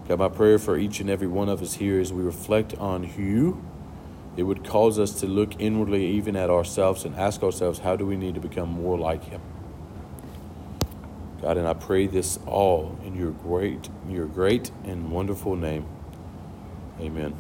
God, 0.09 0.19
my 0.19 0.29
prayer 0.29 0.59
for 0.59 0.77
each 0.77 1.01
and 1.01 1.09
every 1.09 1.27
one 1.27 1.49
of 1.49 1.63
us 1.63 1.75
here 1.75 1.99
as 1.99 2.13
we 2.13 2.23
reflect 2.23 2.77
on 2.77 3.11
you, 3.17 3.65
it 4.37 4.43
would 4.43 4.65
cause 4.65 4.99
us 4.99 5.13
to 5.21 5.27
look 5.27 5.59
inwardly 5.61 6.07
even 6.07 6.37
at 6.37 6.51
ourselves 6.51 7.05
and 7.05 7.15
ask 7.17 7.43
ourselves, 7.43 7.79
how 7.79 7.97
do 7.97 8.05
we 8.05 8.17
need 8.17 8.35
to 8.35 8.41
become 8.41 8.69
more 8.69 8.99
like 8.99 9.25
Him? 9.25 9.41
God, 11.41 11.57
and 11.57 11.67
I 11.67 11.75
pray 11.75 12.07
this 12.07 12.39
all 12.47 12.99
in 13.05 13.15
your 13.15 13.31
great, 13.31 13.89
your 14.09 14.27
great 14.27 14.71
and 14.85 15.11
wonderful 15.11 15.57
name. 15.57 15.87
Amen. 17.01 17.35